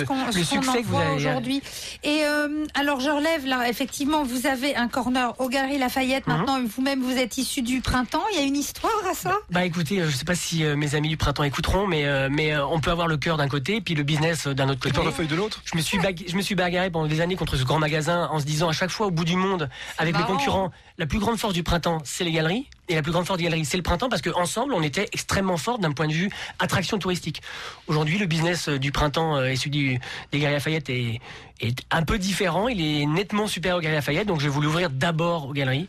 succès 0.44 0.82
que 0.82 0.86
vous 0.88 0.98
avez. 0.98 1.16
aujourd'hui. 1.16 1.62
Et 2.04 2.22
euh, 2.24 2.66
alors 2.74 3.00
je 3.00 3.10
relève 3.10 3.46
là, 3.46 3.68
effectivement, 3.70 4.24
vous 4.24 4.48
avez 4.48 4.76
un 4.76 4.88
corner 4.88 5.34
au 5.40 5.50
Galeries 5.50 5.78
Lafayette. 5.78 6.28
Mhm. 6.28 6.38
Maintenant, 6.38 6.60
vous-même, 6.76 7.02
vous 7.02 7.18
êtes 7.18 7.29
issu 7.38 7.62
du 7.62 7.82
printemps. 7.82 8.24
Il 8.34 8.40
y 8.40 8.42
a 8.42 8.46
une 8.46 8.56
histoire 8.56 8.92
à 9.10 9.14
ça? 9.14 9.36
Bah 9.50 9.66
écoutez, 9.66 10.00
euh, 10.02 10.10
je 10.10 10.16
sais 10.16 10.26
pas 10.26 10.36
si 10.36 10.64
euh, 10.64 10.76
mes 10.76 10.96
amis 10.96 11.10
du 11.10 11.18
printemps 11.18 11.44
écouteront, 11.44 11.88
mais 11.88 12.06
euh, 12.06 12.30
mais 12.32 12.54
euh, 12.54 12.66
on 12.68 12.80
peut 12.80 12.92
avoir 12.92 13.08
le 13.08 13.18
cœur 13.18 13.38
d'un 13.38 13.48
côté 13.48 13.78
et 13.78 13.82
puis 13.82 13.96
le 13.96 14.04
business 14.04 14.48
euh, 14.48 14.54
d'un 14.54 14.70
autre 14.70 14.80
Le 14.84 14.90
côté. 14.92 14.96
portefeuille 15.04 15.28
de 15.28 15.36
l'autre 15.36 15.62
Je 15.66 15.76
me 15.78 15.82
suis 15.82 15.98
bag- 16.00 16.24
je 16.28 16.36
me 16.36 16.42
suis 16.42 16.56
bagarré 16.56 16.90
pendant 16.90 17.08
des 17.08 17.22
années 17.22 17.36
contre 17.36 17.56
ce 17.58 17.64
grand 17.64 17.80
magasin 17.80 18.28
en 18.32 18.40
se 18.40 18.46
disant 18.46 18.70
à 18.70 18.74
chaque 18.74 18.90
fois 18.92 19.08
au 19.08 19.12
bout 19.12 19.26
du 19.26 19.36
monde 19.36 19.70
avec 19.98 20.14
marrant. 20.14 20.28
les 20.28 20.34
concurrents, 20.38 20.72
la 20.98 21.06
plus 21.06 21.20
grande 21.20 21.38
force 21.38 21.54
du 21.54 21.64
printemps, 21.64 22.00
c'est 22.04 22.24
les 22.24 22.32
galeries 22.32 22.68
et 22.88 22.96
la 22.96 23.02
plus 23.04 23.12
grande 23.12 23.26
force 23.26 23.38
des 23.38 23.44
galeries, 23.46 23.66
c'est 23.66 23.78
le 23.78 23.84
printemps 23.84 24.10
parce 24.10 24.22
qu'ensemble, 24.22 24.74
on 24.74 24.82
était 24.82 25.08
extrêmement 25.14 25.58
fort 25.58 25.78
d'un 25.80 25.92
point 25.92 26.08
de 26.08 26.14
vue 26.14 26.30
attraction 26.58 26.98
touristique. 26.98 27.42
Aujourd'hui, 27.88 28.18
le 28.18 28.26
business 28.26 28.68
du 28.68 28.92
printemps 28.92 29.44
et 29.44 29.56
celui 29.56 29.70
du, 29.72 30.00
des 30.32 30.40
Galeries 30.40 30.54
Lafayette 30.56 30.90
est, 30.90 31.20
est 31.62 31.80
un 31.92 32.02
peu 32.04 32.18
différent. 32.18 32.68
Il 32.68 32.82
est 32.82 33.06
nettement 33.06 33.46
supérieur 33.48 33.78
aux 33.78 33.82
Galeries 33.82 33.98
Lafayette, 33.98 34.28
donc 34.28 34.40
j'ai 34.42 34.48
voulu 34.48 34.68
ouvrir 34.68 34.90
d'abord 34.90 35.48
aux 35.50 35.54
galeries 35.54 35.88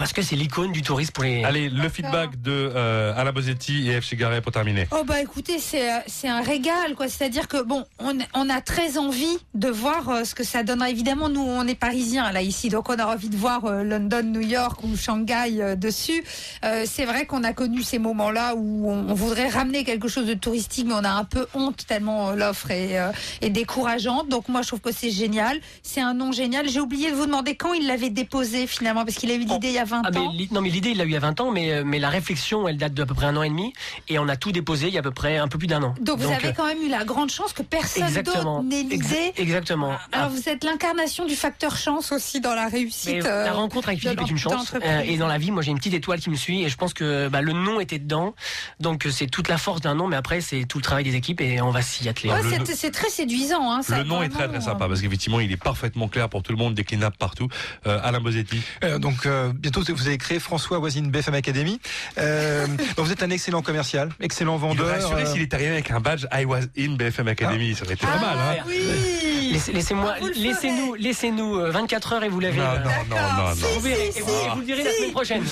parce 0.00 0.14
que 0.14 0.22
c'est 0.22 0.34
l'icône 0.34 0.72
du 0.72 0.80
tourisme 0.80 1.12
pour 1.12 1.24
les. 1.24 1.44
Allez, 1.44 1.68
le 1.68 1.88
feedback 1.90 2.40
de 2.40 2.72
euh, 2.74 3.12
Alain 3.18 3.32
Bosetti 3.32 3.90
et 3.90 4.00
F. 4.00 4.06
Chigaret 4.06 4.40
pour 4.40 4.50
terminer. 4.50 4.88
Oh 4.92 5.04
bah 5.04 5.20
écoutez, 5.20 5.58
c'est 5.58 5.92
euh, 5.92 5.98
c'est 6.06 6.26
un 6.26 6.40
régal 6.40 6.94
quoi. 6.96 7.06
C'est-à-dire 7.06 7.48
que 7.48 7.62
bon, 7.62 7.84
on, 7.98 8.16
on 8.32 8.48
a 8.48 8.62
très 8.62 8.96
envie 8.96 9.36
de 9.52 9.68
voir 9.68 10.08
euh, 10.08 10.24
ce 10.24 10.34
que 10.34 10.42
ça 10.42 10.62
donnera. 10.62 10.88
Évidemment, 10.88 11.28
nous 11.28 11.42
on 11.42 11.66
est 11.66 11.74
parisiens 11.74 12.32
là 12.32 12.40
ici, 12.40 12.70
donc 12.70 12.88
on 12.88 12.98
a 12.98 13.04
envie 13.04 13.28
de 13.28 13.36
voir 13.36 13.66
euh, 13.66 13.82
London, 13.82 14.22
New 14.22 14.40
York 14.40 14.82
ou 14.84 14.96
Shanghai 14.96 15.60
euh, 15.60 15.76
dessus. 15.76 16.24
Euh, 16.64 16.84
c'est 16.86 17.04
vrai 17.04 17.26
qu'on 17.26 17.44
a 17.44 17.52
connu 17.52 17.82
ces 17.82 17.98
moments-là 17.98 18.54
où 18.56 18.90
on, 18.90 19.10
on 19.10 19.14
voudrait 19.14 19.48
ramener 19.50 19.84
quelque 19.84 20.08
chose 20.08 20.26
de 20.26 20.32
touristique, 20.32 20.86
mais 20.86 20.94
on 20.94 21.04
a 21.04 21.10
un 21.10 21.24
peu 21.24 21.46
honte 21.52 21.84
tellement 21.86 22.30
euh, 22.30 22.36
l'offre 22.36 22.70
est, 22.70 22.98
euh, 22.98 23.12
est 23.42 23.50
décourageante. 23.50 24.30
Donc 24.30 24.48
moi 24.48 24.62
je 24.62 24.68
trouve 24.68 24.80
que 24.80 24.92
c'est 24.92 25.10
génial. 25.10 25.60
C'est 25.82 26.00
un 26.00 26.14
nom 26.14 26.32
génial. 26.32 26.70
J'ai 26.70 26.80
oublié 26.80 27.10
de 27.10 27.16
vous 27.16 27.26
demander 27.26 27.54
quand 27.54 27.74
il 27.74 27.86
l'avait 27.86 28.08
déposé 28.08 28.66
finalement, 28.66 29.04
parce 29.04 29.18
qu'il 29.18 29.30
a 29.30 29.34
eu 29.34 29.40
l'idée 29.40 29.68
il 29.68 29.74
y 29.74 29.78
a 29.78 29.89
20 29.90 30.02
Ah, 30.04 30.10
mais 30.12 30.18
ans. 30.20 30.32
non 30.52 30.60
mais 30.62 30.70
l'idée 30.70 30.90
il 30.90 30.96
l'a 30.98 31.04
eu 31.04 31.08
il 31.08 31.12
y 31.12 31.16
a 31.16 31.20
20 31.20 31.40
ans 31.40 31.50
mais 31.50 31.72
euh, 31.72 31.82
mais 31.84 31.98
la 31.98 32.08
réflexion 32.08 32.66
elle 32.68 32.76
date 32.78 32.94
d'à 32.94 33.04
peu 33.06 33.14
près 33.14 33.26
un 33.26 33.36
an 33.36 33.42
et 33.42 33.48
demi 33.48 33.72
et 34.08 34.18
on 34.18 34.28
a 34.28 34.36
tout 34.36 34.52
déposé 34.52 34.86
il 34.88 34.94
y 34.94 34.96
a 34.96 35.00
à 35.00 35.02
peu 35.02 35.10
près 35.10 35.36
un 35.38 35.48
peu 35.48 35.58
plus 35.58 35.66
d'un 35.66 35.82
an. 35.82 35.94
Donc 36.00 36.18
vous 36.20 36.30
avez 36.32 36.48
euh, 36.48 36.52
quand 36.56 36.66
même 36.66 36.82
eu 36.82 36.88
la 36.88 37.04
grande 37.04 37.30
chance 37.30 37.52
que 37.52 37.62
personne 37.62 38.12
d'autre 38.22 38.62
n'ait 38.62 38.82
l'idée. 38.84 39.32
exactement. 39.36 39.92
Alors 40.12 40.30
vous 40.30 40.48
êtes 40.48 40.64
l'incarnation 40.64 41.26
du 41.26 41.34
facteur 41.36 41.76
chance 41.76 42.12
aussi 42.12 42.40
dans 42.40 42.54
la 42.54 42.68
réussite. 42.68 43.10
Mais 43.22 43.26
euh, 43.26 43.44
la 43.44 43.52
rencontre 43.52 43.88
avec 43.88 44.00
Philippe 44.00 44.20
est 44.20 44.30
une 44.30 44.38
chance. 44.38 44.72
Euh, 44.82 45.00
et 45.00 45.16
dans 45.16 45.26
la 45.26 45.38
vie, 45.38 45.50
moi, 45.50 45.62
j'ai 45.62 45.70
une 45.70 45.78
petite 45.78 45.94
étoile 45.94 46.20
qui 46.20 46.30
me 46.30 46.36
suit. 46.36 46.62
Et 46.62 46.68
je 46.68 46.76
pense 46.76 46.94
que 46.94 47.28
bah, 47.28 47.40
le 47.42 47.52
nom 47.52 47.80
était 47.80 47.98
dedans. 47.98 48.34
Donc, 48.78 49.06
c'est 49.10 49.26
toute 49.26 49.48
la 49.48 49.58
force 49.58 49.80
d'un 49.80 49.94
nom. 49.94 50.06
Mais 50.06 50.16
après, 50.16 50.40
c'est 50.40 50.64
tout 50.64 50.78
le 50.78 50.82
travail 50.84 51.04
des 51.04 51.14
équipes 51.16 51.40
et 51.40 51.60
on 51.60 51.70
va 51.70 51.82
s'y 51.82 52.08
atteler. 52.08 52.30
Ouais, 52.30 52.40
c'est- 52.64 52.74
c'est 52.76 52.90
très 52.90 53.08
séduisant. 53.10 53.70
Hein, 53.72 53.82
ça, 53.82 53.98
Le 53.98 54.04
nom 54.04 54.22
est 54.22 54.28
très 54.28 54.48
très 54.48 54.60
sympa 54.60 54.86
parce 54.88 55.00
qu'effectivement 55.00 55.40
il 55.40 55.50
est 55.52 55.56
parfaitement 55.56 56.08
clair 56.08 56.28
pour 56.28 56.42
tout 56.42 56.52
le 56.52 56.58
monde, 56.58 56.74
déclinable 56.74 57.16
partout. 57.18 57.48
Euh, 57.86 57.98
Alain 58.02 58.20
Bosetti. 58.20 58.60
Euh, 58.84 58.98
donc 58.98 59.26
euh, 59.26 59.52
bientôt 59.70 59.94
vous 59.94 60.06
avez 60.08 60.18
créé 60.18 60.38
François 60.40 60.78
Voisine 60.78 61.10
BFM 61.10 61.34
Academy. 61.34 61.80
Euh, 62.18 62.66
donc 62.96 63.06
vous 63.06 63.12
êtes 63.12 63.22
un 63.22 63.30
excellent 63.30 63.62
commercial, 63.62 64.10
excellent 64.20 64.56
Il 64.56 64.60
vendeur. 64.60 64.86
aurait 64.86 64.96
assuré 64.96 65.22
euh, 65.22 65.32
s'il 65.32 65.42
était 65.42 65.54
arrivé 65.56 65.70
avec 65.70 65.90
un 65.90 66.00
badge 66.00 66.26
I 66.32 66.44
was 66.44 66.62
in 66.78 66.94
BFM 66.96 67.28
Academy, 67.28 67.74
ça 67.74 67.84
aurait 67.84 67.94
été 67.94 68.06
pas 68.06 68.18
mal. 68.18 68.38
Hein. 68.38 68.62
Oui. 68.66 68.80
Laissez- 69.52 69.72
Laissez-moi, 69.72 70.14
Vous 70.20 70.28
ferez. 70.28 70.38
laissez-nous, 70.40 70.94
laissez-nous 70.94 71.56
euh, 71.56 71.70
24 71.72 72.12
heures 72.12 72.22
et 72.24 72.28
vous 72.28 72.38
l'avez. 72.38 72.56
Non, 72.56 72.62
euh, 72.66 72.78
non, 72.84 73.16
non, 73.16 73.16
non, 73.46 73.52
Vous 73.54 73.74
non. 73.74 73.80
verrez, 73.80 74.12
et 74.16 74.20
vous, 74.20 74.32
vous 74.54 74.60
le 74.60 74.64
direz 74.64 74.84
la 74.84 74.92
semaine 74.92 75.10
prochaine. 75.10 75.42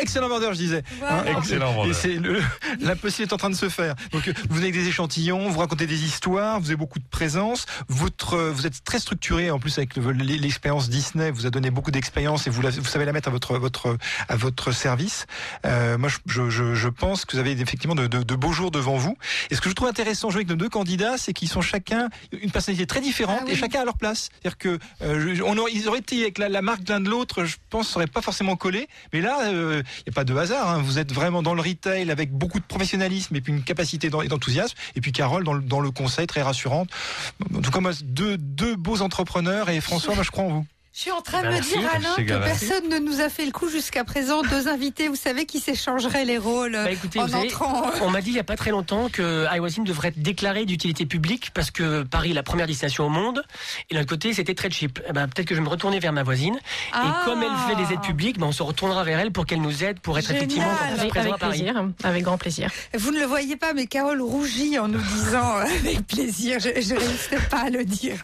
Excellent 0.00 0.28
vendeur, 0.28 0.54
je 0.54 0.58
disais. 0.58 0.82
Voilà. 1.00 1.38
Excellent 1.38 1.72
vendeur. 1.74 1.90
Et 1.90 1.94
c'est 1.94 2.14
le, 2.14 2.40
l'impossible 2.80 3.28
est 3.28 3.32
en 3.34 3.36
train 3.36 3.50
de 3.50 3.54
se 3.54 3.68
faire. 3.68 3.94
Donc, 4.12 4.26
euh, 4.26 4.32
vous 4.48 4.54
venez 4.56 4.68
avec 4.68 4.74
des 4.80 4.88
échantillons, 4.88 5.50
vous 5.50 5.58
racontez 5.58 5.86
des 5.86 6.02
histoires, 6.02 6.60
vous 6.60 6.68
avez 6.68 6.76
beaucoup 6.76 6.98
de 6.98 7.04
présence. 7.10 7.66
Votre, 7.88 8.34
euh, 8.34 8.50
vous 8.50 8.66
êtes 8.66 8.82
très 8.84 8.98
structuré 8.98 9.50
en 9.50 9.58
plus 9.58 9.76
avec 9.76 9.96
le- 9.96 10.12
l'expérience 10.12 10.88
Disney. 10.88 11.30
Vous 11.30 11.44
a 11.44 11.50
donné 11.50 11.70
beaucoup 11.70 11.90
d'expérience 11.90 12.46
et 12.46 12.50
vous, 12.50 12.62
la- 12.62 12.70
vous 12.70 12.84
savez 12.86 13.04
la 13.04 13.12
mettre 13.12 13.28
à 13.28 13.32
votre, 13.32 13.58
votre, 13.62 13.96
à 14.28 14.36
votre 14.36 14.72
service. 14.72 15.26
Euh, 15.64 15.96
moi, 15.96 16.10
je, 16.26 16.50
je, 16.50 16.74
je 16.74 16.88
pense 16.88 17.24
que 17.24 17.32
vous 17.36 17.38
avez 17.40 17.52
effectivement 17.52 17.94
de, 17.94 18.06
de, 18.06 18.22
de 18.22 18.34
beaux 18.34 18.52
jours 18.52 18.70
devant 18.70 18.96
vous. 18.96 19.16
Et 19.50 19.54
ce 19.54 19.60
que 19.62 19.70
je 19.70 19.74
trouve 19.74 19.88
intéressant 19.88 20.28
jouer 20.30 20.40
avec 20.40 20.48
nos 20.50 20.56
deux 20.56 20.68
candidats, 20.68 21.16
c'est 21.16 21.32
qu'ils 21.32 21.48
sont 21.48 21.62
chacun 21.62 22.08
une 22.32 22.50
personnalité 22.50 22.86
très 22.86 23.00
différente 23.00 23.38
Ah 23.40 23.44
oui. 23.46 23.52
et 23.52 23.56
chacun 23.56 23.80
à 23.80 23.84
leur 23.86 23.96
place. 23.96 24.28
C'est-à-dire 24.42 24.58
que 24.58 24.78
euh, 25.02 25.34
je- 25.34 25.42
on 25.42 25.56
aurait, 25.56 25.72
ils 25.72 25.88
auraient 25.88 26.00
été 26.00 26.20
avec 26.22 26.36
la, 26.38 26.48
la 26.50 26.60
marque 26.60 26.86
l'un 26.88 27.00
de 27.00 27.08
l'autre, 27.08 27.44
je 27.44 27.56
pense, 27.70 27.88
ça 27.90 27.96
aurait 27.96 28.06
pas 28.06 28.20
forcément 28.20 28.56
collé. 28.56 28.88
Mais 29.14 29.20
là, 29.22 29.38
il 29.50 29.76
n'y 29.76 30.10
a 30.10 30.12
pas 30.14 30.24
de 30.24 30.34
hasard. 30.36 30.68
hein. 30.68 30.82
Vous 30.84 30.98
êtes 30.98 31.12
vraiment 31.12 31.42
dans 31.42 31.54
le 31.54 31.62
retail 31.62 32.10
avec 32.10 32.32
beaucoup 32.32 32.58
de 32.58 32.64
professionnalisme 32.64 33.34
et 33.36 33.40
puis 33.40 33.52
une 33.52 33.62
capacité 33.62 34.10
d'enthousiasme. 34.10 34.74
Et 34.96 35.00
puis 35.00 35.12
Carole 35.12 35.44
dans 35.44 35.54
le, 35.54 35.62
dans 35.62 35.80
le 35.80 35.90
conseil 35.90 36.26
très 36.26 36.42
rassurante. 36.42 36.90
En 37.54 37.60
tout 37.60 37.70
cas, 37.70 37.80
moi, 37.80 37.92
deux, 38.02 38.36
deux 38.36 38.76
beaux 38.76 39.00
entrepreneurs 39.02 39.70
et 39.70 39.80
François, 39.80 40.14
moi, 40.16 40.24
je 40.24 40.30
crois 40.30 40.44
en 40.44 40.48
vous. 40.48 40.66
Je 40.94 41.00
suis 41.00 41.10
en 41.10 41.22
train 41.22 41.40
de 41.40 41.48
Ben, 41.48 41.56
me 41.56 41.62
dire, 41.62 41.90
Alain, 41.90 42.16
que 42.16 42.44
personne 42.44 42.86
ne 42.90 42.98
nous 42.98 43.22
a 43.22 43.30
fait 43.30 43.46
le 43.46 43.50
coup 43.50 43.70
jusqu'à 43.70 44.04
présent. 44.04 44.42
Deux 44.42 44.68
invités, 44.68 45.08
vous 45.08 45.16
savez, 45.16 45.46
qui 45.46 45.58
s'échangeraient 45.58 46.26
les 46.26 46.36
rôles 46.36 46.72
Bah, 46.72 46.90
écoutez, 46.90 47.18
en 47.18 47.26
savez, 47.28 47.46
entrant. 47.46 47.90
on 48.02 48.10
m'a 48.10 48.20
dit 48.20 48.28
il 48.28 48.34
n'y 48.34 48.38
a 48.38 48.44
pas 48.44 48.56
très 48.56 48.70
longtemps 48.72 49.08
que 49.08 49.46
iWasim 49.56 49.84
devrait 49.84 50.08
être 50.08 50.20
déclaré 50.20 50.66
d'utilité 50.66 51.06
publique 51.06 51.50
parce 51.54 51.70
que 51.70 52.02
Paris 52.02 52.32
est 52.32 52.34
la 52.34 52.42
première 52.42 52.66
destination 52.66 53.06
au 53.06 53.08
monde 53.08 53.42
et 53.88 53.94
l'autre 53.94 54.06
côté 54.08 54.34
c'était 54.34 54.54
très 54.54 54.68
cheap. 54.70 55.00
Eh 55.08 55.12
ben, 55.14 55.28
Peut-être 55.28 55.48
que 55.48 55.54
je 55.54 55.60
vais 55.60 55.64
me 55.64 55.70
retourner 55.70 55.98
vers 55.98 56.12
ma 56.12 56.24
voisine 56.24 56.58
Ah. 56.92 57.22
et 57.22 57.24
comme 57.24 57.42
elle 57.42 57.74
fait 57.74 57.82
des 57.82 57.94
aides 57.94 58.02
publiques, 58.02 58.38
ben, 58.38 58.48
on 58.48 58.52
se 58.52 58.62
retournera 58.62 59.02
vers 59.02 59.18
elle 59.18 59.32
pour 59.32 59.46
qu'elle 59.46 59.62
nous 59.62 59.82
aide 59.84 59.98
pour 59.98 60.18
être 60.18 60.26
Génial. 60.26 60.42
effectivement 60.42 60.68
encore 60.72 60.86
plus 60.88 60.98
Avec, 61.00 61.08
présent 61.10 61.24
avec 61.30 61.34
à 61.34 61.38
Paris. 61.38 61.58
plaisir, 61.62 61.84
avec 62.04 62.22
grand 62.22 62.36
plaisir. 62.38 62.70
Vous 62.98 63.12
ne 63.12 63.18
le 63.20 63.24
voyez 63.26 63.56
pas, 63.56 63.72
mais 63.72 63.86
Carole 63.86 64.20
rougit 64.20 64.78
en 64.78 64.88
nous 64.88 65.00
disant 65.00 65.56
euh, 65.56 65.62
avec 65.62 66.06
plaisir. 66.06 66.58
Je 66.60 66.68
ne 66.68 66.98
résiste 67.00 67.48
pas 67.48 67.60
à 67.62 67.70
le 67.70 67.82
dire. 67.86 68.16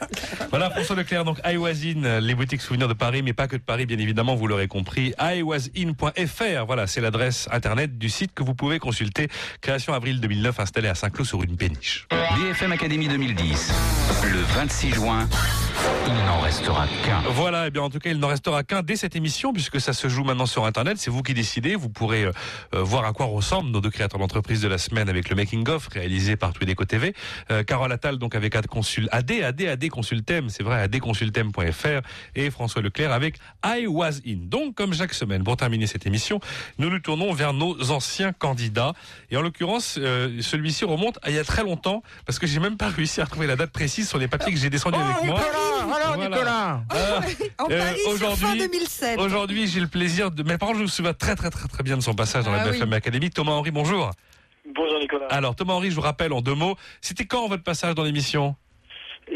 Voilà 0.50 0.68
François 0.70 0.96
Leclerc, 0.96 1.24
donc 1.24 1.38
iWasin, 1.46 2.04
euh, 2.04 2.20
les 2.20 2.34
boutiques 2.34 2.57
souvenirs 2.60 2.88
de 2.88 2.94
Paris, 2.94 3.22
mais 3.22 3.32
pas 3.32 3.48
que 3.48 3.56
de 3.56 3.62
Paris, 3.62 3.86
bien 3.86 3.98
évidemment, 3.98 4.34
vous 4.34 4.46
l'aurez 4.46 4.68
compris. 4.68 5.14
iwasin.fr, 5.20 6.66
voilà, 6.66 6.86
c'est 6.86 7.00
l'adresse 7.00 7.48
internet 7.52 7.98
du 7.98 8.08
site 8.08 8.34
que 8.34 8.42
vous 8.42 8.54
pouvez 8.54 8.78
consulter. 8.78 9.28
Création 9.60 9.92
avril 9.94 10.20
2009, 10.20 10.60
installé 10.60 10.88
à 10.88 10.94
Saint-Cloud 10.94 11.26
sur 11.26 11.42
une 11.42 11.56
péniche. 11.56 12.06
BFM 12.10 12.72
Academy 12.72 13.08
2010. 13.08 13.72
Le 14.32 14.40
26 14.54 14.94
juin, 14.94 15.28
il 16.06 16.14
n'en 16.26 16.40
restera 16.40 16.86
qu'un. 17.04 17.20
Voilà, 17.30 17.66
et 17.66 17.70
bien 17.70 17.82
en 17.82 17.90
tout 17.90 17.98
cas, 17.98 18.10
il 18.10 18.18
n'en 18.18 18.28
restera 18.28 18.62
qu'un 18.62 18.82
dès 18.82 18.96
cette 18.96 19.16
émission, 19.16 19.52
puisque 19.52 19.80
ça 19.80 19.92
se 19.92 20.08
joue 20.08 20.24
maintenant 20.24 20.46
sur 20.46 20.64
Internet. 20.64 20.98
C'est 20.98 21.10
vous 21.10 21.22
qui 21.22 21.34
décidez. 21.34 21.76
Vous 21.76 21.88
pourrez 21.88 22.24
euh, 22.24 22.32
euh, 22.74 22.82
voir 22.82 23.04
à 23.04 23.12
quoi 23.12 23.26
ressemblent 23.26 23.70
nos 23.70 23.80
deux 23.80 23.90
créateurs 23.90 24.18
d'entreprise 24.18 24.60
de 24.60 24.68
la 24.68 24.78
semaine 24.78 25.08
avec 25.08 25.28
le 25.28 25.36
Making 25.36 25.68
of 25.68 25.88
réalisé 25.88 26.36
par 26.36 26.52
Tuedeco 26.52 26.84
TV. 26.84 27.14
Euh, 27.50 27.62
Carole 27.62 27.92
Attal, 27.92 28.18
donc 28.18 28.34
avec 28.34 28.54
AD 28.56 28.66
Consul, 28.66 29.08
AD, 29.12 29.30
AD, 29.30 29.62
AD 29.62 29.88
Consultem, 29.88 30.48
c'est 30.48 30.62
vrai, 30.62 30.80
adconsultem.fr 30.80 32.00
et 32.34 32.50
François 32.50 32.82
Leclerc 32.82 33.12
avec 33.12 33.38
I 33.64 33.86
Was 33.86 34.20
In. 34.26 34.38
Donc, 34.42 34.74
comme 34.74 34.94
chaque 34.94 35.14
semaine, 35.14 35.44
pour 35.44 35.56
terminer 35.56 35.86
cette 35.86 36.06
émission, 36.06 36.40
nous 36.78 36.90
nous 36.90 37.00
tournons 37.00 37.32
vers 37.32 37.52
nos 37.52 37.90
anciens 37.90 38.32
candidats. 38.32 38.92
Et 39.30 39.36
en 39.36 39.42
l'occurrence, 39.42 39.98
euh, 39.98 40.40
celui-ci 40.40 40.84
remonte 40.84 41.18
à 41.22 41.30
il 41.30 41.36
y 41.36 41.38
a 41.38 41.44
très 41.44 41.62
longtemps, 41.62 42.02
parce 42.26 42.38
que 42.38 42.46
j'ai 42.46 42.60
même 42.60 42.76
pas 42.76 42.88
réussi 42.88 43.20
à 43.20 43.24
retrouver 43.24 43.46
la 43.46 43.56
date 43.56 43.70
précise 43.70 44.08
sur 44.08 44.18
les 44.18 44.28
papiers 44.28 44.52
que 44.52 44.58
j'ai 44.58 44.70
descendus 44.70 44.98
avec 44.98 45.24
moi. 45.24 45.40
Alors 45.72 46.16
Voilà. 46.16 46.82
Euh, 46.94 47.20
En 47.58 47.70
euh, 47.70 47.78
Paris, 47.78 47.98
sur 48.00 48.18
fin 48.18 48.32
aujourd'hui- 48.32 48.58
2007. 48.60 49.18
Aujourd'hui, 49.20 49.66
j'ai 49.66 49.80
le 49.80 49.86
plaisir 49.88 50.30
de. 50.30 50.42
Mes 50.42 50.58
parents, 50.58 50.74
je 50.74 50.82
me 50.82 50.86
souviens 50.86 51.14
très, 51.14 51.34
très, 51.36 51.50
très, 51.50 51.68
très 51.68 51.82
bien 51.82 51.96
de 51.96 52.02
son 52.02 52.14
passage 52.14 52.44
dans 52.44 52.52
la 52.52 52.62
Ah 52.62 52.68
BFM 52.70 52.88
oui. 52.90 52.94
Académie. 52.96 53.30
Thomas 53.30 53.52
Henry, 53.52 53.70
bonjour. 53.70 54.10
Bonjour 54.74 54.98
Nicolas. 55.00 55.26
Alors, 55.30 55.54
Thomas 55.56 55.74
Henry, 55.74 55.90
je 55.90 55.94
vous 55.96 56.00
rappelle 56.02 56.32
en 56.32 56.40
deux 56.42 56.54
mots, 56.54 56.76
c'était 57.00 57.24
quand 57.24 57.48
votre 57.48 57.62
passage 57.62 57.94
dans 57.94 58.04
l'émission? 58.04 58.54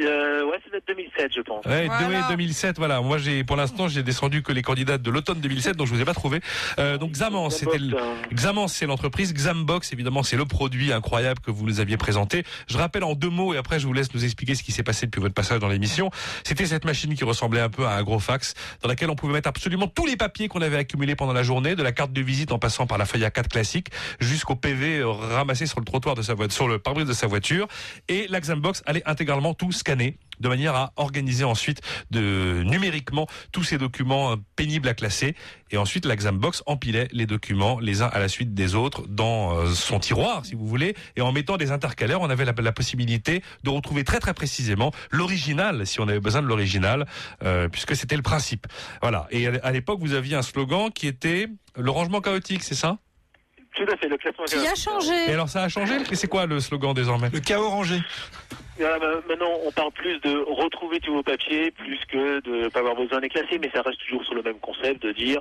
Euh, 0.00 0.44
ouais, 0.46 0.58
c'est 0.70 0.86
2007, 0.86 1.32
je 1.34 1.40
pense. 1.42 1.64
Ouais, 1.66 1.86
Voilà. 1.86 2.08
mai 2.08 2.18
2007, 2.30 2.78
voilà. 2.78 3.00
Moi, 3.00 3.18
j'ai, 3.18 3.44
pour 3.44 3.56
l'instant, 3.56 3.88
j'ai 3.88 4.02
descendu 4.02 4.42
que 4.42 4.52
les 4.52 4.62
candidats 4.62 4.98
de 4.98 5.10
l'automne 5.10 5.40
2007, 5.40 5.76
donc 5.76 5.86
je 5.86 5.94
vous 5.94 6.00
ai 6.00 6.04
pas 6.04 6.14
trouvé. 6.14 6.40
Euh, 6.78 6.98
donc, 6.98 7.12
Xamans, 7.12 7.50
c'était 7.50 7.78
le- 7.78 7.96
Xamans, 8.32 8.68
c'est 8.68 8.86
l'entreprise. 8.86 9.32
Xambox, 9.34 9.92
évidemment, 9.92 10.22
c'est 10.22 10.36
le 10.36 10.44
produit 10.46 10.92
incroyable 10.92 11.40
que 11.40 11.50
vous 11.50 11.66
nous 11.66 11.80
aviez 11.80 11.96
présenté. 11.96 12.44
Je 12.68 12.78
rappelle 12.78 13.04
en 13.04 13.14
deux 13.14 13.28
mots 13.30 13.54
et 13.54 13.56
après, 13.58 13.78
je 13.80 13.86
vous 13.86 13.92
laisse 13.92 14.12
nous 14.14 14.24
expliquer 14.24 14.54
ce 14.54 14.62
qui 14.62 14.72
s'est 14.72 14.82
passé 14.82 15.06
depuis 15.06 15.20
votre 15.20 15.34
passage 15.34 15.58
dans 15.60 15.68
l'émission. 15.68 16.10
C'était 16.44 16.66
cette 16.66 16.84
machine 16.84 17.14
qui 17.14 17.24
ressemblait 17.24 17.60
un 17.60 17.68
peu 17.68 17.86
à 17.86 17.92
un 17.96 18.02
gros 18.02 18.18
fax, 18.18 18.54
dans 18.82 18.88
laquelle 18.88 19.10
on 19.10 19.14
pouvait 19.16 19.34
mettre 19.34 19.48
absolument 19.48 19.88
tous 19.88 20.06
les 20.06 20.16
papiers 20.16 20.48
qu'on 20.48 20.62
avait 20.62 20.78
accumulés 20.78 21.16
pendant 21.16 21.32
la 21.32 21.42
journée, 21.42 21.74
de 21.76 21.82
la 21.82 21.92
carte 21.92 22.12
de 22.12 22.20
visite 22.22 22.52
en 22.52 22.58
passant 22.58 22.86
par 22.86 22.98
la 22.98 23.04
feuille 23.04 23.22
A4 23.24 23.48
classique, 23.48 23.88
jusqu'au 24.20 24.56
PV 24.56 24.98
euh, 25.00 25.10
ramassé 25.10 25.66
sur 25.66 25.78
le 25.80 25.84
trottoir 25.84 26.14
de 26.14 26.22
sa 26.22 26.34
voiture, 26.34 26.54
sur 26.54 26.68
le 26.68 26.78
pare-brise 26.78 27.06
de 27.06 27.12
sa 27.12 27.26
voiture. 27.26 27.66
Et 28.08 28.26
la 28.28 28.40
Xambox 28.40 28.82
allait 28.86 29.02
intégralement 29.06 29.54
tout 29.54 29.72
scanner 29.82 30.16
de 30.38 30.48
manière 30.48 30.74
à 30.74 30.92
organiser 30.96 31.44
ensuite 31.44 31.80
de, 32.10 32.62
numériquement 32.64 33.26
tous 33.52 33.64
ces 33.64 33.78
documents 33.78 34.32
euh, 34.32 34.36
pénibles 34.56 34.88
à 34.88 34.94
classer. 34.94 35.34
Et 35.70 35.76
ensuite, 35.76 36.04
la 36.04 36.16
Xambox 36.16 36.62
empilait 36.66 37.08
les 37.12 37.26
documents 37.26 37.78
les 37.80 38.02
uns 38.02 38.10
à 38.12 38.18
la 38.18 38.28
suite 38.28 38.52
des 38.54 38.74
autres 38.74 39.06
dans 39.08 39.56
euh, 39.56 39.68
son 39.68 40.00
tiroir, 40.00 40.44
si 40.44 40.54
vous 40.54 40.66
voulez. 40.66 40.94
Et 41.16 41.20
en 41.20 41.32
mettant 41.32 41.56
des 41.56 41.70
intercalaires, 41.70 42.20
on 42.20 42.30
avait 42.30 42.44
la, 42.44 42.54
la 42.56 42.72
possibilité 42.72 43.42
de 43.62 43.70
retrouver 43.70 44.04
très 44.04 44.18
très 44.18 44.34
précisément 44.34 44.90
l'original, 45.10 45.86
si 45.86 46.00
on 46.00 46.08
avait 46.08 46.20
besoin 46.20 46.42
de 46.42 46.48
l'original, 46.48 47.06
euh, 47.44 47.68
puisque 47.68 47.94
c'était 47.94 48.16
le 48.16 48.22
principe. 48.22 48.66
Voilà. 49.00 49.28
Et 49.30 49.46
à 49.46 49.70
l'époque, 49.70 50.00
vous 50.00 50.14
aviez 50.14 50.36
un 50.36 50.42
slogan 50.42 50.90
qui 50.92 51.06
était 51.06 51.48
le 51.76 51.90
rangement 51.90 52.20
chaotique, 52.20 52.62
c'est 52.64 52.74
ça? 52.74 52.98
Tout 53.74 53.86
à 53.90 53.96
fait, 53.96 54.08
le 54.08 54.18
classement 54.18 54.44
Qui 54.44 54.66
a 54.66 54.74
changé? 54.74 55.30
Et 55.30 55.32
alors, 55.32 55.48
ça 55.48 55.62
a 55.62 55.68
changé? 55.68 55.94
C'est 56.12 56.28
quoi 56.28 56.44
le 56.46 56.60
slogan 56.60 56.92
désormais? 56.92 57.30
Le 57.32 57.40
chaos 57.40 57.70
rangé. 57.70 58.02
Ah, 58.84 58.98
bah, 58.98 59.20
maintenant, 59.28 59.52
on 59.64 59.70
parle 59.70 59.92
plus 59.92 60.18
de 60.20 60.38
retrouver 60.38 61.00
tous 61.00 61.14
vos 61.14 61.22
papiers, 61.22 61.70
plus 61.70 61.98
que 62.08 62.40
de 62.40 62.68
pas 62.68 62.80
avoir 62.80 62.96
besoin 62.96 63.18
de 63.18 63.22
les 63.22 63.28
classer, 63.28 63.58
mais 63.58 63.70
ça 63.72 63.82
reste 63.82 64.00
toujours 64.00 64.24
sur 64.24 64.34
le 64.34 64.42
même 64.42 64.58
concept 64.58 65.02
de 65.02 65.12
dire 65.12 65.40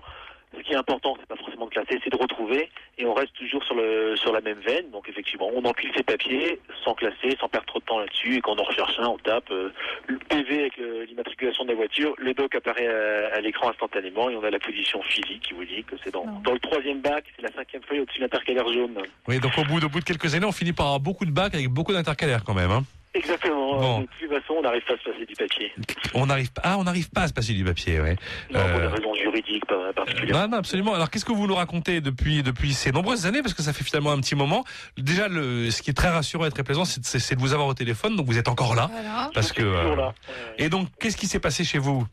ce 0.58 0.62
qui 0.64 0.74
est 0.74 0.78
important, 0.78 1.16
c'est 1.20 1.28
pas 1.28 1.38
forcément 1.38 1.66
de 1.66 1.72
classer, 1.72 2.00
c'est 2.04 2.10
de 2.10 2.18
retrouver, 2.18 2.70
et 2.98 3.06
on 3.06 3.14
reste 3.14 3.34
toujours 3.36 3.64
sur 3.64 3.76
le 3.76 4.16
sur 4.18 4.34
la 4.34 4.42
même 4.42 4.60
veine. 4.60 4.90
Donc 4.92 5.08
effectivement, 5.08 5.50
on 5.54 5.64
empile 5.64 5.92
ses 5.96 6.04
papiers 6.04 6.60
sans 6.84 6.94
classer, 6.94 7.38
sans 7.40 7.48
perdre 7.48 7.68
trop 7.68 7.80
de 7.80 7.86
temps 7.86 8.00
là-dessus, 8.00 8.36
et 8.36 8.42
quand 8.42 8.56
on 8.58 8.60
en 8.60 8.64
recherche 8.64 9.00
un, 9.00 9.08
on 9.08 9.18
tape 9.18 9.50
euh, 9.52 9.72
le 10.08 10.18
PV 10.18 10.60
avec 10.60 10.80
euh, 10.80 11.06
l'immatriculation 11.06 11.64
de 11.64 11.70
la 11.70 11.76
voiture, 11.76 12.14
le 12.18 12.34
doc 12.34 12.54
apparaît 12.54 12.88
à, 12.88 13.36
à 13.36 13.40
l'écran 13.40 13.70
instantanément, 13.70 14.30
et 14.30 14.36
on 14.36 14.44
a 14.44 14.50
la 14.50 14.60
position 14.60 15.02
physique 15.04 15.42
qui 15.42 15.54
vous 15.54 15.66
dit 15.66 15.84
que 15.84 15.96
c'est 16.04 16.12
dans, 16.12 16.26
dans 16.44 16.54
le 16.54 16.60
troisième 16.60 17.00
bac, 17.00 17.24
c'est 17.36 17.44
la 17.44 17.52
cinquième 17.54 17.84
feuille 17.84 18.02
au-dessus 18.02 18.20
de 18.20 18.24
l'intercalaire 18.24 18.68
jaune. 18.74 18.98
Oui, 19.28 19.40
donc 19.40 19.58
au 19.58 19.64
bout, 19.64 19.84
au 19.84 19.90
bout 19.90 20.00
de 20.02 20.06
quelques 20.06 20.36
années, 20.36 20.46
on 20.46 20.52
finit 20.52 20.74
par 20.74 20.88
avoir 20.88 21.00
beaucoup 21.00 21.26
de 21.26 21.32
bacs 21.32 21.56
avec 21.56 21.70
beaucoup 21.70 21.94
d'intercalaires 21.94 22.44
quand 22.44 22.54
même. 22.54 22.72
Hein. 22.72 22.84
Exactement. 23.14 23.80
Bon. 23.80 24.00
De 24.02 24.08
toute 24.20 24.30
façon, 24.30 24.54
on 24.60 24.62
n'arrive 24.62 24.84
pas 24.86 24.94
à 24.94 24.98
se 24.98 25.04
passer 25.12 25.26
du 25.26 25.34
papier. 25.36 25.72
On 26.14 26.26
n'arrive 26.28 26.52
pas, 26.54 26.62
ah, 26.64 26.78
on 26.78 26.84
n'arrive 26.86 27.10
pas 27.10 27.22
à 27.24 27.28
se 27.28 27.34
passer 27.34 27.54
du 27.54 27.64
papier, 27.66 28.00
ouais. 28.00 28.16
Non, 28.52 28.60
pour 28.62 28.80
des 28.80 28.86
Euh, 28.86 28.90
raisons 28.90 29.14
juridiques 29.16 29.66
pas 29.66 29.92
particulières. 29.94 30.38
non, 30.44 30.48
non, 30.48 30.58
absolument. 30.58 30.94
Alors, 30.94 31.10
qu'est-ce 31.10 31.26
que 31.26 31.34
vous 31.34 31.46
nous 31.46 31.56
racontez 31.56 32.00
depuis 32.00 32.42
depuis 32.42 32.74
ces 32.74 32.92
nombreuses 32.92 33.26
années, 33.26 33.42
parce 33.42 33.54
que 33.54 33.62
ça 33.64 33.74
fait 33.74 33.84
finalement 33.84 34.12
un 34.12 34.20
petit 34.22 34.36
moment. 34.36 34.64
Déjà, 34.98 35.28
le, 35.28 35.70
ce 35.72 35.82
qui 35.82 35.90
est 35.90 35.94
très 35.94 36.10
rassurant 36.10 36.46
et 36.46 36.52
très 36.52 36.64
plaisant, 36.64 36.86
c'est 36.86 37.36
de 37.36 37.40
vous 37.42 37.54
avoir 37.54 37.68
au 37.68 37.74
téléphone. 37.74 38.16
Donc, 38.16 38.28
vous 38.28 38.38
êtes 38.38 38.48
encore 38.48 38.76
là, 38.76 38.90
Voilà. 38.92 39.30
parce 39.34 39.52
que. 39.52 39.62
toujours 39.62 39.76
euh, 39.92 39.96
là. 39.98 40.14
Et 40.58 40.70
donc, 40.70 40.88
qu'est-ce 41.00 41.18
qui 41.18 41.28
s'est 41.28 41.40
passé 41.40 41.64
chez 41.66 41.80
vous? 41.80 42.06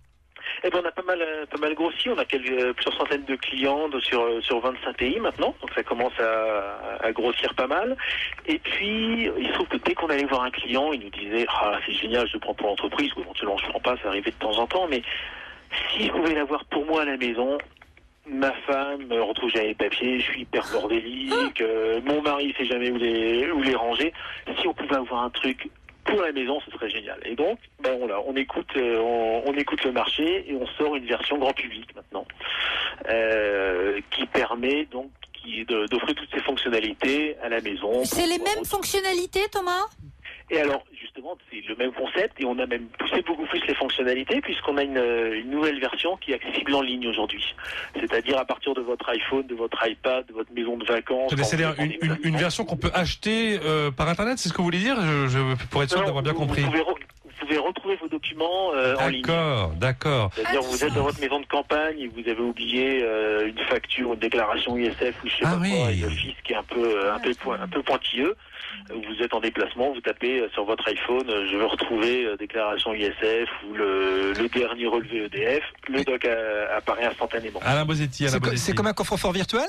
Eh 0.64 0.70
ben, 0.70 0.80
on 0.82 0.88
a 0.88 0.90
pas 0.90 1.02
mal, 1.02 1.22
euh, 1.22 1.46
pas 1.46 1.58
mal 1.58 1.74
grossi. 1.74 2.08
On 2.08 2.18
a 2.18 2.22
euh, 2.22 2.72
plusieurs 2.72 2.96
centaines 2.96 3.24
de 3.24 3.36
clients 3.36 3.88
sur, 4.00 4.22
euh, 4.22 4.40
sur 4.40 4.60
25 4.60 4.96
pays 4.96 5.20
maintenant. 5.20 5.54
Donc 5.60 5.70
ça 5.74 5.82
commence 5.82 6.18
à, 6.18 7.12
grossir 7.12 7.54
pas 7.54 7.66
mal. 7.66 7.96
Et 8.46 8.58
puis, 8.58 9.30
il 9.38 9.48
se 9.48 9.52
trouve 9.54 9.68
que 9.68 9.76
dès 9.78 9.94
qu'on 9.94 10.08
allait 10.08 10.24
voir 10.24 10.42
un 10.42 10.50
client, 10.50 10.92
il 10.92 11.00
nous 11.00 11.10
disait 11.10 11.46
Ah, 11.48 11.78
c'est 11.86 11.92
génial, 11.92 12.26
je 12.28 12.34
le 12.34 12.40
prends 12.40 12.54
pour 12.54 12.68
l'entreprise. 12.68 13.10
Ou 13.16 13.20
éventuellement, 13.20 13.56
je 13.58 13.66
ne 13.66 13.70
prends 13.70 13.80
pas, 13.80 13.96
ça 14.02 14.08
arrivait 14.08 14.30
de 14.30 14.36
temps 14.36 14.58
en 14.58 14.66
temps. 14.66 14.86
Mais 14.88 15.02
si 15.92 16.06
je 16.06 16.12
pouvais 16.12 16.34
l'avoir 16.34 16.64
pour 16.66 16.84
moi 16.86 17.02
à 17.02 17.04
la 17.04 17.16
maison, 17.16 17.58
ma 18.26 18.52
femme 18.66 19.06
me 19.06 19.22
retrouve 19.22 19.50
jamais 19.50 19.68
les 19.68 19.74
papiers, 19.74 20.20
je 20.20 20.24
suis 20.24 20.42
hyper 20.42 20.64
bordélique, 20.72 21.62
mon 22.04 22.20
mari 22.20 22.54
sait 22.58 22.66
jamais 22.66 22.90
où 22.90 22.96
les, 22.96 23.50
où 23.50 23.62
les 23.62 23.74
ranger. 23.74 24.12
Si 24.60 24.66
on 24.66 24.74
pouvait 24.74 24.96
avoir 24.96 25.24
un 25.24 25.30
truc 25.30 25.70
pour 26.08 26.22
la 26.22 26.32
maison, 26.32 26.58
ce 26.64 26.70
serait 26.70 26.88
génial. 26.90 27.20
Et 27.24 27.36
donc, 27.36 27.58
ben 27.82 27.96
voilà, 27.98 28.20
on 28.26 28.34
écoute, 28.34 28.70
euh, 28.76 28.98
on, 28.98 29.42
on 29.46 29.54
écoute 29.54 29.84
le 29.84 29.92
marché 29.92 30.50
et 30.50 30.54
on 30.54 30.66
sort 30.78 30.96
une 30.96 31.06
version 31.06 31.38
grand 31.38 31.52
public 31.52 31.94
maintenant, 31.94 32.26
euh, 33.08 34.00
qui 34.10 34.26
permet 34.26 34.86
donc 34.86 35.10
d'offrir 35.90 36.14
toutes 36.14 36.30
ces 36.30 36.40
fonctionnalités 36.40 37.36
à 37.42 37.48
la 37.48 37.60
maison. 37.60 38.04
C'est 38.04 38.26
les 38.26 38.38
mêmes 38.38 38.64
fonctionnalités, 38.66 39.46
Thomas? 39.50 39.86
Et 40.50 40.58
alors, 40.60 40.82
justement, 40.98 41.36
c'est 41.50 41.62
le 41.68 41.76
même 41.76 41.92
concept 41.92 42.40
et 42.40 42.44
on 42.46 42.58
a 42.58 42.66
même 42.66 42.86
poussé 42.98 43.20
beaucoup 43.22 43.44
plus 43.46 43.60
les 43.66 43.74
fonctionnalités 43.74 44.40
puisqu'on 44.40 44.76
a 44.78 44.82
une, 44.82 44.96
euh, 44.96 45.38
une 45.40 45.50
nouvelle 45.50 45.78
version 45.78 46.16
qui 46.16 46.32
est 46.32 46.36
accessible 46.36 46.74
en 46.74 46.80
ligne 46.80 47.06
aujourd'hui. 47.08 47.54
C'est-à-dire 47.94 48.38
à 48.38 48.44
partir 48.46 48.72
de 48.74 48.80
votre 48.80 49.08
iPhone, 49.10 49.46
de 49.46 49.54
votre 49.54 49.78
iPad, 49.86 50.26
de 50.26 50.32
votre 50.32 50.52
maison 50.52 50.76
de 50.78 50.84
vacances. 50.86 51.34
C'est-à-dire 51.36 51.74
une, 51.78 51.92
une, 52.02 52.18
une 52.24 52.36
version 52.36 52.64
qu'on 52.64 52.76
peut 52.76 52.90
acheter 52.94 53.58
euh, 53.64 53.90
par 53.90 54.08
internet, 54.08 54.38
c'est 54.38 54.48
ce 54.48 54.54
que 54.54 54.58
vous 54.58 54.64
voulez 54.64 54.78
dire? 54.78 54.96
Je, 55.00 55.28
je- 55.28 55.66
Pour 55.66 55.82
être 55.82 55.90
sûr 55.90 56.02
d'avoir 56.04 56.22
bien 56.22 56.34
compris. 56.34 56.62
Vous 56.62 56.70
pouvez, 56.70 56.82
pouvez 57.38 57.58
retrouver 57.58 57.96
vos 57.96 58.08
documents 58.08 58.72
euh, 58.74 58.94
en 58.96 59.08
ligne. 59.08 59.22
D'accord, 59.22 59.70
d'accord. 59.76 60.30
C'est-à-dire 60.34 60.62
vous 60.62 60.84
êtes 60.84 60.92
dans 60.94 61.02
votre 61.04 61.20
maison 61.20 61.40
de 61.40 61.46
campagne 61.46 61.98
et 61.98 62.08
vous 62.08 62.20
avez 62.28 62.40
oublié 62.40 63.00
euh, 63.02 63.48
une 63.48 63.58
facture, 63.58 64.12
une 64.14 64.18
déclaration 64.18 64.76
ISF 64.76 65.14
ou 65.24 65.28
je 65.28 65.36
sais 65.36 65.42
Ah 65.44 65.52
pas 65.54 65.58
oui. 65.60 65.70
quoi, 65.70 65.90
et 65.92 65.96
le 65.96 66.08
fisc 66.10 66.50
est 66.50 66.54
un 66.54 66.62
peu, 66.62 66.84
euh, 66.84 67.14
un 67.14 67.18
peu, 67.20 67.34
point- 67.34 67.60
un 67.60 67.68
peu 67.68 67.82
pointilleux. 67.82 68.34
Vous 68.90 69.22
êtes 69.22 69.32
en 69.34 69.40
déplacement, 69.40 69.92
vous 69.92 70.00
tapez 70.00 70.40
euh, 70.40 70.48
sur 70.52 70.64
votre 70.64 70.86
iPhone, 70.88 71.28
euh, 71.28 71.46
je 71.50 71.56
veux 71.56 71.64
retrouver 71.66 72.24
euh, 72.24 72.36
déclaration 72.36 72.92
ISF 72.94 73.48
ou 73.68 73.74
le, 73.74 74.32
le 74.32 74.48
dernier 74.48 74.86
relevé 74.86 75.24
EDF. 75.24 75.62
Le 75.88 76.04
doc 76.04 76.24
euh, 76.24 76.76
apparaît 76.76 77.04
instantanément. 77.06 77.60
Alain 77.64 77.84
Bosetti, 77.84 78.24
Alain 78.24 78.32
C'est 78.32 78.38
co- 78.40 78.44
Bosetti. 78.46 78.62
c'est 78.62 78.74
comme 78.74 78.86
un 78.86 78.92
coffre-fort 78.92 79.32
virtuel? 79.32 79.68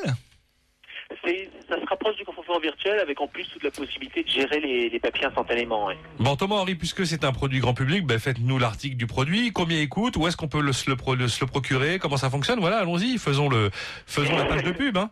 Virtuel 2.59 2.99
avec 2.99 3.19
en 3.21 3.27
plus 3.27 3.45
toute 3.51 3.63
la 3.63 3.71
possibilité 3.71 4.23
de 4.23 4.29
gérer 4.29 4.59
les, 4.59 4.89
les 4.89 4.99
papiers 4.99 5.25
instantanément. 5.25 5.87
ouais. 5.87 5.97
Bon 6.19 6.35
Thomas 6.35 6.55
Henry, 6.55 6.75
puisque 6.75 7.05
c'est 7.05 7.23
un 7.23 7.31
produit 7.31 7.59
grand 7.59 7.73
public, 7.73 8.05
ben 8.05 8.19
faites-nous 8.19 8.57
l'article 8.59 8.95
du 8.95 9.07
produit. 9.07 9.51
Combien 9.51 9.79
il 9.79 9.89
coûte? 9.89 10.17
Où 10.17 10.27
est-ce 10.27 10.37
qu'on 10.37 10.47
peut 10.47 10.61
le, 10.61 10.73
se 10.73 10.89
le, 10.89 10.95
pro- 10.95 11.15
le- 11.15 11.27
se 11.27 11.39
le 11.41 11.47
procurer? 11.47 11.99
Comment 11.99 12.17
ça 12.17 12.29
fonctionne? 12.29 12.59
Voilà, 12.59 12.77
allons-y, 12.79 13.17
faisons 13.17 13.49
le, 13.49 13.69
faisons 14.05 14.35
la 14.37 14.45
page 14.45 14.63
de 14.63 14.71
pub. 14.71 14.97
Hein. 14.97 15.09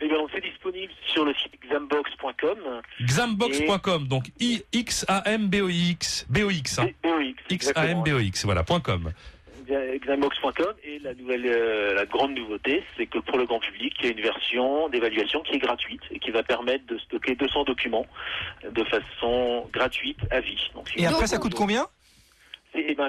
Eh 0.00 0.08
bien, 0.08 0.16
c'est 0.32 0.40
disponible 0.42 0.92
sur 1.06 1.24
le 1.24 1.32
site 1.34 1.52
xambox.com. 1.70 2.58
Xambox.com, 3.00 4.08
donc 4.08 4.24
I 4.40 4.62
X 4.72 5.04
A 5.08 5.22
M 5.30 5.48
B 5.48 5.56
O 5.62 5.68
X 5.68 6.26
B 6.28 6.38
O 6.44 6.50
X. 6.50 6.78
Hein. 6.80 6.88
BOX, 7.02 7.34
X 7.50 7.72
A 7.76 7.86
M 7.86 8.02
B 8.02 8.08
O 8.12 8.18
X, 8.18 8.44
voilà 8.44 8.64
point 8.64 8.80
.com. 8.80 9.12
Xambox.com 9.66 10.74
et 10.84 10.98
la 10.98 11.14
nouvelle, 11.14 11.46
euh, 11.46 11.94
la 11.94 12.06
grande 12.06 12.34
nouveauté, 12.34 12.82
c'est 12.96 13.06
que 13.06 13.18
pour 13.18 13.38
le 13.38 13.46
grand 13.46 13.60
public, 13.60 13.94
il 14.00 14.06
y 14.06 14.08
a 14.08 14.12
une 14.12 14.20
version 14.20 14.88
d'évaluation 14.88 15.40
qui 15.42 15.54
est 15.54 15.58
gratuite 15.58 16.02
et 16.10 16.18
qui 16.18 16.30
va 16.30 16.42
permettre 16.42 16.86
de 16.86 16.98
stocker 16.98 17.34
200 17.34 17.64
documents 17.64 18.06
de 18.70 18.84
façon 18.84 19.68
gratuite 19.72 20.18
à 20.30 20.40
vie. 20.40 20.70
Donc, 20.74 20.88
si 20.88 21.02
Et 21.02 21.06
après, 21.06 21.26
ça 21.26 21.38
coûte 21.38 21.54
combien? 21.54 21.86
Eh 22.76 22.94
ben, 22.94 23.08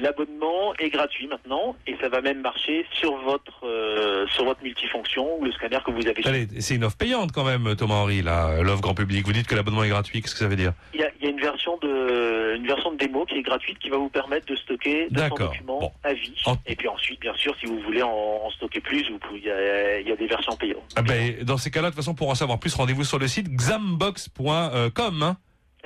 l'abonnement 0.00 0.74
est 0.78 0.90
gratuit 0.90 1.26
maintenant 1.26 1.76
et 1.86 1.96
ça 2.00 2.08
va 2.08 2.20
même 2.20 2.40
marcher 2.40 2.84
sur 2.92 3.16
votre 3.24 3.64
euh, 3.66 4.26
sur 4.28 4.44
votre 4.44 4.62
multifonction 4.62 5.38
ou 5.40 5.44
le 5.44 5.52
scanner 5.52 5.78
que 5.84 5.90
vous 5.90 6.06
avez. 6.06 6.48
c'est 6.60 6.74
une 6.74 6.84
offre 6.84 6.96
payante 6.96 7.32
quand 7.32 7.44
même, 7.44 7.74
Thomas 7.76 7.94
Henry, 7.96 8.22
là, 8.22 8.62
l'offre 8.62 8.82
grand 8.82 8.94
public. 8.94 9.24
Vous 9.26 9.32
dites 9.32 9.46
que 9.46 9.54
l'abonnement 9.54 9.84
est 9.84 9.88
gratuit, 9.88 10.20
qu'est-ce 10.20 10.34
que 10.34 10.40
ça 10.40 10.48
veut 10.48 10.56
dire? 10.56 10.72
Il 10.94 11.00
y, 11.00 11.04
a, 11.04 11.10
il 11.20 11.24
y 11.24 11.28
a 11.28 11.30
une 11.30 11.40
version 11.40 11.76
de 11.78 12.56
une 12.56 12.66
version 12.66 12.92
de 12.92 12.96
démo 12.96 13.24
qui 13.24 13.36
est 13.36 13.42
gratuite 13.42 13.78
qui 13.78 13.88
va 13.88 13.96
vous 13.96 14.08
permettre 14.08 14.46
de 14.46 14.56
stocker 14.56 15.08
200 15.10 15.28
D'accord. 15.28 15.50
documents 15.50 15.92
à 16.04 16.12
vie. 16.12 16.34
Et 16.66 16.76
puis 16.76 16.88
ensuite, 16.88 17.20
bien 17.20 17.34
sûr, 17.34 17.54
si 17.60 17.66
vous 17.66 17.80
voulez 17.80 18.02
en, 18.02 18.10
en 18.10 18.50
stocker 18.50 18.80
plus, 18.80 19.08
vous 19.10 19.18
pouvez- 19.18 19.38
il 19.40 19.46
y 19.46 19.50
a, 19.50 20.00
y 20.00 20.12
a 20.12 20.16
des 20.16 20.26
versions 20.26 20.56
payantes. 20.56 20.82
Ah 20.96 21.02
ben, 21.02 21.42
Dans 21.44 21.56
ces 21.56 21.70
cas-là, 21.70 21.88
de 21.90 21.94
toute 21.94 22.02
façon, 22.02 22.14
pour 22.14 22.28
en 22.30 22.34
savoir 22.34 22.58
plus, 22.58 22.74
rendez-vous 22.74 23.04
sur 23.04 23.18
le 23.18 23.28
site 23.28 23.48
xambox.com. 23.50 25.22
Hein 25.22 25.36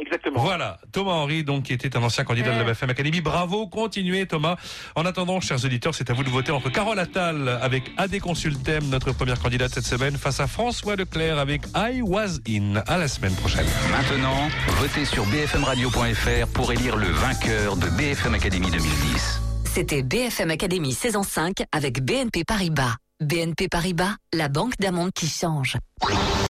Exactement. 0.02 0.40
Voilà, 0.40 0.78
Thomas 0.90 1.12
Henry, 1.12 1.44
donc, 1.44 1.64
qui 1.64 1.72
était 1.72 1.96
un 1.96 2.02
ancien 2.02 2.24
candidat 2.24 2.52
de 2.52 2.58
la 2.58 2.64
BFM 2.64 2.90
Academy. 2.90 3.20
Bravo, 3.20 3.68
continuez, 3.68 4.26
Thomas. 4.26 4.56
En 4.96 5.06
attendant, 5.06 5.40
chers 5.40 5.64
auditeurs, 5.64 5.94
c'est 5.94 6.10
à 6.10 6.12
vous 6.12 6.24
de 6.24 6.28
voter 6.28 6.50
entre 6.50 6.70
Carole 6.70 6.98
Attal 6.98 7.48
avec 7.62 7.84
AD 7.96 8.18
Consultem, 8.18 8.88
notre 8.88 9.12
première 9.12 9.38
candidate 9.38 9.72
cette 9.72 9.86
semaine, 9.86 10.16
face 10.16 10.40
à 10.40 10.48
François 10.48 10.96
Leclerc 10.96 11.38
avec 11.38 11.62
I 11.76 12.02
Was 12.02 12.40
In. 12.48 12.82
À 12.88 12.98
la 12.98 13.06
semaine 13.06 13.34
prochaine. 13.34 13.66
Maintenant, 13.90 14.48
votez 14.78 15.04
sur 15.04 15.24
bfmradio.fr 15.26 16.48
pour 16.52 16.72
élire 16.72 16.96
le 16.96 17.06
vainqueur 17.06 17.76
de 17.76 17.88
BFM 17.90 18.34
Academy 18.34 18.70
2010. 18.70 19.40
C'était 19.64 20.02
BFM 20.02 20.50
Academy 20.50 20.92
saison 20.92 21.22
5 21.22 21.62
avec 21.70 22.04
BNP 22.04 22.42
Paribas. 22.44 22.96
BNP 23.20 23.68
Paribas, 23.68 24.16
la 24.34 24.48
banque 24.48 24.74
d'un 24.80 24.90
monde 24.90 25.12
qui 25.14 25.28
change. 25.28 25.76